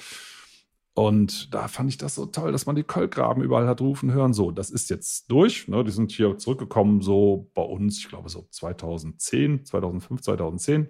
und 0.95 1.53
da 1.53 1.67
fand 1.67 1.91
ich 1.91 1.99
das 1.99 2.15
so 2.15 2.27
toll, 2.27 2.53
dass 2.53 2.67
man 2.67 2.77
die 2.77 2.85
Kolkraben 2.85 3.43
überall 3.43 3.67
hat 3.67 3.81
rufen 3.81 4.13
hören. 4.13 4.33
So, 4.33 4.53
das 4.53 4.71
ist 4.71 4.91
jetzt 4.91 5.29
durch. 5.29 5.67
Ne? 5.67 5.83
Die 5.83 5.91
sind 5.91 6.13
hier 6.13 6.39
zurückgekommen, 6.39 7.01
so 7.01 7.51
bei 7.55 7.63
uns, 7.63 7.99
ich 7.99 8.09
glaube 8.09 8.29
so 8.29 8.47
2010, 8.49 9.65
2005, 9.65 10.23
2010. 10.23 10.89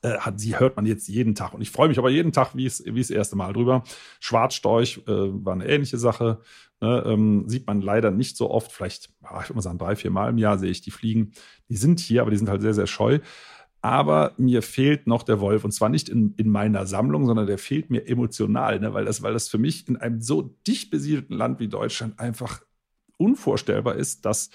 Äh, 0.00 0.18
hat, 0.18 0.40
sie 0.40 0.58
hört 0.58 0.76
man 0.76 0.86
jetzt 0.86 1.08
jeden 1.08 1.34
Tag. 1.34 1.52
Und 1.52 1.60
ich 1.60 1.70
freue 1.70 1.88
mich 1.88 1.98
aber 1.98 2.08
jeden 2.08 2.32
Tag 2.32 2.56
wie 2.56 2.64
es 2.64 2.82
wie 2.86 3.00
das 3.00 3.10
erste 3.10 3.36
Mal 3.36 3.52
drüber. 3.52 3.84
Schwarzstorch 4.18 5.02
äh, 5.06 5.10
war 5.10 5.52
eine 5.52 5.68
ähnliche 5.68 5.98
Sache. 5.98 6.40
Ne? 6.80 7.04
Ähm, 7.06 7.44
sieht 7.48 7.66
man 7.66 7.82
leider 7.82 8.10
nicht 8.10 8.38
so 8.38 8.50
oft. 8.50 8.72
Vielleicht, 8.72 9.10
ich 9.20 9.30
würde 9.30 9.54
mal 9.54 9.60
sagen, 9.60 9.78
drei, 9.78 9.94
vier 9.94 10.10
Mal 10.10 10.30
im 10.30 10.38
Jahr 10.38 10.58
sehe 10.58 10.70
ich 10.70 10.80
die 10.80 10.90
fliegen. 10.90 11.32
Die 11.68 11.76
sind 11.76 12.00
hier, 12.00 12.22
aber 12.22 12.30
die 12.30 12.38
sind 12.38 12.48
halt 12.48 12.62
sehr, 12.62 12.74
sehr 12.74 12.86
scheu 12.86 13.20
aber 13.82 14.32
mir 14.38 14.62
fehlt 14.62 15.08
noch 15.08 15.24
der 15.24 15.40
Wolf 15.40 15.64
und 15.64 15.72
zwar 15.72 15.88
nicht 15.88 16.08
in, 16.08 16.34
in 16.36 16.48
meiner 16.48 16.86
Sammlung, 16.86 17.26
sondern 17.26 17.48
der 17.48 17.58
fehlt 17.58 17.90
mir 17.90 18.06
emotional, 18.06 18.78
ne? 18.78 18.94
weil, 18.94 19.04
das, 19.04 19.22
weil 19.22 19.32
das 19.32 19.48
für 19.48 19.58
mich 19.58 19.88
in 19.88 19.96
einem 19.96 20.20
so 20.20 20.56
dicht 20.66 20.90
besiedelten 20.90 21.36
Land 21.36 21.58
wie 21.58 21.68
Deutschland 21.68 22.18
einfach 22.20 22.62
unvorstellbar 23.18 23.96
ist, 23.96 24.24
dass 24.24 24.50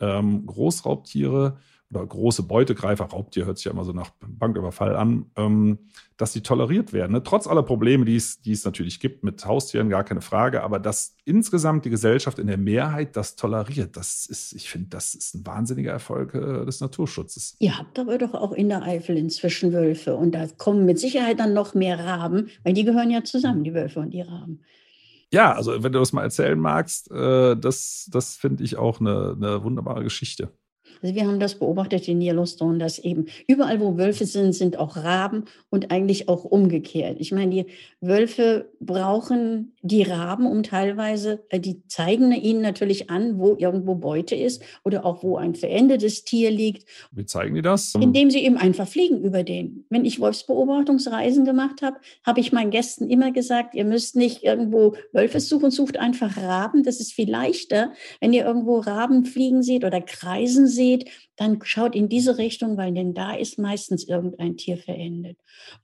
ähm, 0.00 0.44
Großraubtiere 0.44 1.58
oder 1.90 2.06
große 2.06 2.42
Beutegreifer, 2.42 3.06
Raubtier 3.06 3.46
hört 3.46 3.56
sich 3.56 3.64
ja 3.64 3.72
immer 3.72 3.84
so 3.84 3.92
nach 3.92 4.10
Banküberfall 4.20 4.94
an, 4.94 5.26
ähm, 5.36 5.78
dass 6.18 6.32
die 6.32 6.42
toleriert 6.42 6.92
werden. 6.92 7.12
Ne? 7.12 7.22
Trotz 7.22 7.46
aller 7.46 7.62
Probleme, 7.62 8.04
die 8.04 8.16
es, 8.16 8.42
die 8.42 8.52
es 8.52 8.64
natürlich 8.64 9.00
gibt 9.00 9.24
mit 9.24 9.44
Haustieren, 9.46 9.88
gar 9.88 10.04
keine 10.04 10.20
Frage, 10.20 10.62
aber 10.62 10.78
dass 10.78 11.16
insgesamt 11.24 11.86
die 11.86 11.90
Gesellschaft 11.90 12.38
in 12.38 12.46
der 12.46 12.58
Mehrheit 12.58 13.16
das 13.16 13.36
toleriert, 13.36 13.96
das 13.96 14.26
ist, 14.26 14.52
ich 14.52 14.68
finde, 14.68 14.88
das 14.90 15.14
ist 15.14 15.34
ein 15.34 15.46
wahnsinniger 15.46 15.92
Erfolg 15.92 16.34
äh, 16.34 16.66
des 16.66 16.80
Naturschutzes. 16.80 17.56
Ihr 17.58 17.78
habt 17.78 17.98
aber 17.98 18.18
doch 18.18 18.34
auch 18.34 18.52
in 18.52 18.68
der 18.68 18.82
Eifel 18.82 19.16
inzwischen 19.16 19.72
Wölfe 19.72 20.14
und 20.16 20.34
da 20.34 20.46
kommen 20.58 20.84
mit 20.84 20.98
Sicherheit 20.98 21.40
dann 21.40 21.54
noch 21.54 21.74
mehr 21.74 21.98
Raben, 21.98 22.48
weil 22.64 22.74
die 22.74 22.84
gehören 22.84 23.10
ja 23.10 23.24
zusammen, 23.24 23.64
die 23.64 23.72
Wölfe 23.72 24.00
und 24.00 24.10
die 24.10 24.22
Raben. 24.22 24.60
Ja, 25.30 25.52
also 25.52 25.82
wenn 25.82 25.92
du 25.92 25.98
das 25.98 26.12
mal 26.12 26.22
erzählen 26.22 26.58
magst, 26.58 27.10
äh, 27.10 27.56
das, 27.56 28.08
das 28.10 28.36
finde 28.36 28.64
ich 28.64 28.76
auch 28.76 29.00
eine, 29.00 29.34
eine 29.36 29.62
wunderbare 29.62 30.02
Geschichte. 30.02 30.50
Also 31.02 31.14
wir 31.14 31.26
haben 31.26 31.40
das 31.40 31.54
beobachtet 31.56 32.08
in 32.08 32.20
Yellowstone, 32.20 32.78
dass 32.78 32.98
eben 32.98 33.26
überall, 33.46 33.80
wo 33.80 33.96
Wölfe 33.96 34.26
sind, 34.26 34.52
sind 34.52 34.78
auch 34.78 34.96
Raben 34.96 35.44
und 35.70 35.90
eigentlich 35.90 36.28
auch 36.28 36.44
umgekehrt. 36.44 37.16
Ich 37.20 37.32
meine, 37.32 37.50
die 37.50 37.66
Wölfe 38.00 38.70
brauchen 38.80 39.74
die 39.82 40.02
Raben, 40.02 40.46
um 40.46 40.62
teilweise, 40.62 41.44
äh, 41.50 41.60
die 41.60 41.86
zeigen 41.86 42.32
ihnen 42.32 42.62
natürlich 42.62 43.10
an, 43.10 43.38
wo 43.38 43.56
irgendwo 43.56 43.94
Beute 43.94 44.34
ist 44.34 44.62
oder 44.84 45.04
auch 45.04 45.22
wo 45.22 45.36
ein 45.36 45.54
verendetes 45.54 46.24
Tier 46.24 46.50
liegt. 46.50 46.84
Wie 47.12 47.24
zeigen 47.24 47.54
die 47.54 47.62
das? 47.62 47.94
Indem 47.94 48.30
sie 48.30 48.44
eben 48.44 48.56
einfach 48.56 48.88
fliegen 48.88 49.22
über 49.22 49.42
den. 49.42 49.84
Wenn 49.90 50.04
ich 50.04 50.20
Wolfsbeobachtungsreisen 50.20 51.44
gemacht 51.44 51.82
habe, 51.82 51.96
habe 52.24 52.40
ich 52.40 52.52
meinen 52.52 52.70
Gästen 52.70 53.08
immer 53.08 53.30
gesagt, 53.30 53.74
ihr 53.74 53.84
müsst 53.84 54.16
nicht 54.16 54.42
irgendwo 54.42 54.94
Wölfe 55.12 55.40
suchen, 55.40 55.70
sucht 55.70 55.98
einfach 55.98 56.36
Raben. 56.36 56.82
Das 56.82 57.00
ist 57.00 57.12
viel 57.12 57.30
leichter, 57.30 57.92
wenn 58.20 58.32
ihr 58.32 58.44
irgendwo 58.44 58.78
Raben 58.78 59.24
fliegen 59.24 59.62
seht 59.62 59.84
oder 59.84 60.00
kreisen 60.00 60.66
seht 60.66 60.77
seht, 60.78 61.10
dann 61.36 61.58
schaut 61.62 61.94
in 61.94 62.08
diese 62.08 62.38
Richtung, 62.38 62.76
weil 62.76 62.92
denn 62.92 63.14
da 63.14 63.34
ist 63.34 63.58
meistens 63.58 64.04
irgendein 64.04 64.56
Tier 64.56 64.76
verendet. 64.76 65.38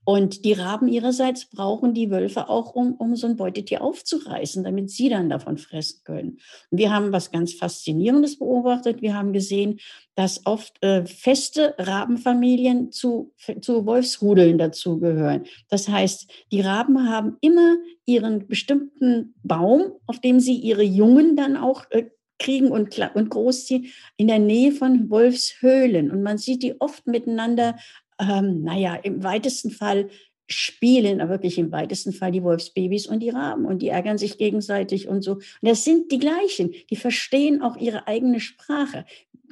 Und 0.04 0.44
die 0.44 0.52
Raben 0.52 0.88
ihrerseits 0.88 1.46
brauchen 1.50 1.94
die 1.94 2.10
Wölfe 2.10 2.48
auch, 2.48 2.74
um, 2.74 2.94
um 2.94 3.16
so 3.16 3.26
ein 3.26 3.36
Beutetier 3.36 3.82
aufzureißen, 3.82 4.64
damit 4.64 4.90
sie 4.90 5.08
dann 5.08 5.28
davon 5.28 5.58
fressen 5.58 6.00
können. 6.04 6.38
Und 6.70 6.78
wir 6.78 6.92
haben 6.92 7.12
was 7.12 7.30
ganz 7.30 7.54
Faszinierendes 7.54 8.38
beobachtet. 8.38 9.02
Wir 9.02 9.14
haben 9.14 9.32
gesehen, 9.32 9.78
dass 10.14 10.44
oft 10.46 10.82
äh, 10.82 11.04
feste 11.06 11.74
Rabenfamilien 11.78 12.92
zu, 12.92 13.32
zu 13.60 13.86
Wolfsrudeln 13.86 14.58
dazugehören. 14.58 15.44
Das 15.68 15.88
heißt, 15.88 16.30
die 16.52 16.60
Raben 16.60 17.08
haben 17.08 17.36
immer 17.40 17.76
ihren 18.06 18.46
bestimmten 18.46 19.34
Baum, 19.42 19.92
auf 20.06 20.20
dem 20.20 20.40
sie 20.40 20.56
ihre 20.56 20.82
Jungen 20.84 21.36
dann 21.36 21.56
auch 21.56 21.84
äh, 21.90 22.06
kriegen 22.38 22.68
und, 22.68 22.98
und 23.14 23.30
großziehen, 23.30 23.86
in 24.16 24.28
der 24.28 24.38
Nähe 24.38 24.72
von 24.72 25.10
Wolfshöhlen. 25.10 26.10
Und 26.10 26.22
man 26.22 26.38
sieht 26.38 26.62
die 26.62 26.80
oft 26.80 27.06
miteinander, 27.06 27.76
ähm, 28.20 28.62
naja, 28.62 28.94
im 28.96 29.22
weitesten 29.22 29.70
Fall 29.70 30.08
spielen 30.46 31.20
aber 31.20 31.32
wirklich 31.32 31.58
im 31.58 31.72
weitesten 31.72 32.12
Fall 32.12 32.30
die 32.30 32.42
Wolfsbabys 32.42 33.06
und 33.06 33.20
die 33.20 33.30
Raben 33.30 33.64
und 33.64 33.80
die 33.80 33.88
ärgern 33.88 34.18
sich 34.18 34.36
gegenseitig 34.36 35.08
und 35.08 35.22
so. 35.22 35.34
Und 35.34 35.42
das 35.62 35.84
sind 35.84 36.12
die 36.12 36.18
gleichen, 36.18 36.74
die 36.90 36.96
verstehen 36.96 37.62
auch 37.62 37.76
ihre 37.76 38.06
eigene 38.06 38.40
Sprache, 38.40 39.06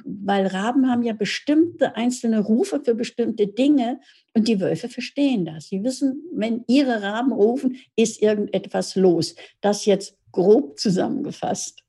weil 0.05 0.47
Raben 0.47 0.89
haben 0.89 1.03
ja 1.03 1.13
bestimmte 1.13 1.95
einzelne 1.95 2.41
Rufe 2.41 2.81
für 2.83 2.93
bestimmte 2.93 3.47
Dinge 3.47 3.99
und 4.33 4.47
die 4.47 4.59
Wölfe 4.59 4.89
verstehen 4.89 5.45
das. 5.45 5.69
Sie 5.69 5.83
wissen, 5.83 6.23
wenn 6.33 6.63
ihre 6.67 7.01
Raben 7.01 7.31
rufen, 7.31 7.77
ist 7.95 8.21
irgendetwas 8.21 8.95
los. 8.95 9.35
Das 9.61 9.85
jetzt 9.85 10.17
grob 10.31 10.79
zusammengefasst. 10.79 11.82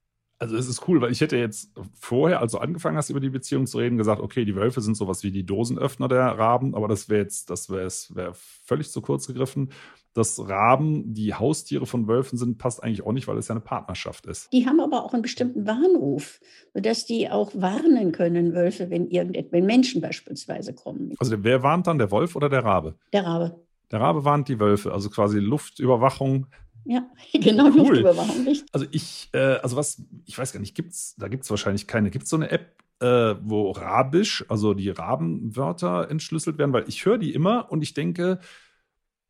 Also 0.45 0.59
es 0.59 0.68
ist 0.68 0.86
cool, 0.86 1.01
weil 1.01 1.11
ich 1.11 1.22
hätte 1.22 1.38
jetzt 1.38 1.72
vorher, 1.99 2.40
als 2.42 2.53
du 2.53 2.59
angefangen 2.59 2.99
hast, 2.99 3.09
über 3.09 3.18
die 3.18 3.30
Beziehung 3.30 3.66
zu 3.66 3.78
reden, 3.78 3.97
gesagt, 3.97 4.20
okay, 4.20 4.45
die 4.45 4.55
Wölfe 4.55 4.82
sind 4.82 4.95
sowas 4.95 5.22
wie 5.22 5.30
die 5.30 5.47
Dosenöffner 5.47 6.07
der 6.07 6.20
Raben, 6.20 6.74
aber 6.74 6.86
das 6.86 7.09
wäre 7.09 7.22
jetzt, 7.22 7.49
das 7.49 7.70
wäre 7.70 7.88
wär 8.11 8.34
völlig 8.34 8.90
zu 8.90 9.01
kurz 9.01 9.26
gegriffen. 9.26 9.70
Dass 10.12 10.47
Raben 10.47 11.14
die 11.14 11.32
Haustiere 11.32 11.86
von 11.86 12.09
Wölfen 12.09 12.36
sind, 12.36 12.59
passt 12.59 12.84
eigentlich 12.84 13.07
auch 13.07 13.12
nicht, 13.12 13.26
weil 13.26 13.38
es 13.38 13.49
ja 13.49 13.55
eine 13.55 13.62
Partnerschaft 13.62 14.26
ist. 14.26 14.53
Die 14.53 14.66
haben 14.66 14.80
aber 14.80 15.03
auch 15.03 15.14
einen 15.14 15.22
bestimmten 15.22 15.66
Warnruf, 15.66 16.40
sodass 16.74 17.07
die 17.07 17.30
auch 17.30 17.51
warnen 17.55 18.12
können, 18.12 18.53
Wölfe, 18.53 18.90
wenn 18.90 19.09
irgendetwas, 19.09 19.53
wenn 19.53 19.64
Menschen 19.64 20.03
beispielsweise 20.03 20.74
kommen. 20.74 21.14
Also 21.18 21.42
wer 21.42 21.62
warnt 21.62 21.86
dann, 21.86 21.97
der 21.97 22.11
Wolf 22.11 22.36
oder 22.36 22.51
der 22.51 22.64
Rabe? 22.64 22.97
Der 23.14 23.24
Rabe. 23.24 23.64
Der 23.90 24.01
Rabe 24.01 24.26
warnt 24.26 24.49
die 24.49 24.61
Wölfe, 24.61 24.92
also 24.92 25.09
quasi 25.09 25.38
Luftüberwachung 25.38 26.49
ja, 26.85 27.09
genau, 27.32 27.66
cool. 27.66 27.76
Luftüberwachung. 27.76 28.45
Nicht? 28.45 28.66
Also 28.72 28.87
ich, 28.91 29.30
äh, 29.32 29.39
also 29.62 29.76
was, 29.76 30.03
ich 30.24 30.37
weiß 30.37 30.53
gar 30.53 30.61
nicht, 30.61 30.74
gibt's, 30.74 31.14
da 31.16 31.28
gibt 31.28 31.45
es 31.45 31.51
wahrscheinlich 31.51 31.87
keine. 31.87 32.11
Gibt 32.11 32.24
es 32.24 32.30
so 32.30 32.37
eine 32.37 32.51
App, 32.51 32.82
äh, 33.01 33.35
wo 33.43 33.70
Rabisch, 33.70 34.45
also 34.49 34.74
die 34.74 34.91
Rabenwörter 34.91 36.11
entschlüsselt 36.11 36.59
werden? 36.59 36.72
Weil 36.72 36.89
ich 36.89 37.05
höre 37.07 37.18
die 37.18 37.32
immer 37.32 37.70
und 37.70 37.82
ich 37.82 37.95
denke, 37.95 38.41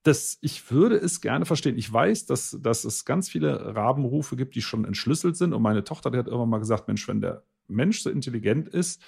dass 0.02 0.38
ich 0.42 0.70
würde 0.70 0.96
es 0.96 1.20
gerne 1.20 1.46
verstehen. 1.46 1.78
Ich 1.78 1.90
weiß, 1.90 2.26
dass, 2.26 2.58
dass 2.60 2.84
es 2.84 3.04
ganz 3.04 3.30
viele 3.30 3.74
Rabenrufe 3.74 4.36
gibt, 4.36 4.54
die 4.54 4.62
schon 4.62 4.84
entschlüsselt 4.84 5.36
sind. 5.36 5.54
Und 5.54 5.62
meine 5.62 5.82
Tochter, 5.82 6.10
die 6.10 6.18
hat 6.18 6.26
irgendwann 6.26 6.50
mal 6.50 6.58
gesagt, 6.58 6.88
Mensch, 6.88 7.08
wenn 7.08 7.22
der 7.22 7.42
Mensch 7.68 8.02
so 8.02 8.10
intelligent 8.10 8.68
ist, 8.68 9.02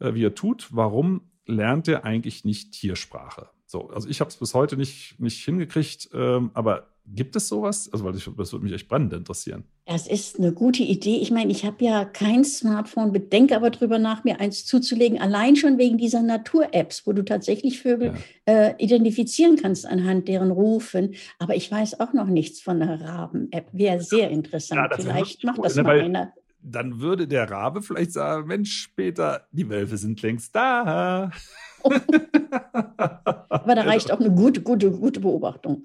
äh, 0.00 0.14
wie 0.14 0.24
er 0.24 0.34
tut, 0.34 0.68
warum 0.72 1.30
lernt 1.46 1.86
er 1.86 2.04
eigentlich 2.04 2.44
nicht 2.44 2.72
Tiersprache? 2.72 3.50
So, 3.66 3.90
also 3.90 4.08
ich 4.08 4.20
habe 4.20 4.28
es 4.28 4.36
bis 4.36 4.54
heute 4.54 4.76
nicht, 4.76 5.20
nicht 5.20 5.44
hingekriegt, 5.44 6.10
ähm, 6.12 6.50
aber 6.54 6.95
Gibt 7.08 7.36
es 7.36 7.48
sowas? 7.48 7.88
Also, 7.92 8.04
weil 8.04 8.16
ich, 8.16 8.28
das 8.36 8.52
würde 8.52 8.64
mich 8.64 8.74
echt 8.74 8.88
brennend 8.88 9.12
interessieren. 9.12 9.64
Das 9.86 10.08
ist 10.08 10.38
eine 10.38 10.52
gute 10.52 10.82
Idee. 10.82 11.18
Ich 11.18 11.30
meine, 11.30 11.52
ich 11.52 11.64
habe 11.64 11.84
ja 11.84 12.04
kein 12.04 12.44
Smartphone, 12.44 13.12
bedenke 13.12 13.54
aber 13.54 13.70
darüber 13.70 13.98
nach, 13.98 14.24
mir 14.24 14.40
eins 14.40 14.66
zuzulegen, 14.66 15.20
allein 15.20 15.54
schon 15.54 15.78
wegen 15.78 15.98
dieser 15.98 16.22
Natur-Apps, 16.22 17.06
wo 17.06 17.12
du 17.12 17.24
tatsächlich 17.24 17.80
Vögel 17.80 18.14
ja. 18.46 18.52
äh, 18.52 18.74
identifizieren 18.78 19.56
kannst 19.56 19.86
anhand 19.86 20.26
deren 20.26 20.50
Rufen. 20.50 21.14
Aber 21.38 21.54
ich 21.54 21.70
weiß 21.70 22.00
auch 22.00 22.12
noch 22.12 22.26
nichts 22.26 22.60
von 22.60 22.80
der 22.80 23.00
Raben-App. 23.00 23.68
Wäre 23.72 24.00
sehr 24.00 24.30
interessant. 24.30 24.90
Ja, 24.90 24.96
vielleicht 24.96 25.44
macht 25.44 25.64
das 25.64 25.76
ne, 25.76 25.82
mal 25.84 26.00
einer 26.00 26.32
dann 26.68 27.00
würde 27.00 27.28
der 27.28 27.48
Rabe 27.48 27.80
vielleicht 27.80 28.12
sagen, 28.12 28.48
Mensch, 28.48 28.72
später, 28.72 29.46
die 29.52 29.68
Wölfe 29.68 29.96
sind 29.96 30.20
längst 30.22 30.54
da. 30.54 31.30
Aber 33.48 33.74
da 33.74 33.82
reicht 33.82 34.12
auch 34.12 34.20
eine 34.20 34.30
gute, 34.30 34.62
gute, 34.62 34.90
gute 34.90 35.20
Beobachtung. 35.20 35.84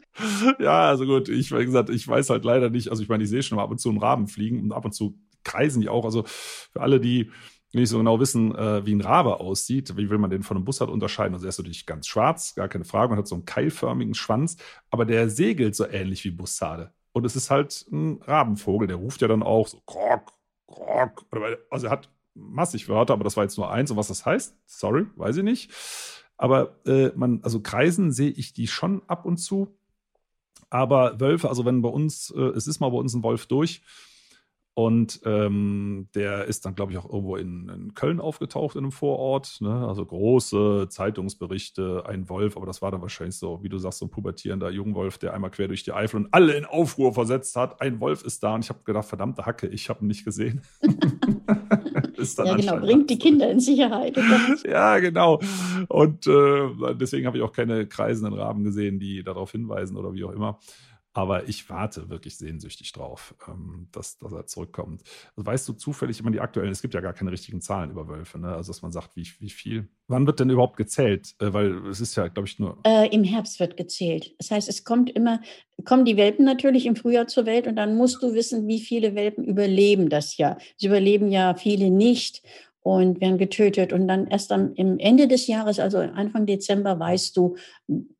Ja, 0.59 0.89
also 0.89 1.05
gut, 1.05 1.29
ich, 1.29 1.51
wie 1.51 1.65
gesagt, 1.65 1.89
ich 1.89 2.07
weiß 2.07 2.29
halt 2.29 2.45
leider 2.45 2.69
nicht, 2.69 2.89
also 2.89 3.01
ich 3.01 3.09
meine, 3.09 3.23
ich 3.23 3.29
sehe 3.29 3.43
schon 3.43 3.55
mal 3.55 3.63
ab 3.63 3.71
und 3.71 3.79
zu 3.79 3.89
einen 3.89 3.99
Raben 3.99 4.27
fliegen 4.27 4.61
und 4.61 4.71
ab 4.71 4.85
und 4.85 4.93
zu 4.93 5.17
kreisen 5.43 5.81
die 5.81 5.89
auch. 5.89 6.05
Also 6.05 6.23
für 6.25 6.81
alle, 6.81 6.99
die 6.99 7.31
nicht 7.73 7.89
so 7.89 7.97
genau 7.97 8.19
wissen, 8.19 8.53
äh, 8.53 8.85
wie 8.85 8.93
ein 8.93 9.01
Rabe 9.01 9.39
aussieht, 9.39 9.95
wie 9.95 10.09
will 10.09 10.17
man 10.17 10.29
den 10.29 10.43
von 10.43 10.57
einem 10.57 10.65
Bussard 10.65 10.89
unterscheiden? 10.89 11.33
Also 11.33 11.45
er 11.45 11.49
ist 11.49 11.57
natürlich 11.57 11.85
ganz 11.85 12.07
schwarz, 12.07 12.53
gar 12.55 12.67
keine 12.67 12.83
Frage. 12.83 13.09
Man 13.09 13.17
hat 13.17 13.27
so 13.27 13.35
einen 13.35 13.45
keilförmigen 13.45 14.13
Schwanz, 14.13 14.57
aber 14.89 15.05
der 15.05 15.29
segelt 15.29 15.75
so 15.75 15.87
ähnlich 15.87 16.23
wie 16.25 16.31
Bussarde. 16.31 16.91
Und 17.13 17.25
es 17.25 17.35
ist 17.35 17.49
halt 17.49 17.85
ein 17.91 18.21
Rabenvogel, 18.21 18.87
der 18.87 18.97
ruft 18.97 19.21
ja 19.21 19.27
dann 19.27 19.43
auch 19.43 19.67
so 19.67 19.81
krok, 19.85 20.33
krok. 20.67 21.25
Also 21.69 21.87
er 21.87 21.91
hat 21.91 22.09
massig 22.33 22.87
Wörter, 22.87 23.13
aber 23.13 23.23
das 23.23 23.37
war 23.37 23.43
jetzt 23.43 23.57
nur 23.57 23.71
eins. 23.71 23.91
Und 23.91 23.97
was 23.97 24.07
das 24.07 24.25
heißt, 24.25 24.55
sorry, 24.65 25.05
weiß 25.15 25.37
ich 25.37 25.43
nicht. 25.43 25.71
Aber 26.37 26.79
äh, 26.85 27.11
man, 27.15 27.39
also 27.43 27.61
Kreisen 27.61 28.11
sehe 28.11 28.31
ich 28.31 28.53
die 28.53 28.67
schon 28.67 29.03
ab 29.07 29.25
und 29.25 29.37
zu. 29.37 29.77
Aber 30.69 31.19
Wölfe, 31.19 31.49
also 31.49 31.65
wenn 31.65 31.81
bei 31.81 31.89
uns, 31.89 32.31
äh, 32.35 32.39
es 32.39 32.67
ist 32.67 32.79
mal 32.79 32.89
bei 32.89 32.97
uns 32.97 33.13
ein 33.13 33.23
Wolf 33.23 33.45
durch, 33.45 33.81
und 34.73 35.19
ähm, 35.25 36.07
der 36.15 36.45
ist 36.45 36.65
dann, 36.65 36.75
glaube 36.75 36.93
ich, 36.93 36.97
auch 36.97 37.11
irgendwo 37.11 37.35
in, 37.35 37.67
in, 37.67 37.93
Köln 37.93 38.21
aufgetaucht 38.21 38.75
in 38.75 38.83
einem 38.83 38.93
Vorort. 38.93 39.57
Ne? 39.59 39.85
Also 39.85 40.05
große 40.05 40.87
Zeitungsberichte, 40.89 42.05
ein 42.05 42.29
Wolf, 42.29 42.55
aber 42.55 42.65
das 42.65 42.81
war 42.81 42.89
dann 42.89 43.01
wahrscheinlich 43.01 43.35
so, 43.35 43.61
wie 43.63 43.69
du 43.69 43.77
sagst, 43.77 43.99
so 43.99 44.05
ein 44.05 44.11
pubertierender 44.11 44.69
Jungwolf, 44.69 45.17
der 45.17 45.33
einmal 45.33 45.51
quer 45.51 45.67
durch 45.67 45.83
die 45.83 45.91
Eifel 45.91 46.21
und 46.21 46.33
alle 46.33 46.53
in 46.53 46.63
Aufruhr 46.63 47.13
versetzt 47.13 47.57
hat. 47.57 47.81
Ein 47.81 47.99
Wolf 47.99 48.23
ist 48.23 48.43
da 48.43 48.55
und 48.55 48.63
ich 48.63 48.69
habe 48.69 48.79
gedacht, 48.85 49.05
verdammte 49.05 49.45
Hacke, 49.45 49.67
ich 49.67 49.89
habe 49.89 50.05
ihn 50.05 50.07
nicht 50.07 50.23
gesehen. 50.23 50.61
ja, 52.37 52.55
genau, 52.55 52.77
bringt 52.77 53.09
die 53.09 53.19
Kinder 53.19 53.51
in 53.51 53.59
Sicherheit. 53.59 54.17
ja, 54.65 54.99
genau. 54.99 55.41
Und 55.89 56.27
äh, 56.27 56.95
deswegen 56.95 57.27
habe 57.27 57.37
ich 57.37 57.43
auch 57.43 57.51
keine 57.51 57.87
kreisenden 57.87 58.39
Raben 58.39 58.63
gesehen, 58.63 58.99
die 58.99 59.21
darauf 59.21 59.51
hinweisen 59.51 59.97
oder 59.97 60.13
wie 60.13 60.23
auch 60.23 60.31
immer. 60.31 60.59
Aber 61.13 61.49
ich 61.49 61.69
warte 61.69 62.09
wirklich 62.09 62.37
sehnsüchtig 62.37 62.93
drauf, 62.93 63.35
ähm, 63.47 63.87
dass, 63.91 64.17
dass 64.17 64.31
er 64.31 64.45
zurückkommt. 64.45 65.01
Also 65.35 65.45
weißt 65.45 65.67
du 65.67 65.73
zufällig 65.73 66.19
immer 66.19 66.31
die 66.31 66.39
aktuellen, 66.39 66.71
es 66.71 66.81
gibt 66.81 66.93
ja 66.93 67.01
gar 67.01 67.13
keine 67.13 67.31
richtigen 67.31 67.61
Zahlen 67.61 67.91
über 67.91 68.07
Wölfe, 68.07 68.39
ne? 68.39 68.55
Also 68.55 68.71
dass 68.71 68.81
man 68.81 68.91
sagt, 68.91 69.15
wie, 69.15 69.27
wie 69.39 69.49
viel. 69.49 69.89
Wann 70.07 70.25
wird 70.25 70.39
denn 70.39 70.49
überhaupt 70.49 70.77
gezählt? 70.77 71.35
Äh, 71.39 71.51
weil 71.51 71.87
es 71.87 71.99
ist 71.99 72.15
ja, 72.15 72.27
glaube 72.29 72.47
ich, 72.47 72.59
nur. 72.59 72.77
Äh, 72.85 73.13
Im 73.13 73.23
Herbst 73.25 73.59
wird 73.59 73.75
gezählt. 73.75 74.35
Das 74.37 74.51
heißt, 74.51 74.69
es 74.69 74.85
kommt 74.85 75.09
immer, 75.09 75.41
kommen 75.83 76.05
die 76.05 76.17
Welpen 76.17 76.45
natürlich 76.45 76.85
im 76.85 76.95
Frühjahr 76.95 77.27
zur 77.27 77.45
Welt 77.45 77.67
und 77.67 77.75
dann 77.75 77.95
musst 77.97 78.23
du 78.23 78.33
wissen, 78.33 78.67
wie 78.67 78.79
viele 78.79 79.13
Welpen 79.13 79.43
überleben 79.43 80.09
das 80.09 80.37
Jahr. 80.37 80.57
Sie 80.77 80.87
überleben 80.87 81.29
ja 81.29 81.55
viele 81.55 81.89
nicht 81.89 82.41
und 82.81 83.21
werden 83.21 83.37
getötet. 83.37 83.93
Und 83.93 84.07
dann 84.07 84.27
erst 84.27 84.51
am 84.51 84.73
Ende 84.75 85.27
des 85.27 85.47
Jahres, 85.47 85.79
also 85.79 85.99
Anfang 85.99 86.45
Dezember, 86.45 86.99
weißt 86.99 87.37
du, 87.37 87.55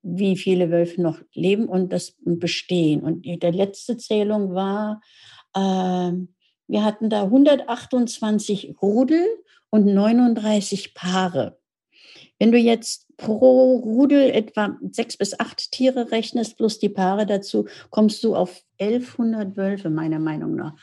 wie 0.03 0.37
viele 0.37 0.69
Wölfe 0.69 1.01
noch 1.01 1.19
leben 1.33 1.67
und 1.67 1.91
das 1.91 2.15
bestehen. 2.23 3.01
Und 3.01 3.25
die 3.25 3.37
letzte 3.37 3.97
Zählung 3.97 4.53
war, 4.53 5.01
äh, 5.55 6.11
wir 6.67 6.85
hatten 6.85 7.09
da 7.09 7.23
128 7.23 8.75
Rudel 8.81 9.25
und 9.69 9.85
39 9.85 10.93
Paare. 10.93 11.57
Wenn 12.39 12.51
du 12.51 12.57
jetzt 12.57 13.07
pro 13.17 13.77
Rudel 13.77 14.29
etwa 14.31 14.77
sechs 14.91 15.17
bis 15.17 15.39
acht 15.39 15.71
Tiere 15.71 16.11
rechnest, 16.11 16.57
plus 16.57 16.79
die 16.79 16.89
Paare 16.89 17.25
dazu, 17.25 17.67
kommst 17.89 18.23
du 18.23 18.35
auf 18.35 18.63
1100 18.79 19.57
Wölfe, 19.57 19.89
meiner 19.89 20.19
Meinung 20.19 20.55
nach. 20.55 20.73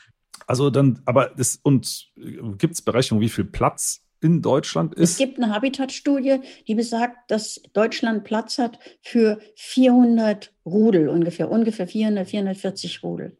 Also 0.49 0.71
dann, 0.71 0.99
aber 1.05 1.27
das, 1.37 1.59
und 1.61 2.11
gibt 2.57 2.73
es 2.73 2.81
Berechnungen, 2.81 3.23
wie 3.23 3.29
viel 3.29 3.45
Platz 3.45 4.01
in 4.19 4.41
Deutschland 4.41 4.95
ist? 4.95 5.11
Es 5.11 5.17
gibt 5.19 5.37
eine 5.37 5.53
Habitat-Studie, 5.53 6.39
die 6.67 6.73
besagt, 6.73 7.29
dass 7.29 7.61
Deutschland 7.73 8.23
Platz 8.23 8.57
hat 8.57 8.79
für 9.03 9.39
400 9.53 10.51
Rudel 10.65 11.07
ungefähr, 11.07 11.51
ungefähr 11.51 11.87
400, 11.87 12.27
440 12.27 13.03
Rudel. 13.03 13.37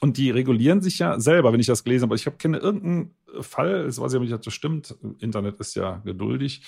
Und 0.00 0.16
die 0.16 0.30
regulieren 0.30 0.80
sich 0.80 0.98
ja 0.98 1.20
selber, 1.20 1.52
wenn 1.52 1.60
ich 1.60 1.66
das 1.66 1.84
gelesen 1.84 2.04
habe. 2.04 2.16
Ich 2.16 2.24
habe 2.24 2.38
kenne 2.38 2.56
irgendeinen 2.56 3.14
Fall, 3.42 3.84
das 3.84 4.00
weiß 4.00 4.14
ich 4.14 4.20
nicht, 4.20 4.32
ob 4.32 4.40
das 4.40 4.54
stimmt. 4.54 4.96
Internet 5.18 5.60
ist 5.60 5.76
ja 5.76 6.00
geduldig, 6.06 6.62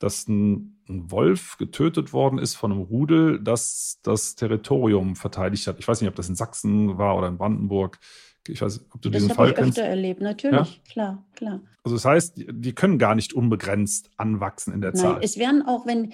dass 0.00 0.26
ein, 0.26 0.82
ein, 0.88 1.12
Wolf 1.12 1.58
getötet 1.58 2.12
worden 2.12 2.40
ist 2.40 2.56
von 2.56 2.72
einem 2.72 2.80
Rudel, 2.80 3.38
das 3.40 4.00
das 4.02 4.34
Territorium 4.34 5.14
verteidigt 5.14 5.68
hat. 5.68 5.78
Ich 5.78 5.86
weiß 5.86 6.00
nicht, 6.00 6.10
ob 6.10 6.16
das 6.16 6.28
in 6.28 6.34
Sachsen 6.34 6.98
war 6.98 7.16
oder 7.16 7.28
in 7.28 7.38
Brandenburg. 7.38 8.00
Ich 8.48 8.60
weiß, 8.60 8.86
ob 8.92 9.02
du 9.02 9.10
das 9.10 9.22
diesen 9.22 9.34
Fall 9.34 9.50
ich 9.50 9.54
kennst. 9.54 9.78
Das 9.78 9.84
habe 9.84 9.94
ich 9.94 10.00
öfter 10.00 10.02
erlebt, 10.02 10.20
natürlich, 10.20 10.74
ja? 10.74 10.92
klar, 10.92 11.24
klar. 11.34 11.60
Also 11.84 11.96
das 11.96 12.04
heißt, 12.04 12.36
die, 12.36 12.46
die, 12.48 12.72
können 12.74 12.96
gar 12.96 13.16
nicht 13.16 13.32
unbegrenzt 13.32 14.10
anwachsen 14.16 14.72
in 14.72 14.80
der 14.80 14.92
Nein, 14.92 15.00
Zahl. 15.00 15.18
Es 15.20 15.36
werden 15.36 15.66
auch, 15.66 15.84
wenn 15.84 16.12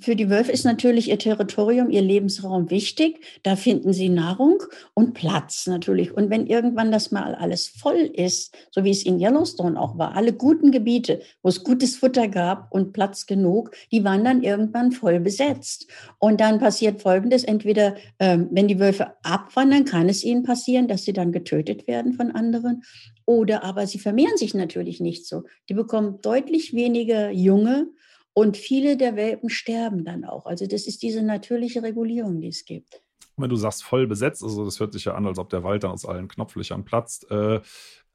für 0.00 0.14
die 0.16 0.28
Wölfe 0.28 0.52
ist 0.52 0.64
natürlich 0.64 1.08
ihr 1.08 1.18
Territorium, 1.18 1.88
ihr 1.88 2.02
Lebensraum 2.02 2.68
wichtig. 2.68 3.24
Da 3.42 3.56
finden 3.56 3.94
sie 3.94 4.10
Nahrung 4.10 4.62
und 4.92 5.14
Platz 5.14 5.66
natürlich. 5.66 6.14
Und 6.14 6.28
wenn 6.28 6.46
irgendwann 6.46 6.92
das 6.92 7.10
mal 7.10 7.34
alles 7.34 7.68
voll 7.68 8.10
ist, 8.12 8.54
so 8.70 8.84
wie 8.84 8.90
es 8.90 9.02
in 9.04 9.18
Yellowstone 9.18 9.80
auch 9.80 9.96
war, 9.96 10.14
alle 10.14 10.34
guten 10.34 10.72
Gebiete, 10.72 11.22
wo 11.42 11.48
es 11.48 11.64
gutes 11.64 11.96
Futter 11.96 12.28
gab 12.28 12.70
und 12.70 12.92
Platz 12.92 13.24
genug, 13.24 13.70
die 13.92 14.04
waren 14.04 14.24
dann 14.24 14.42
irgendwann 14.42 14.92
voll 14.92 15.20
besetzt. 15.20 15.86
Und 16.18 16.38
dann 16.38 16.58
passiert 16.58 17.00
Folgendes: 17.00 17.44
Entweder, 17.44 17.96
ähm, 18.18 18.48
wenn 18.50 18.68
die 18.68 18.78
Wölfe 18.78 19.14
abwandern, 19.22 19.86
kann 19.86 20.10
es 20.10 20.22
ihnen 20.22 20.42
passieren, 20.42 20.86
dass 20.86 21.04
sie 21.04 21.14
dann 21.14 21.32
getötet 21.42 21.86
werden 21.86 22.12
von 22.12 22.30
anderen. 22.30 22.82
Oder 23.26 23.64
aber 23.64 23.86
sie 23.86 23.98
vermehren 23.98 24.36
sich 24.36 24.54
natürlich 24.54 25.00
nicht 25.00 25.26
so. 25.26 25.44
Die 25.68 25.74
bekommen 25.74 26.20
deutlich 26.22 26.72
weniger 26.72 27.30
Junge 27.30 27.88
und 28.34 28.56
viele 28.56 28.96
der 28.96 29.16
Welpen 29.16 29.50
sterben 29.50 30.04
dann 30.04 30.24
auch. 30.24 30.46
Also 30.46 30.66
das 30.66 30.86
ist 30.86 31.02
diese 31.02 31.22
natürliche 31.22 31.82
Regulierung, 31.82 32.40
die 32.40 32.48
es 32.48 32.64
gibt. 32.64 33.02
Wenn 33.36 33.50
du 33.50 33.56
sagst 33.56 33.84
voll 33.84 34.06
besetzt, 34.06 34.42
also 34.42 34.64
das 34.64 34.78
hört 34.78 34.92
sich 34.92 35.04
ja 35.04 35.14
an, 35.14 35.26
als 35.26 35.38
ob 35.38 35.50
der 35.50 35.64
Wald 35.64 35.84
dann 35.84 35.90
aus 35.92 36.04
allen 36.04 36.28
Knopflöchern 36.28 36.84
platzt. 36.84 37.30
Äh, 37.30 37.60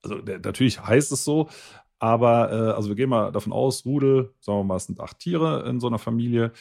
also 0.02 0.22
der, 0.22 0.40
natürlich 0.40 0.80
heißt 0.80 1.12
es 1.12 1.24
so, 1.24 1.50
aber 2.00 2.52
äh, 2.52 2.76
also 2.76 2.90
wir 2.90 2.96
gehen 2.96 3.10
mal 3.10 3.32
davon 3.32 3.52
aus, 3.52 3.86
Rudel, 3.86 4.34
sagen 4.40 4.60
wir 4.60 4.64
mal, 4.64 4.76
es 4.78 4.86
sind 4.86 5.00
acht 5.00 5.20
Tiere 5.20 5.68
in 5.68 5.80
so 5.80 5.88
einer 5.88 5.98
Familie. 5.98 6.52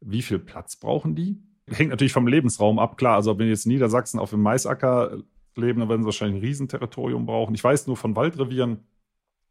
Wie 0.00 0.22
viel 0.22 0.38
Platz 0.38 0.76
brauchen 0.76 1.14
die? 1.14 1.38
Hängt 1.68 1.90
natürlich 1.90 2.12
vom 2.12 2.26
Lebensraum 2.26 2.78
ab, 2.78 2.96
klar. 2.96 3.16
Also 3.16 3.38
wenn 3.38 3.48
jetzt 3.48 3.66
Niedersachsen 3.66 4.20
auf 4.20 4.30
dem 4.30 4.40
Maisacker 4.40 5.18
leben, 5.56 5.80
dann 5.80 5.88
werden 5.88 6.02
sie 6.02 6.06
wahrscheinlich 6.06 6.42
ein 6.42 6.46
Riesenterritorium 6.46 7.26
brauchen. 7.26 7.54
Ich 7.54 7.64
weiß 7.64 7.86
nur 7.86 7.96
von 7.96 8.16
Waldrevieren, 8.16 8.80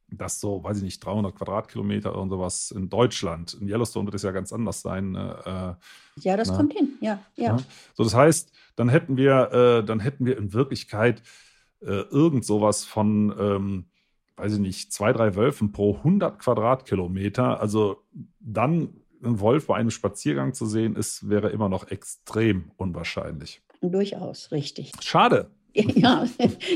dass 0.09 0.39
so, 0.39 0.63
weiß 0.63 0.77
ich 0.77 0.83
nicht, 0.83 1.03
300 1.03 1.35
Quadratkilometer 1.35 2.15
oder 2.15 2.29
sowas 2.29 2.71
in 2.71 2.89
Deutschland, 2.89 3.57
in 3.59 3.67
Yellowstone 3.67 4.05
wird 4.05 4.15
es 4.15 4.23
ja 4.23 4.31
ganz 4.31 4.53
anders 4.53 4.81
sein. 4.81 5.11
Ne? 5.11 5.77
Äh, 6.17 6.21
ja, 6.21 6.37
das 6.37 6.49
na, 6.49 6.57
kommt 6.57 6.73
hin, 6.73 6.93
ja, 7.01 7.19
ja, 7.35 7.45
ja. 7.45 7.57
So, 7.95 8.03
das 8.03 8.13
heißt, 8.13 8.51
dann 8.75 8.89
hätten 8.89 9.17
wir, 9.17 9.51
äh, 9.51 9.83
dann 9.83 9.99
hätten 9.99 10.25
wir 10.25 10.37
in 10.37 10.53
Wirklichkeit 10.53 11.23
äh, 11.81 12.01
irgend 12.11 12.45
sowas 12.45 12.85
von, 12.85 13.33
ähm, 13.39 13.85
weiß 14.37 14.53
ich 14.53 14.59
nicht, 14.59 14.93
zwei, 14.93 15.11
drei 15.11 15.35
Wölfen 15.35 15.71
pro 15.71 15.95
100 15.97 16.39
Quadratkilometer. 16.39 17.59
Also 17.59 18.03
dann 18.39 19.01
ein 19.23 19.39
Wolf 19.39 19.67
bei 19.67 19.75
einem 19.75 19.91
Spaziergang 19.91 20.53
zu 20.53 20.65
sehen, 20.65 20.95
ist, 20.95 21.29
wäre 21.29 21.49
immer 21.49 21.69
noch 21.69 21.89
extrem 21.89 22.71
unwahrscheinlich. 22.77 23.61
Durchaus, 23.81 24.51
richtig. 24.51 24.91
Schade. 25.01 25.49
Ja, 25.95 26.25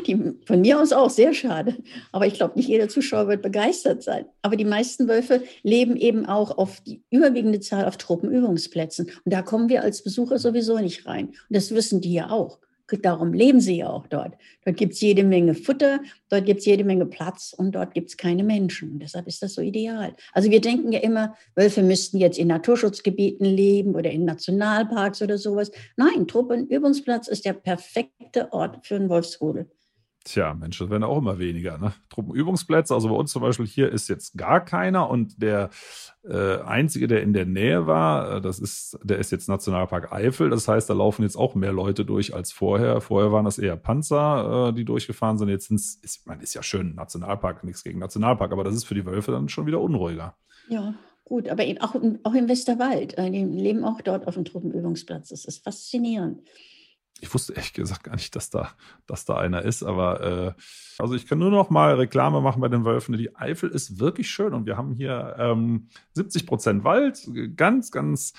die, 0.08 0.34
von 0.46 0.62
mir 0.62 0.80
aus 0.80 0.92
auch 0.92 1.10
sehr 1.10 1.34
schade. 1.34 1.78
Aber 2.12 2.28
ich 2.28 2.34
glaube, 2.34 2.58
nicht 2.58 2.68
jeder 2.68 2.90
Zuschauer 2.90 3.28
wird 3.28 3.42
begeistert 3.42 4.04
sein. 4.04 4.26
Aber 4.42 4.56
die 4.58 4.66
meisten 4.66 5.08
Wölfe 5.08 5.44
leben 5.64 5.96
eben 5.96 6.26
auch 6.26 6.58
auf 6.58 6.82
die 6.82 7.02
überwiegende 7.10 7.60
Zahl 7.60 7.86
auf 7.86 7.98
Truppenübungsplätzen. 7.98 9.12
Und 9.24 9.34
da 9.34 9.42
kommen 9.42 9.70
wir 9.70 9.84
als 9.84 10.04
Besucher 10.04 10.38
sowieso 10.38 10.78
nicht 10.80 11.06
rein. 11.06 11.28
Und 11.28 11.36
das 11.50 11.74
wissen 11.74 12.02
die 12.02 12.14
ja 12.14 12.30
auch. 12.30 12.60
Darum 13.02 13.34
leben 13.34 13.62
sie 13.62 13.78
ja 13.78 13.90
auch 13.90 14.08
dort. 14.08 14.36
Dort 14.66 14.78
gibt 14.78 14.94
es 14.94 15.02
jede 15.02 15.24
Menge 15.24 15.54
Futter, 15.54 16.00
dort 16.30 16.46
gibt 16.46 16.60
es 16.60 16.66
jede 16.66 16.84
Menge 16.84 17.06
Platz 17.06 17.54
und 17.56 17.74
dort 17.74 17.94
gibt 17.94 18.10
es 18.10 18.18
keine 18.18 18.44
Menschen. 18.44 19.00
Deshalb 19.00 19.28
ist 19.28 19.42
das 19.42 19.54
so 19.54 19.62
ideal. 19.62 20.16
Also 20.34 20.50
wir 20.52 20.62
denken 20.62 20.92
ja 20.92 21.00
immer, 21.00 21.36
Wölfe 21.56 21.84
müssten 21.84 22.18
jetzt 22.18 22.38
in 22.38 22.48
Naturschutzgebieten 22.48 23.46
leben 23.46 23.96
oder 23.96 24.12
in 24.12 24.26
Nationalparks 24.26 25.22
oder 25.22 25.38
sowas. 25.38 25.72
Nein, 25.98 26.28
Truppenübungsplatz 26.28 27.28
ist 27.28 27.46
der 27.46 27.54
perfekte 27.54 28.52
Ort 28.52 28.86
für 28.86 28.96
einen 28.96 29.10
Wolfsrudel. 29.10 29.70
Tja, 30.30 30.54
Mensch, 30.54 30.78
das 30.78 30.92
werden 30.92 31.04
auch 31.04 31.18
immer 31.18 31.40
weniger. 31.40 31.80
Ne? 31.80 31.92
Truppenübungsplätze, 32.12 32.94
also 32.94 33.10
bei 33.10 33.16
uns 33.16 33.32
zum 33.32 33.42
Beispiel 33.42 33.66
hier 33.66 33.92
ist 33.92 34.10
jetzt 34.10 34.38
gar 34.38 34.64
keiner 34.64 35.10
und 35.10 35.42
der 35.42 35.72
äh, 36.24 36.60
einzige, 36.60 37.08
der 37.08 37.24
in 37.24 37.34
der 37.34 37.48
Nähe 37.48 37.88
war, 37.88 38.36
äh, 38.36 38.42
das 38.42 38.60
ist, 38.60 39.00
der 39.02 39.18
ist 39.18 39.32
jetzt 39.32 39.50
Nationalpark 39.50 40.12
Eifel. 40.12 40.52
Das 40.52 40.68
heißt, 40.68 40.88
da 40.88 40.94
laufen 40.94 41.24
jetzt 41.24 41.36
auch 41.36 41.56
mehr 41.56 41.72
Leute 41.72 42.06
durch 42.06 42.36
als 42.36 42.52
vorher. 42.52 43.02
Vorher 43.02 43.32
waren 43.32 43.46
das 43.46 43.58
eher 43.58 43.76
Panzer, 43.76 44.68
äh, 44.70 44.74
die 44.74 44.86
durchgefahren 44.86 45.40
sind. 45.40 45.50
Jetzt 45.50 45.72
ist, 45.72 46.06
ich 46.06 46.24
meine, 46.28 46.44
ist 46.44 46.54
ja 46.54 46.62
schön, 46.62 46.94
Nationalpark, 46.94 47.64
nichts 47.64 47.84
gegen 47.84 47.98
Nationalpark, 47.98 48.52
aber 48.52 48.64
das 48.64 48.76
ist 48.76 48.84
für 48.84 48.94
die 48.94 49.08
Wölfe 49.08 49.32
dann 49.32 49.50
schon 49.50 49.66
wieder 49.66 49.82
unruhiger. 49.82 50.36
Ja, 50.68 50.94
gut, 51.26 51.50
aber 51.50 51.66
eben 51.66 51.82
auch, 51.82 51.96
auch 52.22 52.36
im 52.36 52.48
Westerwald. 52.48 53.18
Äh, 53.18 53.32
die 53.32 53.46
leben 53.46 53.84
auch 53.84 54.02
dort 54.02 54.28
auf 54.28 54.36
dem 54.36 54.46
Truppenübungsplatz. 54.46 55.30
Das 55.30 55.44
ist 55.46 55.64
faszinierend 55.64 56.44
ich 57.22 57.34
wusste 57.34 57.54
ehrlich 57.54 57.74
gesagt 57.74 58.04
gar 58.04 58.16
nicht, 58.16 58.36
dass 58.36 58.50
da, 58.50 58.72
dass 59.08 59.26
da 59.26 59.36
einer 59.36 59.64
ist, 59.64 59.84
aber 59.84 60.22
äh, 60.58 60.62
also 60.98 61.16
ich 61.16 61.28
kann 61.28 61.40
nur 61.40 61.52
noch 61.52 61.70
mal 61.70 61.96
Reklame 61.96 62.42
machen 62.42 62.62
bei 62.62 62.68
den 62.68 62.86
Wölfen. 62.86 63.18
Die 63.18 63.36
Eifel 63.36 63.70
ist 63.70 64.00
wirklich 64.00 64.30
schön 64.30 64.54
und 64.54 64.66
wir 64.66 64.78
haben 64.78 64.94
hier 64.94 65.36
ähm, 65.38 65.90
70 66.14 66.46
Prozent 66.46 66.84
Wald, 66.84 67.30
ganz, 67.56 67.92
ganz 67.92 68.34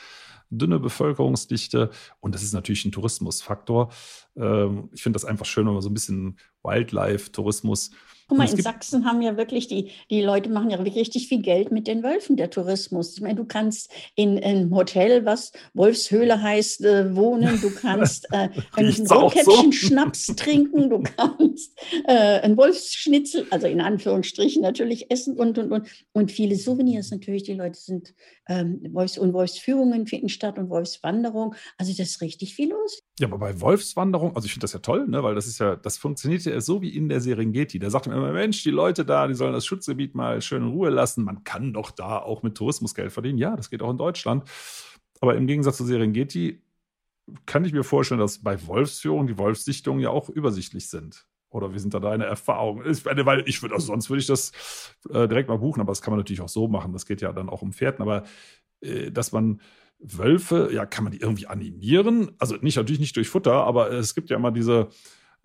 dünne 0.51 0.81
Bevölkerungsdichte 0.81 1.91
und 2.21 2.35
das 2.35 2.43
ist 2.43 2.53
natürlich 2.53 2.85
ein 2.85 2.93
Tourismusfaktor. 2.93 3.93
Ähm, 4.37 4.91
ich 4.93 5.03
finde 5.03 5.17
das 5.17 5.25
einfach 5.25 5.47
schön, 5.47 5.67
wenn 5.67 5.75
man 5.75 5.83
so 5.83 5.91
ein 5.91 5.95
bisschen 5.95 6.39
Wildlife-Tourismus 6.63 7.93
Guck 8.31 8.39
mal, 8.39 8.49
in 8.49 8.63
Sachsen 8.63 9.05
haben 9.05 9.23
ja 9.23 9.37
wirklich 9.37 9.67
die, 9.67 9.91
die 10.09 10.23
Leute 10.23 10.51
machen 10.51 10.71
ja 10.71 10.79
wirklich 10.79 10.95
richtig 10.95 11.27
viel 11.27 11.43
Geld 11.43 11.73
mit 11.73 11.89
den 11.89 12.05
Wölfen, 12.05 12.37
der 12.37 12.49
Tourismus. 12.49 13.15
Ich 13.15 13.21
meine, 13.23 13.35
du 13.35 13.45
kannst 13.45 13.91
in 14.15 14.39
einem 14.39 14.73
Hotel, 14.73 15.25
was 15.25 15.51
Wolfshöhle 15.75 16.41
heißt, 16.41 16.85
äh, 16.85 17.17
wohnen, 17.17 17.61
du 17.61 17.71
kannst 17.75 18.29
äh, 18.31 18.49
einen 18.77 19.05
Rotkäppchen-Schnaps 19.05 20.27
so. 20.27 20.35
trinken, 20.35 20.91
du 20.91 21.03
kannst 21.03 21.77
äh, 22.07 22.39
ein 22.43 22.57
Wolfsschnitzel, 22.57 23.49
also 23.51 23.67
in 23.67 23.81
Anführungsstrichen 23.81 24.63
natürlich 24.63 25.11
essen 25.11 25.37
und, 25.37 25.59
und, 25.59 25.73
und. 25.73 25.89
Und 26.13 26.31
viele 26.31 26.55
Souvenirs 26.55 27.11
natürlich. 27.11 27.43
Die 27.43 27.55
Leute 27.55 27.81
sind, 27.81 28.15
ähm, 28.49 28.81
Wolfs- 28.93 29.19
und 29.19 29.33
Wolfsführungen 29.33 30.07
finden 30.07 30.29
statt 30.29 30.57
und 30.57 30.71
Wolfswanderung. 30.71 31.57
Also 31.79 31.93
das 31.93 32.11
ist 32.11 32.21
richtig 32.21 32.55
viel 32.55 32.71
los. 32.71 33.03
Ja, 33.19 33.27
aber 33.27 33.39
bei 33.39 33.61
Wolfswanderung, 33.61 34.35
also 34.37 34.47
ich 34.47 34.53
finde 34.53 34.65
das 34.65 34.73
ja 34.73 34.81
toll, 34.81 35.09
ne, 35.09 35.23
weil 35.23 35.35
das 35.35 35.47
ist 35.47 35.61
ja, 35.61 35.77
das 35.77 35.99
funktioniert 35.99 36.45
ja 36.45 36.61
so 36.61 36.81
wie 36.83 36.95
in 36.97 37.09
der 37.09 37.21
Serengeti. 37.21 37.79
Da 37.79 37.91
sagt 37.91 38.07
man 38.07 38.17
immer, 38.17 38.20
Mensch, 38.21 38.63
die 38.63 38.71
Leute 38.71 39.05
da, 39.05 39.27
die 39.27 39.35
sollen 39.35 39.53
das 39.53 39.67
Schutzgebiet 39.67 40.15
mal 40.15 40.41
schön 40.43 40.63
in 40.63 40.69
Ruhe 40.69 40.91
lassen. 40.91 41.25
Man 41.25 41.45
kann 41.45 41.73
doch 41.73 41.91
da 41.91 42.19
auch 42.19 42.43
mit 42.43 42.57
Tourismus 42.57 42.95
Geld 42.95 43.13
verdienen. 43.13 43.39
Ja, 43.39 43.57
das 43.57 43.71
geht 43.71 43.83
auch 43.83 43.91
in 43.91 43.99
Deutschland. 43.99 44.45
Aber 45.21 45.37
im 45.37 45.47
Gegensatz 45.47 45.77
zu 45.77 45.85
Serengeti 45.85 46.63
kann 47.47 47.65
ich 47.65 47.73
mir 47.73 47.85
vorstellen, 47.85 48.21
dass 48.21 48.43
bei 48.43 48.67
Wolfsführung 48.67 49.27
die 49.27 49.39
Wolfssichtungen 49.39 50.01
ja 50.01 50.11
auch 50.11 50.29
übersichtlich 50.29 50.89
sind. 50.89 51.27
Oder 51.51 51.75
wie 51.75 51.79
sind 51.79 51.95
da 51.95 52.01
deine 52.01 52.25
Erfahrungen? 52.27 52.89
Ich, 52.89 53.05
weil 53.05 53.43
ich 53.49 53.61
würde, 53.63 53.75
also 53.75 53.89
sonst 53.89 54.09
würde 54.09 54.21
ich 54.21 54.27
das 54.27 54.53
äh, 55.11 55.27
direkt 55.27 55.49
mal 55.49 55.59
buchen, 55.59 55.81
aber 55.81 55.91
das 55.91 56.01
kann 56.01 56.13
man 56.13 56.19
natürlich 56.19 56.41
auch 56.41 56.49
so 56.49 56.69
machen. 56.69 56.93
Das 56.93 57.07
geht 57.07 57.21
ja 57.21 57.33
dann 57.33 57.49
auch 57.49 57.63
um 57.63 57.73
Pferden. 57.73 58.03
Aber 58.03 58.25
äh, 58.81 59.11
dass 59.11 59.33
man 59.33 59.61
Wölfe, 59.99 60.71
ja, 60.73 60.87
kann 60.87 61.05
man 61.05 61.13
die 61.13 61.21
irgendwie 61.21 61.47
animieren? 61.47 62.33
Also 62.39 62.57
nicht 62.57 62.77
natürlich 62.77 63.01
nicht 63.01 63.17
durch 63.17 63.29
Futter, 63.29 63.65
aber 63.65 63.91
es 63.91 64.15
gibt 64.15 64.31
ja 64.31 64.37
immer 64.37 64.51
diese, 64.53 64.89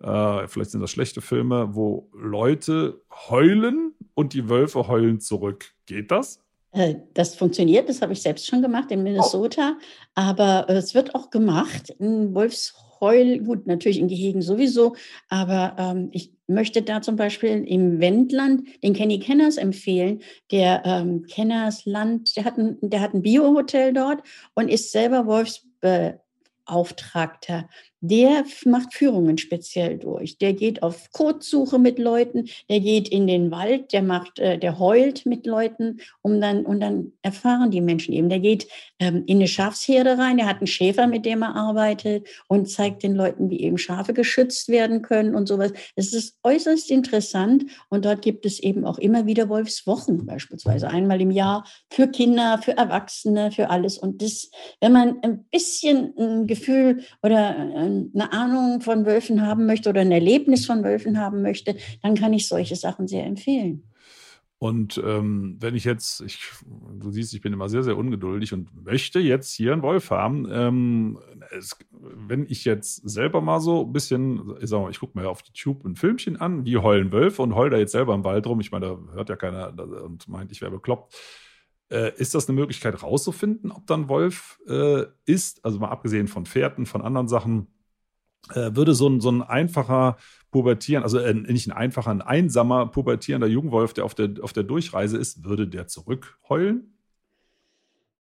äh, 0.02 0.48
vielleicht 0.48 0.70
sind 0.70 0.80
das 0.80 0.90
schlechte 0.90 1.20
Filme, 1.20 1.74
wo 1.74 2.08
Leute 2.12 3.00
heulen 3.28 3.94
und 4.14 4.34
die 4.34 4.48
Wölfe 4.48 4.88
heulen 4.88 5.20
zurück. 5.20 5.74
Geht 5.86 6.10
das? 6.10 6.40
Äh, 6.76 6.96
das 7.14 7.34
funktioniert, 7.34 7.88
das 7.88 8.02
habe 8.02 8.12
ich 8.12 8.20
selbst 8.20 8.46
schon 8.46 8.60
gemacht 8.60 8.90
in 8.90 9.02
Minnesota, 9.02 9.78
oh. 9.78 9.82
aber 10.14 10.66
es 10.68 10.94
wird 10.94 11.14
auch 11.14 11.30
gemacht. 11.30 11.94
Ein 11.98 12.34
Wolfsheul, 12.34 13.38
gut, 13.38 13.66
natürlich 13.66 13.98
in 13.98 14.08
Gehegen 14.08 14.42
sowieso, 14.42 14.94
aber 15.28 15.74
ähm, 15.78 16.10
ich 16.12 16.34
möchte 16.46 16.82
da 16.82 17.00
zum 17.00 17.16
Beispiel 17.16 17.64
im 17.66 17.98
Wendland 18.00 18.68
den 18.82 18.92
Kenny 18.92 19.18
Kenners 19.18 19.56
empfehlen. 19.56 20.20
Der 20.50 20.82
ähm, 20.84 21.24
Kenners 21.26 21.86
Land, 21.86 22.36
der 22.36 22.44
hat 22.44 22.58
ein, 22.58 22.76
der 22.82 23.00
hat 23.00 23.14
ein 23.14 23.22
Bio-Hotel 23.22 23.94
dort 23.94 24.22
und 24.54 24.68
ist 24.68 24.92
selber 24.92 25.24
Wolfsbeauftragter 25.26 27.70
der 28.00 28.44
macht 28.64 28.94
Führungen 28.94 29.38
speziell 29.38 29.98
durch. 29.98 30.38
Der 30.38 30.52
geht 30.52 30.82
auf 30.82 31.10
Kotsuche 31.12 31.78
mit 31.78 31.98
Leuten, 31.98 32.48
der 32.68 32.80
geht 32.80 33.08
in 33.08 33.26
den 33.26 33.50
Wald, 33.50 33.92
der 33.92 34.02
macht, 34.02 34.38
äh, 34.38 34.58
der 34.58 34.78
heult 34.78 35.26
mit 35.26 35.46
Leuten, 35.46 36.00
um 36.22 36.40
dann, 36.40 36.66
und 36.66 36.80
dann 36.80 37.12
erfahren 37.22 37.70
die 37.70 37.80
Menschen 37.80 38.12
eben. 38.12 38.28
Der 38.28 38.40
geht 38.40 38.68
ähm, 38.98 39.24
in 39.26 39.38
eine 39.38 39.48
Schafsherde 39.48 40.18
rein, 40.18 40.36
der 40.36 40.46
hat 40.46 40.58
einen 40.58 40.66
Schäfer, 40.66 41.06
mit 41.06 41.24
dem 41.24 41.42
er 41.42 41.56
arbeitet 41.56 42.26
und 42.48 42.70
zeigt 42.70 43.02
den 43.02 43.14
Leuten, 43.14 43.50
wie 43.50 43.60
eben 43.60 43.78
Schafe 43.78 44.12
geschützt 44.12 44.68
werden 44.68 45.02
können 45.02 45.34
und 45.34 45.46
sowas. 45.46 45.72
Es 45.94 46.12
ist 46.12 46.38
äußerst 46.42 46.90
interessant 46.90 47.64
und 47.88 48.04
dort 48.04 48.22
gibt 48.22 48.46
es 48.46 48.60
eben 48.60 48.84
auch 48.84 48.98
immer 48.98 49.26
wieder 49.26 49.48
Wolfswochen, 49.48 50.26
beispielsweise 50.26 50.88
einmal 50.88 51.20
im 51.20 51.30
Jahr 51.30 51.64
für 51.90 52.08
Kinder, 52.08 52.58
für 52.62 52.76
Erwachsene, 52.76 53.50
für 53.52 53.70
alles. 53.70 53.98
Und 53.98 54.22
das, 54.22 54.50
wenn 54.80 54.92
man 54.92 55.18
ein 55.22 55.44
bisschen 55.50 56.14
ein 56.18 56.46
Gefühl 56.46 57.02
oder 57.22 57.56
äh, 57.56 57.85
eine 57.86 58.32
Ahnung 58.32 58.80
von 58.80 59.06
Wölfen 59.06 59.42
haben 59.42 59.66
möchte 59.66 59.88
oder 59.88 60.02
ein 60.02 60.12
Erlebnis 60.12 60.66
von 60.66 60.84
Wölfen 60.84 61.18
haben 61.18 61.42
möchte, 61.42 61.76
dann 62.02 62.14
kann 62.14 62.32
ich 62.32 62.48
solche 62.48 62.76
Sachen 62.76 63.08
sehr 63.08 63.24
empfehlen. 63.24 63.82
Und 64.58 65.00
ähm, 65.04 65.56
wenn 65.60 65.74
ich 65.74 65.84
jetzt, 65.84 66.22
ich, 66.22 66.40
du 66.64 67.10
siehst, 67.10 67.34
ich 67.34 67.42
bin 67.42 67.52
immer 67.52 67.68
sehr, 67.68 67.82
sehr 67.82 67.96
ungeduldig 67.96 68.54
und 68.54 68.84
möchte 68.84 69.18
jetzt 69.18 69.52
hier 69.52 69.74
einen 69.74 69.82
Wolf 69.82 70.10
haben. 70.10 70.48
Ähm, 70.50 71.18
es, 71.50 71.76
wenn 71.90 72.46
ich 72.48 72.64
jetzt 72.64 73.06
selber 73.06 73.42
mal 73.42 73.60
so 73.60 73.84
ein 73.84 73.92
bisschen, 73.92 74.54
ich 74.60 74.70
sag 74.70 74.80
mal, 74.80 74.90
ich 74.90 74.98
gucke 74.98 75.18
mir 75.18 75.28
auf 75.28 75.42
YouTube 75.44 75.84
ein 75.84 75.94
Filmchen 75.94 76.38
an, 76.38 76.64
wie 76.64 76.78
heulen 76.78 77.12
Wölfe 77.12 77.42
und 77.42 77.54
heul 77.54 77.68
da 77.68 77.76
jetzt 77.76 77.92
selber 77.92 78.14
im 78.14 78.24
Wald 78.24 78.46
rum. 78.46 78.60
Ich 78.60 78.72
meine, 78.72 78.86
da 78.86 79.14
hört 79.14 79.28
ja 79.28 79.36
keiner 79.36 79.74
und 80.02 80.26
meint, 80.26 80.50
ich 80.50 80.62
wäre 80.62 80.70
bekloppt. 80.70 81.14
Äh, 81.90 82.12
ist 82.16 82.34
das 82.34 82.48
eine 82.48 82.58
Möglichkeit 82.58 83.02
rauszufinden, 83.02 83.70
ob 83.70 83.86
dann 83.86 84.08
Wolf 84.08 84.58
äh, 84.66 85.04
ist? 85.26 85.64
Also 85.66 85.78
mal 85.78 85.90
abgesehen 85.90 86.28
von 86.28 86.46
Pferden, 86.46 86.86
von 86.86 87.02
anderen 87.02 87.28
Sachen 87.28 87.66
äh, 87.66 87.75
würde 88.54 88.94
so 88.94 89.08
ein, 89.08 89.20
so 89.20 89.30
ein 89.30 89.42
einfacher 89.42 90.16
pubertieren, 90.50 91.02
also 91.02 91.18
äh, 91.18 91.34
nicht 91.34 91.68
ein 91.68 91.72
einfacher, 91.72 92.10
ein 92.10 92.22
einsamer 92.22 92.86
pubertierender 92.86 93.46
Jungwolf, 93.46 93.92
der 93.92 94.04
auf 94.04 94.14
der, 94.14 94.30
auf 94.40 94.52
der 94.52 94.62
Durchreise 94.62 95.18
ist, 95.18 95.44
würde 95.44 95.68
der 95.68 95.86
zurückheulen? 95.86 96.96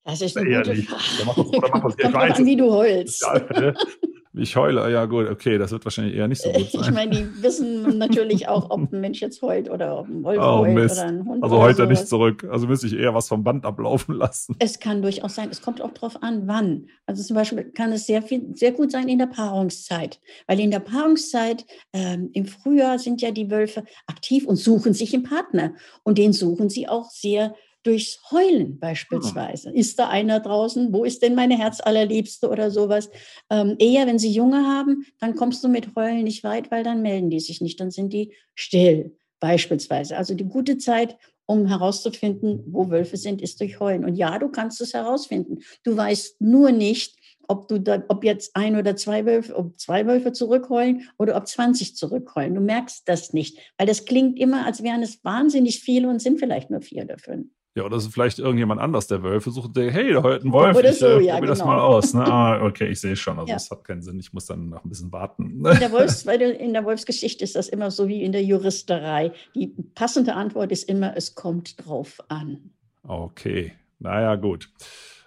Das 0.05 0.21
ist 0.21 0.37
eine 0.37 0.63
gute 0.63 0.83
Frage. 0.83 1.71
Kommt 1.81 2.03
drauf 2.03 2.15
an, 2.15 2.47
wie 2.47 2.57
du 2.57 2.71
heulst. 2.71 3.23
Ja, 3.23 3.75
ich 4.35 4.57
heule, 4.57 4.91
ja 4.91 5.05
gut, 5.05 5.29
okay, 5.29 5.59
das 5.59 5.73
wird 5.73 5.85
wahrscheinlich 5.85 6.15
eher 6.15 6.27
nicht 6.27 6.41
so 6.41 6.51
gut 6.51 6.71
sein. 6.73 6.83
Ich 6.83 6.91
meine, 6.91 7.11
die 7.11 7.43
wissen 7.43 7.99
natürlich 7.99 8.49
auch, 8.49 8.71
ob 8.71 8.93
ein 8.93 9.01
Mensch 9.01 9.21
jetzt 9.21 9.43
heult 9.43 9.69
oder 9.69 9.99
ob 9.99 10.09
ein 10.09 10.23
Wolf 10.23 10.39
oh, 10.41 10.61
heult 10.61 10.75
Mist. 10.75 10.99
oder 10.99 11.09
ein 11.09 11.25
Hund. 11.25 11.43
Also 11.43 11.59
heult 11.59 11.79
er 11.79 11.87
nicht 11.87 12.09
zurück. 12.09 12.47
Also 12.51 12.67
müsste 12.67 12.87
ich 12.87 12.95
eher 12.95 13.15
was 13.15 13.29
vom 13.29 13.45
Band 13.45 13.67
ablaufen 13.67 14.15
lassen. 14.17 14.57
Es 14.59 14.81
kann 14.81 15.03
durchaus 15.03 15.35
sein, 15.35 15.49
es 15.51 15.61
kommt 15.61 15.83
auch 15.83 15.93
darauf 15.93 16.23
an, 16.23 16.47
wann. 16.47 16.87
Also 17.07 17.23
zum 17.23 17.37
Beispiel 17.37 17.65
kann 17.73 17.93
es 17.93 18.07
sehr 18.07 18.23
viel, 18.23 18.55
sehr 18.55 18.73
gut 18.73 18.91
sein 18.91 19.09
in 19.09 19.19
der 19.19 19.27
Paarungszeit. 19.27 20.21
Weil 20.47 20.61
in 20.61 20.71
der 20.71 20.81
Paarungszeit 20.81 21.67
ähm, 21.93 22.31
im 22.33 22.47
Frühjahr 22.47 22.99
sind 22.99 23.21
ja 23.21 23.33
die 23.33 23.51
Wölfe 23.51 23.85
aktiv 24.07 24.47
und 24.47 24.57
suchen 24.57 24.95
sich 24.95 25.13
einen 25.13 25.25
Partner. 25.25 25.75
Und 26.05 26.17
den 26.17 26.33
suchen 26.33 26.71
sie 26.71 26.89
auch 26.89 27.11
sehr 27.11 27.55
durchs 27.83 28.21
Heulen 28.31 28.79
beispielsweise. 28.79 29.71
Hm. 29.71 29.77
Ist 29.77 29.99
da 29.99 30.09
einer 30.09 30.41
draußen? 30.41 30.93
Wo 30.93 31.05
ist 31.05 31.23
denn 31.23 31.35
meine 31.35 31.59
Herzallerliebste 31.59 32.49
oder 32.49 32.71
sowas? 32.71 33.11
Ähm, 33.51 33.77
eher, 33.79 34.07
wenn 34.07 34.19
sie 34.19 34.31
Junge 34.31 34.67
haben, 34.67 35.05
dann 35.21 35.35
kommst 35.35 35.63
du 35.65 35.69
mit 35.69 35.95
Heulen 35.97 36.25
nicht 36.25 36.45
weit, 36.45 36.71
weil 36.71 36.85
dann 36.85 37.03
melden 37.03 37.31
die 37.31 37.41
sich 37.41 37.61
nicht, 37.61 37.81
dann 37.81 37.91
sind 37.91 38.13
die 38.13 38.33
still 38.55 39.17
beispielsweise. 39.41 40.17
Also 40.17 40.35
die 40.35 40.45
gute 40.45 40.79
Zeit, 40.79 41.17
um 41.47 41.67
herauszufinden, 41.67 42.63
wo 42.67 42.91
Wölfe 42.91 43.17
sind, 43.17 43.43
ist 43.43 43.61
durch 43.61 43.81
Heulen. 43.81 44.05
Und 44.05 44.15
ja, 44.15 44.39
du 44.39 44.49
kannst 44.49 44.81
es 44.81 44.95
herausfinden. 44.95 45.59
Du 45.83 45.97
weißt 45.97 46.41
nur 46.41 46.71
nicht, 46.71 47.17
ob 47.49 47.69
du 47.69 47.79
da, 47.79 48.03
ob 48.09 48.25
jetzt 48.25 48.55
ein 48.55 48.77
oder 48.77 48.97
zwei 48.97 49.27
Wölfe, 49.27 49.57
ob 49.57 49.79
zwei 49.79 50.07
Wölfe 50.07 50.33
zurückheulen 50.33 51.09
oder 51.19 51.37
ob 51.37 51.47
20 51.47 51.97
zurückheulen. 51.97 52.55
Du 52.55 52.61
merkst 52.61 53.09
das 53.09 53.33
nicht, 53.33 53.59
weil 53.77 53.87
das 53.87 54.05
klingt 54.05 54.39
immer, 54.39 54.65
als 54.65 54.83
wären 54.83 55.03
es 55.03 55.23
wahnsinnig 55.25 55.81
viele 55.81 56.09
und 56.09 56.23
sind 56.23 56.39
vielleicht 56.39 56.71
nur 56.71 56.81
vier 56.81 57.03
oder 57.03 57.19
fünf. 57.19 57.49
Ja, 57.75 57.85
oder 57.85 57.97
ist 57.97 58.13
vielleicht 58.13 58.39
irgendjemand 58.39 58.83
anders, 58.83 59.07
der 59.07 59.23
Wölfe 59.23 59.51
sucht, 59.51 59.77
der, 59.77 59.91
hey, 59.91 60.13
da 60.13 60.23
heult 60.23 60.45
ein 60.45 60.53
Wolf, 60.53 60.77
oder 60.77 60.91
ich 60.91 60.99
so, 60.99 61.07
äh, 61.07 61.25
ja, 61.25 61.35
probier 61.35 61.41
genau. 61.41 61.47
das 61.47 61.65
mal 61.65 61.81
aus. 61.81 62.13
Ne? 62.13 62.23
Ah, 62.27 62.63
okay, 62.63 62.89
ich 62.89 63.01
sehe 63.01 63.17
schon, 63.17 63.39
also 63.39 63.49
ja. 63.49 63.55
das 63.55 63.71
hat 63.71 63.85
keinen 63.85 64.03
Sinn, 64.03 64.19
ich 64.19 64.35
muss 64.35 64.45
dann 64.45 64.69
noch 64.69 64.85
ein 64.85 64.89
bisschen 64.91 65.11
warten. 65.11 65.65
In 65.65 65.79
der, 65.81 65.91
Wolfs, 65.91 66.25
in 66.25 66.75
der 66.75 66.85
Wolfsgeschichte 66.85 67.43
ist 67.43 67.57
das 67.57 67.71
immer 67.71 67.91
so 67.91 68.09
wie 68.09 68.23
in 68.23 68.33
der 68.33 68.43
Juristerei. 68.43 69.33
Die 69.55 69.69
passende 69.95 70.35
Antwort 70.35 70.71
ist 70.71 70.87
immer, 70.87 71.17
es 71.17 71.35
kommt 71.35 71.87
drauf 71.87 72.21
an. 72.29 72.73
Okay, 73.05 73.73
naja, 73.99 74.37
gut. 74.37 74.69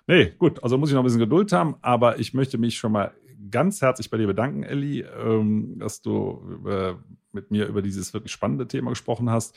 Nee, 0.06 0.34
gut, 0.38 0.64
also 0.64 0.78
muss 0.78 0.90
ich 0.90 0.94
noch 0.94 1.02
ein 1.02 1.06
bisschen 1.06 1.20
Geduld 1.20 1.52
haben, 1.52 1.78
aber 1.82 2.20
ich 2.20 2.36
möchte 2.36 2.60
mich 2.60 2.78
schon 2.78 2.92
mal 2.92 3.12
ganz 3.50 3.82
herzlich 3.82 4.12
bei 4.12 4.18
dir 4.18 4.28
bedanken, 4.28 4.62
Elli, 4.62 5.02
ähm, 5.02 5.80
dass 5.80 6.02
du 6.02 6.62
äh, 6.68 6.94
mit 7.32 7.50
mir 7.50 7.66
über 7.66 7.82
dieses 7.82 8.14
wirklich 8.14 8.32
spannende 8.32 8.68
Thema 8.68 8.92
gesprochen 8.92 9.32
hast. 9.32 9.56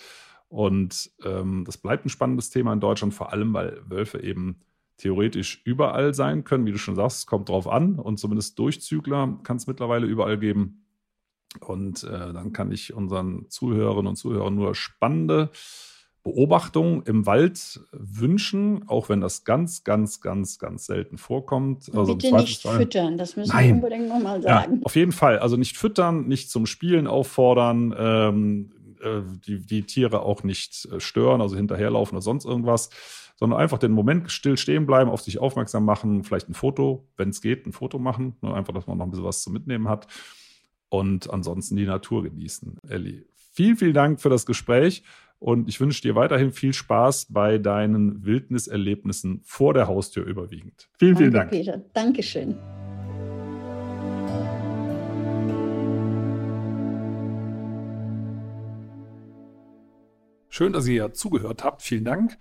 Und 0.48 1.10
ähm, 1.24 1.64
das 1.66 1.76
bleibt 1.76 2.06
ein 2.06 2.10
spannendes 2.10 2.50
Thema 2.50 2.72
in 2.72 2.80
Deutschland, 2.80 3.14
vor 3.14 3.32
allem, 3.32 3.52
weil 3.52 3.82
Wölfe 3.86 4.22
eben 4.22 4.60
theoretisch 4.96 5.62
überall 5.64 6.14
sein 6.14 6.44
können. 6.44 6.66
Wie 6.66 6.72
du 6.72 6.78
schon 6.78 6.96
sagst, 6.96 7.18
es 7.18 7.26
kommt 7.26 7.48
drauf 7.48 7.68
an. 7.68 7.98
Und 7.98 8.18
zumindest 8.18 8.58
Durchzügler 8.58 9.38
kann 9.42 9.56
es 9.58 9.66
mittlerweile 9.66 10.06
überall 10.06 10.38
geben. 10.38 10.84
Und 11.60 12.04
äh, 12.04 12.32
dann 12.32 12.52
kann 12.52 12.72
ich 12.72 12.92
unseren 12.92 13.46
Zuhörerinnen 13.48 14.08
und 14.08 14.16
Zuhörern 14.16 14.54
nur 14.54 14.74
spannende 14.74 15.50
Beobachtungen 16.24 17.02
im 17.06 17.24
Wald 17.26 17.80
wünschen, 17.92 18.86
auch 18.86 19.08
wenn 19.08 19.20
das 19.20 19.44
ganz, 19.44 19.82
ganz, 19.84 20.20
ganz, 20.20 20.58
ganz 20.58 20.84
selten 20.84 21.16
vorkommt. 21.16 21.90
Also 21.94 22.16
Bitte 22.16 22.36
nicht 22.36 22.62
füttern, 22.62 23.16
das 23.16 23.36
müssen 23.36 23.52
Nein. 23.52 23.66
wir 23.66 23.74
unbedingt 23.76 24.08
nochmal 24.08 24.42
sagen. 24.42 24.76
Ja, 24.76 24.80
auf 24.82 24.96
jeden 24.96 25.12
Fall. 25.12 25.38
Also 25.38 25.56
nicht 25.56 25.78
füttern, 25.78 26.28
nicht 26.28 26.50
zum 26.50 26.66
Spielen 26.66 27.06
auffordern, 27.06 27.94
ähm, 27.96 28.72
äh, 29.02 29.22
die, 29.46 29.64
die 29.64 29.82
Tiere 29.82 30.22
auch 30.22 30.42
nicht 30.42 30.88
äh, 30.92 31.00
stören, 31.00 31.40
also 31.40 31.56
hinterherlaufen 31.56 32.16
oder 32.16 32.22
sonst 32.22 32.44
irgendwas, 32.44 32.90
sondern 33.36 33.60
einfach 33.60 33.78
den 33.78 33.92
Moment 33.92 34.30
still 34.30 34.56
stehen 34.56 34.86
bleiben, 34.86 35.10
auf 35.10 35.22
sich 35.22 35.38
aufmerksam 35.38 35.84
machen, 35.84 36.24
vielleicht 36.24 36.48
ein 36.48 36.54
Foto, 36.54 37.08
wenn 37.16 37.30
es 37.30 37.40
geht, 37.40 37.66
ein 37.66 37.72
Foto 37.72 37.98
machen, 37.98 38.36
nur 38.40 38.56
einfach, 38.56 38.74
dass 38.74 38.86
man 38.86 38.98
noch 38.98 39.06
ein 39.06 39.10
bisschen 39.10 39.24
was 39.24 39.42
zu 39.42 39.50
mitnehmen 39.50 39.88
hat 39.88 40.06
und 40.88 41.30
ansonsten 41.30 41.76
die 41.76 41.86
Natur 41.86 42.24
genießen. 42.24 42.78
Elli, 42.88 43.26
vielen, 43.52 43.76
vielen 43.76 43.94
Dank 43.94 44.20
für 44.20 44.28
das 44.28 44.46
Gespräch 44.46 45.04
und 45.38 45.68
ich 45.68 45.80
wünsche 45.80 46.02
dir 46.02 46.14
weiterhin 46.14 46.52
viel 46.52 46.72
Spaß 46.72 47.26
bei 47.30 47.58
deinen 47.58 48.24
Wildniserlebnissen 48.24 49.40
vor 49.44 49.74
der 49.74 49.86
Haustür 49.86 50.24
überwiegend. 50.24 50.88
Vielen, 50.98 51.14
Danke, 51.14 51.18
vielen 51.18 51.32
Dank. 51.32 51.50
Peter. 51.50 51.82
Dankeschön. 51.92 52.87
Schön, 60.58 60.72
dass 60.72 60.88
ihr 60.88 61.12
zugehört 61.12 61.62
habt. 61.62 61.82
Vielen 61.82 62.04
Dank. 62.04 62.36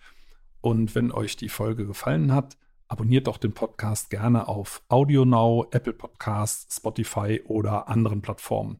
Und 0.60 0.96
wenn 0.96 1.12
euch 1.12 1.38
die 1.38 1.50
Folge 1.50 1.86
gefallen 1.86 2.34
hat, 2.34 2.58
abonniert 2.88 3.28
doch 3.28 3.38
den 3.38 3.54
Podcast 3.54 4.10
gerne 4.10 4.48
auf 4.48 4.82
AudioNow, 4.88 5.68
Apple 5.70 5.94
Podcasts, 5.94 6.78
Spotify 6.78 7.44
oder 7.46 7.90
anderen 7.90 8.24
Plattformen. 8.24 8.80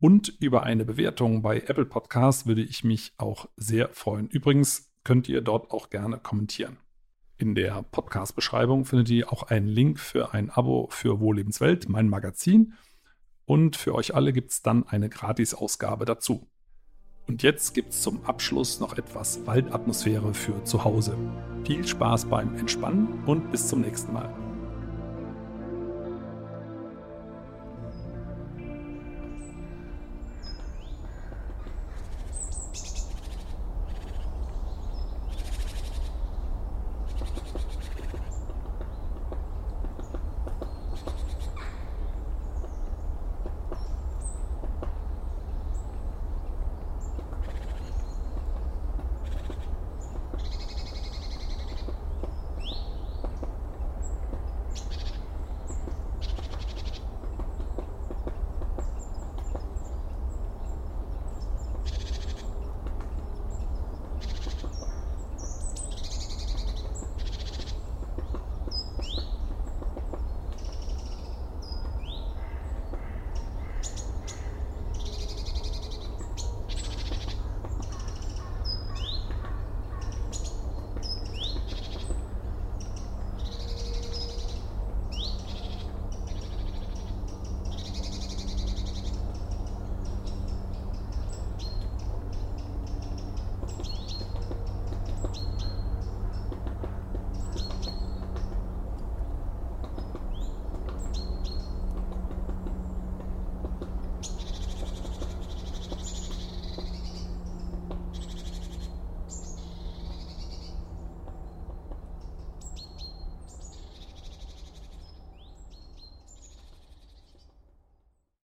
Und 0.00 0.36
über 0.40 0.64
eine 0.64 0.84
Bewertung 0.84 1.42
bei 1.42 1.58
Apple 1.58 1.84
Podcasts 1.84 2.44
würde 2.44 2.62
ich 2.62 2.82
mich 2.82 3.12
auch 3.18 3.48
sehr 3.56 3.90
freuen. 3.90 4.26
Übrigens 4.26 4.92
könnt 5.04 5.28
ihr 5.28 5.42
dort 5.42 5.70
auch 5.70 5.88
gerne 5.88 6.18
kommentieren. 6.18 6.76
In 7.36 7.54
der 7.54 7.84
Podcast-Beschreibung 7.84 8.84
findet 8.84 9.10
ihr 9.10 9.32
auch 9.32 9.44
einen 9.44 9.68
Link 9.68 10.00
für 10.00 10.34
ein 10.34 10.50
Abo 10.50 10.88
für 10.90 11.20
Wohllebenswelt, 11.20 11.88
mein 11.88 12.08
Magazin. 12.08 12.74
Und 13.44 13.76
für 13.76 13.94
euch 13.94 14.16
alle 14.16 14.32
gibt 14.32 14.50
es 14.50 14.62
dann 14.62 14.88
eine 14.88 15.08
Gratis-Ausgabe 15.08 16.04
dazu. 16.04 16.48
Und 17.26 17.42
jetzt 17.42 17.74
gibt 17.74 17.92
es 17.92 18.02
zum 18.02 18.24
Abschluss 18.24 18.80
noch 18.80 18.98
etwas 18.98 19.46
Waldatmosphäre 19.46 20.34
für 20.34 20.64
zu 20.64 20.84
Hause. 20.84 21.16
Viel 21.64 21.86
Spaß 21.86 22.26
beim 22.26 22.56
Entspannen 22.56 23.22
und 23.26 23.50
bis 23.50 23.68
zum 23.68 23.80
nächsten 23.80 24.12
Mal. 24.12 24.34